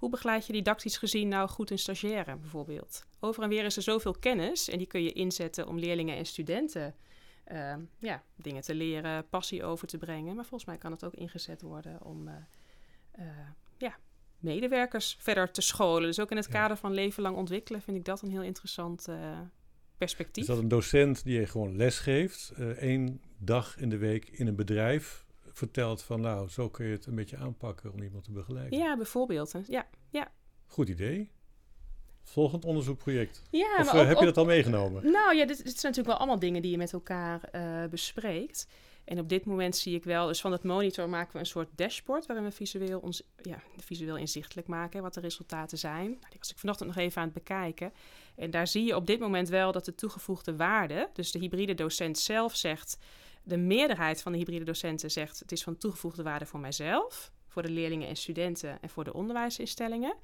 hoe 0.00 0.10
begeleid 0.10 0.46
je 0.46 0.52
didactisch 0.52 0.96
gezien 0.96 1.28
nou 1.28 1.48
goed 1.48 1.70
een 1.70 1.78
stagiaire 1.78 2.36
bijvoorbeeld? 2.36 3.06
Over 3.18 3.42
en 3.42 3.48
weer 3.48 3.64
is 3.64 3.76
er 3.76 3.82
zoveel 3.82 4.14
kennis 4.20 4.68
en 4.68 4.78
die 4.78 4.86
kun 4.86 5.02
je 5.02 5.12
inzetten 5.12 5.66
om 5.66 5.78
leerlingen 5.78 6.16
en 6.16 6.26
studenten 6.26 6.94
uh, 7.52 7.74
ja, 7.98 8.22
dingen 8.36 8.62
te 8.62 8.74
leren, 8.74 9.28
passie 9.28 9.64
over 9.64 9.86
te 9.86 9.98
brengen. 9.98 10.34
Maar 10.34 10.44
volgens 10.44 10.64
mij 10.64 10.78
kan 10.78 10.90
het 10.90 11.04
ook 11.04 11.14
ingezet 11.14 11.62
worden 11.62 12.02
om 12.02 12.28
uh, 12.28 12.34
uh, 13.18 13.26
ja, 13.78 13.96
medewerkers 14.38 15.16
verder 15.18 15.50
te 15.50 15.60
scholen. 15.60 16.02
Dus 16.02 16.20
ook 16.20 16.30
in 16.30 16.36
het 16.36 16.46
ja. 16.46 16.52
kader 16.52 16.76
van 16.76 16.94
leven 16.94 17.22
lang 17.22 17.36
ontwikkelen 17.36 17.82
vind 17.82 17.96
ik 17.96 18.04
dat 18.04 18.22
een 18.22 18.30
heel 18.30 18.42
interessant 18.42 19.08
perspectief. 19.98 20.42
Is 20.42 20.48
dat 20.48 20.58
een 20.58 20.68
docent 20.68 21.24
die 21.24 21.40
je 21.40 21.46
gewoon 21.46 21.76
les 21.76 21.98
geeft, 21.98 22.52
één 22.78 23.22
dag 23.38 23.76
in 23.76 23.88
de 23.88 23.98
week 23.98 24.28
in 24.28 24.46
een 24.46 24.56
bedrijf 24.56 25.24
vertelt 25.60 26.02
van 26.02 26.20
nou, 26.20 26.48
zo 26.48 26.68
kun 26.68 26.86
je 26.86 26.92
het 26.92 27.06
een 27.06 27.14
beetje 27.14 27.36
aanpakken 27.36 27.92
om 27.92 28.02
iemand 28.02 28.24
te 28.24 28.32
begeleiden. 28.32 28.78
Ja, 28.78 28.96
bijvoorbeeld. 28.96 29.54
Ja, 29.66 29.86
ja. 30.10 30.32
Goed 30.66 30.88
idee. 30.88 31.30
Volgend 32.22 32.64
onderzoekproject. 32.64 33.42
Ja, 33.50 33.76
of 33.80 33.92
uh, 33.94 34.06
heb 34.06 34.18
je 34.18 34.24
dat 34.24 34.36
al 34.36 34.44
meegenomen? 34.44 35.10
Nou 35.10 35.36
ja, 35.36 35.46
dit, 35.46 35.56
dit, 35.56 35.78
zijn 35.78 35.92
natuurlijk 35.92 36.06
wel 36.06 36.16
allemaal 36.16 36.38
dingen 36.38 36.62
die 36.62 36.70
je 36.70 36.76
met 36.76 36.92
elkaar 36.92 37.48
uh, 37.52 37.84
bespreekt. 37.90 38.66
En 39.04 39.18
op 39.18 39.28
dit 39.28 39.44
moment 39.44 39.76
zie 39.76 39.94
ik 39.94 40.04
wel, 40.04 40.26
dus 40.26 40.40
van 40.40 40.52
het 40.52 40.62
monitor 40.62 41.08
maken 41.08 41.32
we 41.32 41.38
een 41.38 41.46
soort 41.46 41.68
dashboard 41.74 42.26
waarin 42.26 42.44
we 42.44 42.52
visueel, 42.52 43.00
ons, 43.00 43.22
ja, 43.42 43.62
visueel 43.76 44.16
inzichtelijk 44.16 44.66
maken 44.66 45.02
wat 45.02 45.14
de 45.14 45.20
resultaten 45.20 45.78
zijn. 45.78 46.04
Nou, 46.04 46.30
die 46.30 46.38
was 46.38 46.50
ik 46.50 46.58
vanochtend 46.58 46.88
nog 46.88 46.98
even 46.98 47.20
aan 47.20 47.28
het 47.28 47.34
bekijken. 47.34 47.92
En 48.36 48.50
daar 48.50 48.66
zie 48.66 48.84
je 48.84 48.96
op 48.96 49.06
dit 49.06 49.20
moment 49.20 49.48
wel 49.48 49.72
dat 49.72 49.84
de 49.84 49.94
toegevoegde 49.94 50.56
waarde, 50.56 51.10
dus 51.12 51.32
de 51.32 51.38
hybride 51.38 51.74
docent 51.74 52.18
zelf 52.18 52.56
zegt, 52.56 52.98
de 53.50 53.56
meerderheid 53.56 54.22
van 54.22 54.32
de 54.32 54.38
hybride 54.38 54.64
docenten 54.64 55.10
zegt 55.10 55.38
het 55.38 55.52
is 55.52 55.62
van 55.62 55.76
toegevoegde 55.76 56.22
waarde 56.22 56.46
voor 56.46 56.60
mijzelf, 56.60 57.32
voor 57.46 57.62
de 57.62 57.70
leerlingen 57.70 58.08
en 58.08 58.16
studenten 58.16 58.82
en 58.82 58.88
voor 58.88 59.04
de 59.04 59.12
onderwijsinstellingen. 59.12 60.14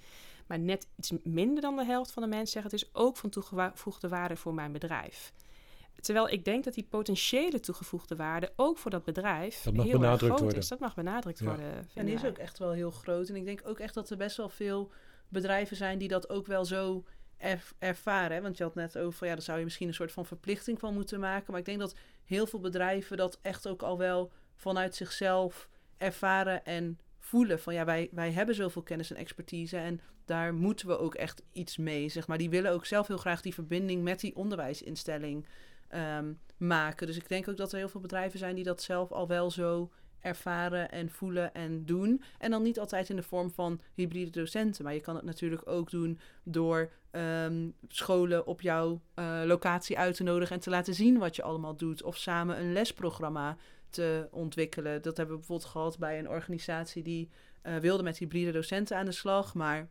Maar 0.47 0.59
net 0.59 0.87
iets 0.97 1.12
minder 1.23 1.62
dan 1.62 1.77
de 1.77 1.85
helft 1.85 2.12
van 2.12 2.23
de 2.23 2.29
mensen 2.29 2.53
zegt 2.53 2.65
het 2.65 2.83
is 2.83 2.95
ook 2.95 3.17
van 3.17 3.31
toegevoegde 3.31 4.09
waarde 4.09 4.37
voor 4.37 4.55
mijn 4.55 4.73
bedrijf. 4.73 5.33
Terwijl 6.01 6.29
ik 6.29 6.45
denk 6.45 6.65
dat 6.65 6.75
die 6.75 6.87
potentiële 6.91 7.61
toegevoegde 7.61 8.17
waarde 8.17 8.53
ook 8.57 8.79
voor 8.79 8.91
dat 8.91 9.05
bedrijf 9.05 9.62
dat 9.62 9.75
mag 9.75 9.87
heel 9.87 10.05
erg 10.05 10.19
groot 10.19 10.41
worden. 10.41 10.59
is. 10.59 10.69
Dat 10.69 10.79
mag 10.79 10.95
benadrukt 10.95 11.39
ja. 11.39 11.45
worden. 11.45 11.89
En 11.95 12.07
die 12.07 12.15
is 12.15 12.25
ook 12.25 12.39
echt 12.39 12.59
wel 12.59 12.71
heel 12.71 12.91
groot. 12.91 13.29
En 13.29 13.37
ik 13.37 13.45
denk 13.45 13.61
ook 13.65 13.79
echt 13.79 13.95
dat 13.95 14.11
er 14.11 14.17
best 14.17 14.37
wel 14.37 14.49
veel 14.49 14.93
bedrijven 15.29 15.77
zijn 15.77 15.99
die 15.99 16.09
dat 16.09 16.29
ook 16.29 16.47
wel 16.47 16.65
zo 16.65 17.05
er, 17.37 17.62
ervaren. 17.79 18.42
Want 18.42 18.57
je 18.57 18.62
had 18.62 18.75
net 18.75 18.99
over, 18.99 19.27
ja, 19.27 19.33
daar 19.33 19.42
zou 19.42 19.59
je 19.59 19.64
misschien 19.64 19.88
een 19.88 19.94
soort 19.94 20.12
van 20.12 20.27
verplichting 20.27 20.79
van 20.79 20.94
moeten 20.94 21.20
maken. 21.20 21.51
Maar 21.51 21.61
ik 21.61 21.66
denk 21.66 21.79
dat 21.79 21.94
heel 22.25 22.46
veel 22.46 22.61
bedrijven 22.61 23.16
dat 23.16 23.38
echt 23.42 23.68
ook 23.68 23.83
al 23.83 23.99
wel 23.99 24.33
vanuit 24.55 24.94
zichzelf 24.94 25.68
ervaren 25.96 26.64
en 26.64 26.99
voelen. 27.18 27.61
Van 27.61 27.75
ja, 27.75 27.85
wij, 27.85 28.09
wij 28.12 28.33
hebben 28.33 28.55
zoveel 28.55 28.83
kennis 28.83 29.11
en 29.11 29.16
expertise 29.16 29.77
en 29.77 30.01
daar 30.25 30.55
moeten 30.55 30.87
we 30.87 30.99
ook 30.99 31.14
echt 31.14 31.42
iets 31.53 31.77
mee. 31.77 32.09
Zeg 32.09 32.27
maar. 32.27 32.38
Die 32.38 32.51
willen 32.51 32.72
ook 32.72 32.87
zelf 32.87 33.07
heel 33.07 33.16
graag 33.16 33.40
die 33.40 33.55
verbinding 33.55 34.03
met 34.03 34.20
die 34.20 34.37
onderwijsinstelling 34.37 35.46
um, 36.18 36.40
maken. 36.57 37.07
Dus 37.07 37.16
ik 37.16 37.29
denk 37.29 37.49
ook 37.49 37.57
dat 37.57 37.72
er 37.72 37.79
heel 37.79 37.88
veel 37.88 38.01
bedrijven 38.01 38.38
zijn 38.38 38.55
die 38.55 38.64
dat 38.64 38.83
zelf 38.83 39.12
al 39.12 39.29
wel 39.29 39.51
zo 39.51 39.90
ervaren 40.27 40.91
en 40.91 41.11
voelen 41.11 41.55
en 41.55 41.85
doen. 41.85 42.23
En 42.39 42.51
dan 42.51 42.62
niet 42.62 42.79
altijd 42.79 43.11
in 43.11 43.17
de 43.17 43.23
vorm 43.23 43.51
van 43.51 43.81
hybride 43.95 44.31
docenten. 44.31 44.85
Maar 44.85 44.95
je 44.95 45.01
kan 45.01 45.15
het 45.15 45.25
natuurlijk 45.25 45.62
ook 45.69 45.91
doen 45.91 46.19
door 46.43 46.91
um, 47.12 47.75
scholen 47.89 48.47
op 48.47 48.61
jouw 48.61 49.01
uh, 49.15 49.41
locatie 49.45 49.99
uit 49.99 50.17
te 50.17 50.23
nodigen 50.23 50.55
en 50.55 50.62
te 50.62 50.71
laten 50.71 50.95
zien 50.95 51.19
wat 51.19 51.37
je 51.37 51.43
allemaal 51.43 51.77
doet. 51.77 52.03
Of 52.03 52.17
samen 52.17 52.61
een 52.61 52.73
lesprogramma 52.73 53.57
te 53.91 54.29
ontwikkelen. 54.31 55.03
Dat 55.03 55.17
hebben 55.17 55.35
we 55.35 55.41
bijvoorbeeld 55.41 55.71
gehad 55.71 55.99
bij 55.99 56.19
een 56.19 56.29
organisatie 56.29 57.03
die 57.03 57.29
uh, 57.62 57.77
wilde 57.77 58.03
met 58.03 58.19
hybride 58.19 58.53
docenten 58.53 58.97
aan 58.97 59.05
de 59.05 59.12
slag. 59.12 59.55
Maar 59.55 59.89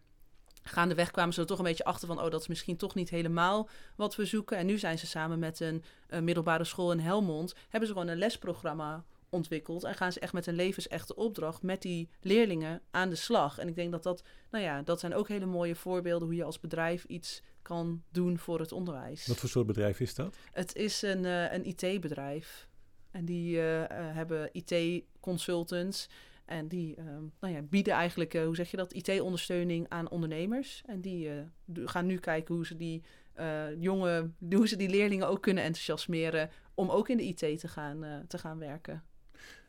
gaandeweg 0.63 1.12
kwamen 1.12 1.34
ze 1.34 1.41
er 1.41 1.48
toch 1.48 1.58
een 1.58 1.63
beetje 1.63 1.84
achter 1.84 2.08
van... 2.08 2.21
oh, 2.21 2.30
dat 2.30 2.41
is 2.41 2.48
misschien 2.48 2.78
toch 2.78 2.95
niet 2.95 3.10
helemaal 3.10 3.69
wat 3.95 4.15
we 4.15 4.26
zoeken. 4.26 4.58
En 4.58 4.65
nu 4.65 4.78
zijn 4.78 4.98
ze 4.98 5.08
samen 5.08 5.39
met 5.39 5.60
een, 5.60 5.84
een 6.08 6.24
middelbare 6.24 6.63
school 6.63 6.91
in 6.91 7.00
Helmond... 7.00 7.56
hebben 7.69 7.88
ze 7.88 7.95
gewoon 7.95 8.10
een 8.10 8.17
lesprogramma 8.17 9.04
ontwikkeld. 9.36 9.84
En 9.84 9.95
gaan 9.95 10.12
ze 10.12 10.19
echt 10.19 10.34
met 10.34 10.48
een 10.48 10.56
levensechte 10.56 11.15
opdracht 11.15 11.62
met 11.62 11.82
die 11.82 12.10
leerlingen 12.21 12.82
aan 12.91 13.10
de 13.10 13.15
slag. 13.15 13.58
En 13.58 13.67
ik 13.67 13.76
denk 13.76 13.91
dat 13.91 14.04
dat, 14.04 14.24
nou 14.52 14.63
ja, 14.63 14.82
dat 14.82 15.00
zijn 15.00 15.13
ook 15.13 15.28
hele 15.28 15.45
mooie 15.45 15.76
voorbeelden 15.76 16.28
hoe 16.28 16.38
je 16.38 16.43
als 16.43 16.60
bedrijf 16.60 17.04
iets 17.04 17.41
kan 17.62 18.04
doen 18.12 18.38
voor 18.38 18.60
het 18.60 18.71
onderwijs. 18.71 19.28
Wat 19.28 19.38
voor 19.38 19.50
soort 19.50 19.67
bedrijf 19.67 20.00
is 20.00 20.15
dat? 20.15 20.38
Het 20.52 20.76
is 20.76 21.02
een, 21.02 21.24
uh, 21.24 21.54
een 21.54 21.65
IT-bedrijf. 21.65 22.67
En 23.12 23.26
die 23.26 23.58
eh, 23.58 23.84
eh, 23.84 24.15
hebben 24.15 24.50
IT-consultants. 24.52 26.10
En 26.45 26.67
die 26.67 26.95
nou 27.39 27.54
ja, 27.54 27.62
bieden 27.62 27.93
eigenlijk, 27.93 28.34
eh, 28.34 28.45
hoe 28.45 28.56
zeg 28.56 28.71
je 28.71 28.78
dat, 28.78 28.93
IT-ondersteuning 28.93 29.86
aan 29.89 30.10
ondernemers. 30.10 30.82
En 30.86 31.02
die 31.02 31.30
eh, 31.30 31.38
gaan 31.86 32.06
nu 32.06 32.17
kijken 32.17 32.56
hoe 32.56 32.65
ze 32.65 32.76
die 32.76 33.04
eh, 33.36 33.82
jonge, 33.82 34.32
hoe 34.50 34.67
ze 34.67 34.76
die 34.76 34.89
leerlingen 34.89 35.28
ook 35.28 35.41
kunnen 35.41 35.63
enthousiasmeren 35.63 36.50
om 36.74 36.89
ook 36.89 37.10
in 37.10 37.17
de 37.17 37.24
IT 37.24 37.60
te 37.60 37.67
gaan, 37.67 38.04
eh, 38.04 38.17
te 38.28 38.38
gaan 38.38 38.60
werken. 38.60 39.04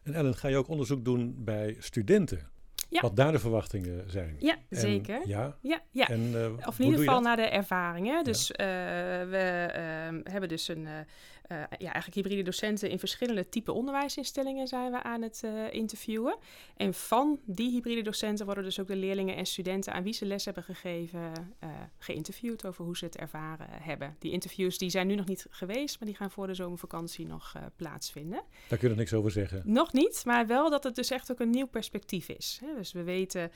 En 0.02 0.14
Ellen, 0.14 0.34
ga 0.34 0.48
je 0.48 0.56
ook 0.56 0.68
onderzoek 0.68 1.04
doen 1.04 1.34
bij 1.38 1.76
studenten? 1.78 2.54
Ja. 2.88 3.00
Wat 3.00 3.16
daar 3.16 3.32
de 3.32 3.38
verwachtingen 3.38 4.10
zijn? 4.10 4.36
Ja, 4.38 4.56
En- 4.68 4.80
zeker. 4.80 5.28
Ja, 5.28 5.56
Ja, 5.60 5.80
ja. 5.90 6.08
en 6.08 6.30
eh, 6.34 6.66
Of 6.68 6.78
in 6.78 6.84
ieder 6.84 7.00
geval 7.00 7.20
naar 7.20 7.36
de 7.36 7.42
ervaringen. 7.48 8.24
Dus 8.24 8.52
eh, 8.52 8.66
we 9.30 9.68
ehm, 9.72 10.20
hebben 10.22 10.48
dus 10.48 10.68
een, 10.68 10.88
eh, 11.46 11.58
ja, 11.58 11.92
eigenlijk 11.92 12.14
hybride 12.14 12.42
docenten 12.42 12.90
in 12.90 12.98
verschillende 12.98 13.48
type 13.48 13.72
onderwijsinstellingen 13.72 14.66
zijn 14.66 14.90
we 14.90 15.02
aan 15.02 15.22
het 15.22 15.40
eh, 15.44 15.72
interviewen. 15.72 16.36
En 16.76 16.94
van 16.94 17.40
die 17.44 17.70
hybride 17.70 18.02
docenten 18.02 18.46
worden 18.46 18.64
dus 18.64 18.80
ook 18.80 18.86
de 18.86 18.96
leerlingen 18.96 19.36
en 19.36 19.46
studenten 19.46 19.92
aan 19.92 20.02
wie 20.02 20.12
ze 20.12 20.26
les 20.26 20.44
hebben 20.44 20.62
gegeven 20.62 21.32
eh, 21.58 21.70
geïnterviewd 21.98 22.66
over 22.66 22.84
hoe 22.84 22.96
ze 22.96 23.04
het 23.04 23.16
ervaren 23.16 23.66
hebben. 23.70 24.16
Die 24.18 24.32
interviews 24.32 24.78
die 24.78 24.90
zijn 24.90 25.06
nu 25.06 25.14
nog 25.14 25.26
niet 25.26 25.46
geweest, 25.50 25.98
maar 25.98 26.08
die 26.08 26.16
gaan 26.16 26.30
voor 26.30 26.46
de 26.46 26.54
zomervakantie 26.54 27.26
nog 27.26 27.52
plaatsvinden. 27.76 28.42
Daar 28.68 28.78
kun 28.78 28.88
je 28.88 28.88
nog 28.88 28.96
niks 28.96 29.14
over 29.14 29.30
zeggen. 29.30 29.62
Nog 29.64 29.92
niet, 29.92 30.22
maar 30.24 30.46
wel 30.46 30.70
dat 30.70 30.84
het 30.84 30.94
dus 30.94 31.10
echt 31.10 31.30
ook 31.30 31.40
een 31.40 31.50
nieuw 31.50 31.66
perspectief 31.66 32.28
is. 32.28 32.60
Hè. 32.64 32.74
Dus 32.76 32.92
we 32.92 33.02
weten 33.02 33.50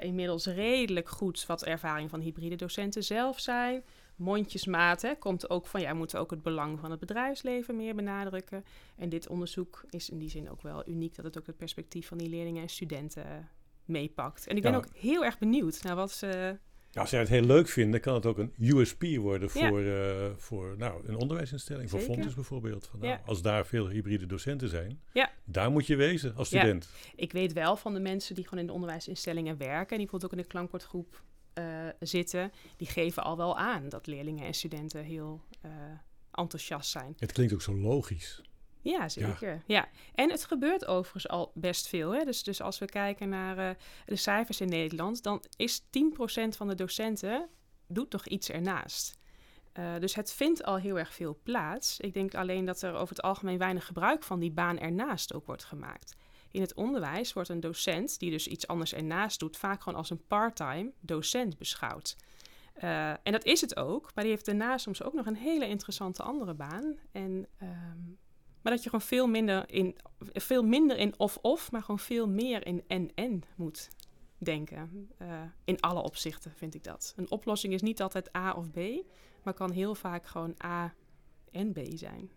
inmiddels 0.00 0.46
redelijk 0.46 1.08
goed 1.08 1.46
wat 1.46 1.60
de 1.60 1.66
ervaringen 1.66 2.10
van 2.10 2.20
hybride 2.20 2.56
docenten 2.56 3.04
zelf 3.04 3.40
zijn. 3.40 3.82
Mondjesmaat 4.20 5.02
hè, 5.02 5.14
komt 5.14 5.50
ook 5.50 5.66
van, 5.66 5.80
ja, 5.80 5.94
moeten 5.94 6.18
ook 6.20 6.30
het 6.30 6.42
belang 6.42 6.78
van 6.78 6.90
het 6.90 7.00
bedrijfsleven 7.00 7.76
meer 7.76 7.94
benadrukken. 7.94 8.64
En 8.96 9.08
dit 9.08 9.28
onderzoek 9.28 9.84
is 9.90 10.10
in 10.10 10.18
die 10.18 10.28
zin 10.30 10.50
ook 10.50 10.62
wel 10.62 10.88
uniek 10.88 11.14
dat 11.14 11.24
het 11.24 11.38
ook 11.38 11.46
het 11.46 11.56
perspectief 11.56 12.06
van 12.06 12.18
die 12.18 12.28
leerlingen 12.28 12.62
en 12.62 12.68
studenten 12.68 13.24
eh, 13.24 13.32
meepakt. 13.84 14.46
En 14.46 14.56
ik 14.56 14.62
ben 14.62 14.72
Ja. 14.72 14.76
ook 14.76 14.88
heel 14.94 15.24
erg 15.24 15.38
benieuwd 15.38 15.82
naar 15.82 15.94
wat 15.96 16.10
ze... 16.12 16.58
Ja, 16.90 17.00
als 17.00 17.10
zij 17.10 17.18
het 17.18 17.28
heel 17.28 17.42
leuk 17.42 17.68
vinden, 17.68 18.00
kan 18.00 18.14
het 18.14 18.26
ook 18.26 18.38
een 18.38 18.54
USP 18.58 19.02
worden 19.16 19.50
Ja. 19.52 19.68
voor, 19.68 19.82
eh, 19.82 20.30
voor 20.36 20.74
nou, 20.78 21.08
een 21.08 21.16
onderwijsinstelling. 21.16 21.90
Voor. 21.90 22.00
Fontes 22.00 22.34
bijvoorbeeld. 22.34 22.86
Van, 22.86 23.00
nou. 23.00 23.18
Als 23.26 23.42
daar 23.42 23.66
veel 23.66 23.88
hybride 23.88 24.26
docenten 24.26 24.68
zijn, 24.68 25.00
daar 25.44 25.70
moet 25.70 25.86
je 25.86 25.96
wezen 25.96 26.34
als 26.34 26.46
student. 26.46 26.88
Ik 27.16 27.32
weet 27.32 27.52
wel 27.52 27.76
van 27.76 27.94
de 27.94 28.00
mensen 28.00 28.34
die 28.34 28.44
gewoon 28.44 28.60
in 28.60 28.66
de 28.66 28.72
onderwijsinstellingen 28.72 29.56
werken... 29.56 29.90
en 29.90 29.96
die 29.96 29.96
bijvoorbeeld 29.96 30.24
ook 30.24 30.38
in 30.38 30.42
de 30.44 30.52
klankbordgroep 30.52 31.22
eh, 31.60 31.92
zitten... 32.00 32.52
die 32.76 32.86
geven 32.86 33.22
al 33.22 33.36
wel 33.36 33.58
aan 33.58 33.88
dat 33.88 34.06
leerlingen 34.06 34.46
en 34.46 34.54
studenten 34.54 35.04
heel 35.04 35.40
eh, 35.60 35.70
enthousiast 36.32 36.90
zijn. 36.90 37.16
Het 37.18 37.32
klinkt 37.32 37.52
ook 37.52 37.62
zo 37.62 37.74
logisch. 37.74 38.42
Ja, 38.82 39.08
zeker. 39.08 39.62
Ja. 39.66 39.88
En 40.14 40.30
het 40.30 40.44
gebeurt 40.44 40.86
overigens 40.86 41.28
al 41.28 41.52
best 41.54 41.88
veel. 41.88 42.14
Hè? 42.14 42.24
Dus, 42.24 42.42
dus 42.42 42.60
als 42.62 42.78
we 42.78 42.86
kijken 42.86 43.28
naar 43.28 43.58
eh, 43.58 43.76
de 44.06 44.16
cijfers 44.16 44.60
in 44.60 44.68
Nederland... 44.68 45.22
dan 45.22 45.44
is 45.56 45.82
10% 45.82 45.86
van 46.48 46.68
de 46.68 46.74
docenten 46.74 47.48
doet 47.86 48.10
toch 48.10 48.26
iets 48.26 48.50
ernaast. 48.50 49.18
Dus 49.98 50.14
het 50.14 50.32
vindt 50.32 50.64
al 50.64 50.76
heel 50.76 50.98
erg 50.98 51.14
veel 51.14 51.38
plaats. 51.42 52.00
Ik 52.00 52.14
denk 52.14 52.34
alleen 52.34 52.64
dat 52.64 52.82
er 52.82 52.94
over 52.94 53.08
het 53.08 53.22
algemeen 53.22 53.58
weinig 53.58 53.86
gebruik 53.86 54.22
van 54.22 54.40
die 54.40 54.50
baan 54.50 54.78
ernaast 54.78 55.34
ook 55.34 55.46
wordt 55.46 55.64
gemaakt. 55.64 56.16
In 56.50 56.60
het 56.60 56.74
onderwijs 56.74 57.32
wordt 57.32 57.48
een 57.48 57.60
docent 57.60 58.18
die 58.18 58.30
dus 58.30 58.46
iets 58.46 58.66
anders 58.66 58.94
ernaast 58.94 59.38
doet, 59.38 59.56
vaak 59.56 59.82
gewoon 59.82 59.98
als 59.98 60.10
een 60.10 60.26
part-time 60.26 60.92
docent 61.00 61.58
beschouwd. 61.58 62.16
Eh, 62.74 63.10
en 63.10 63.32
dat 63.32 63.44
is 63.44 63.60
het 63.60 63.76
ook, 63.76 64.10
maar 64.14 64.24
die 64.24 64.32
heeft 64.32 64.46
daarnaast 64.46 64.84
soms 64.84 65.02
ook 65.02 65.12
nog 65.12 65.26
een 65.26 65.36
hele 65.36 65.68
interessante 65.68 66.22
andere 66.22 66.54
baan. 66.54 66.96
En, 67.12 67.46
ehm, 67.58 67.98
maar 68.62 68.72
dat 68.72 68.82
je 68.82 68.90
gewoon 68.90 69.06
veel 69.06 69.26
minder 69.26 69.72
in, 69.72 69.96
veel 70.18 70.62
minder 70.62 70.96
in 70.96 71.14
of-of, 71.16 71.70
maar 71.70 71.82
gewoon 71.82 71.98
veel 71.98 72.28
meer 72.28 72.66
in 72.66 72.84
en-en 72.86 73.42
moet 73.54 73.88
denken. 74.38 75.10
Eh, 75.18 75.42
in 75.64 75.80
alle 75.80 76.02
opzichten 76.02 76.50
vind 76.50 76.74
ik 76.74 76.84
dat. 76.84 77.12
Een 77.16 77.30
oplossing 77.30 77.72
is 77.72 77.82
niet 77.82 78.02
altijd 78.02 78.36
A 78.36 78.52
of 78.52 78.70
B, 78.70 78.78
maar 79.42 79.54
kan 79.54 79.70
heel 79.70 79.94
vaak 79.94 80.26
gewoon 80.26 80.54
A 80.64 80.94
en 81.50 81.72
B 81.72 81.78
zijn. 81.94 82.30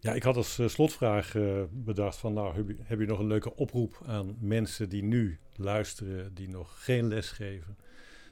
Ja, 0.00 0.12
ik 0.12 0.22
had 0.22 0.36
als 0.36 0.58
eh, 0.58 0.68
slotvraag 0.68 1.34
eh, 1.34 1.62
bedacht 1.70 2.16
van, 2.18 2.32
nou, 2.32 2.54
heb 2.54 2.68
je, 2.68 2.76
heb 2.82 3.00
je 3.00 3.06
nog 3.06 3.18
een 3.18 3.26
leuke 3.26 3.54
oproep 3.56 4.02
aan 4.06 4.36
mensen 4.40 4.88
die 4.88 5.02
nu 5.02 5.38
luisteren, 5.56 6.34
die 6.34 6.48
nog 6.48 6.84
geen 6.84 7.08
les 7.08 7.30
geven, 7.30 7.76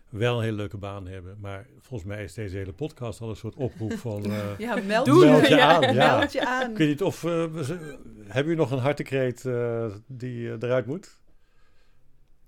wel 0.08 0.36
een 0.36 0.42
hele 0.44 0.56
leuke 0.56 0.76
baan 0.76 1.06
hebben. 1.06 1.36
Maar 1.40 1.66
volgens 1.78 2.08
mij 2.10 2.24
is 2.24 2.34
deze 2.34 2.56
hele 2.56 2.72
podcast 2.72 3.20
al 3.20 3.28
een 3.30 3.36
soort 3.36 3.54
oproep 3.54 3.92
van, 4.08 4.24
eh, 4.24 4.58
Ja, 4.58 4.76
meld, 4.86 5.06
Doen. 5.06 5.20
meld 5.20 5.48
je 5.48 5.54
Ja. 5.54 5.74
aan. 5.86 5.94
Ja. 5.94 6.16
meld 6.18 6.32
je 6.32 6.46
aan. 6.46 6.70
Ik 6.70 6.76
weet 6.76 6.88
niet 6.88 7.02
of, 7.02 7.24
eh, 7.24 7.30
hebben 7.30 8.42
jullie 8.42 8.56
nog 8.56 8.70
een 8.70 8.78
hartekreet 8.78 9.44
eh, 9.44 9.86
die 10.06 10.48
eruit 10.50 10.86
moet? 10.86 11.20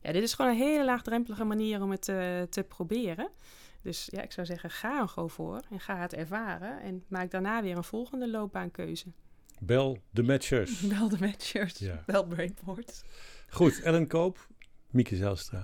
Ja, 0.02 0.12
dit 0.12 0.22
is 0.22 0.34
gewoon 0.34 0.50
een 0.50 0.56
hele 0.56 0.84
laagdrempelige 0.84 1.44
manier 1.44 1.82
om 1.82 1.90
het 1.90 2.02
te 2.50 2.64
proberen. 2.68 3.28
Dus 3.88 4.08
ja, 4.10 4.22
ik 4.22 4.32
zou 4.32 4.46
zeggen, 4.46 4.70
ga 4.70 5.00
er 5.00 5.08
gewoon 5.08 5.30
voor 5.30 5.60
en 5.70 5.80
ga 5.80 5.96
het 6.00 6.14
ervaren. 6.14 6.80
En 6.82 7.04
maak 7.08 7.30
daarna 7.30 7.62
weer 7.62 7.76
een 7.76 7.84
volgende 7.84 8.30
loopbaankeuze. 8.30 9.06
Bel 9.60 9.98
de 10.10 10.22
matchers. 10.22 10.80
Bel 10.98 11.08
de 11.08 11.16
matchers. 11.20 11.78
Ja. 11.78 12.02
Bel 12.06 12.26
Brainport. 12.26 13.04
Goed, 13.48 13.80
Ellen 13.82 14.06
Koop, 14.06 14.46
Mieke 14.90 15.16
Zelstra. 15.16 15.62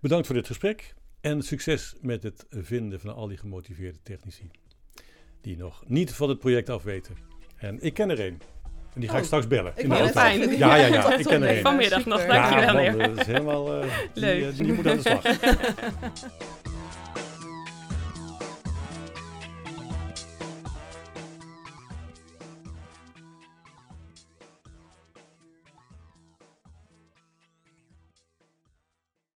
Bedankt 0.00 0.26
voor 0.26 0.34
dit 0.36 0.46
gesprek 0.46 0.94
en 1.20 1.42
succes 1.42 1.94
met 2.00 2.22
het 2.22 2.46
vinden 2.50 3.00
van 3.00 3.14
al 3.14 3.26
die 3.26 3.36
gemotiveerde 3.38 3.98
technici. 4.02 4.50
Die 5.40 5.56
nog 5.56 5.82
niet 5.86 6.12
van 6.12 6.28
het 6.28 6.38
project 6.38 6.70
af 6.70 6.82
weten. 6.82 7.16
En 7.56 7.82
ik 7.82 7.94
ken 7.94 8.10
er 8.10 8.20
een. 8.20 8.40
En 8.94 9.00
die 9.00 9.08
ga 9.08 9.14
ik 9.14 9.20
Oh, 9.20 9.26
straks 9.26 9.46
bellen. 9.46 9.72
Ik 9.76 9.82
in 9.82 9.88
de 9.88 9.96
auto. 9.98 10.20
Ja, 10.20 10.76
ja, 10.76 10.86
ja, 10.86 10.92
contact 11.02 11.20
ik 11.20 11.26
ken 11.26 11.42
er 11.42 11.56
een. 11.56 11.62
Vanmiddag 11.62 12.04
nog, 12.06 12.26
dankjewel. 12.26 12.80
Ja, 12.80 12.90
man, 12.96 12.98
dat 12.98 13.18
is 13.20 13.26
helemaal... 13.26 13.80
eh, 13.82 13.90
die, 14.12 14.22
Leuk. 14.22 14.42
eh, 14.42 14.58
die 14.58 14.72
moet 14.72 14.86
aan 14.86 14.96
de 14.96 15.02
slag. 15.02 15.22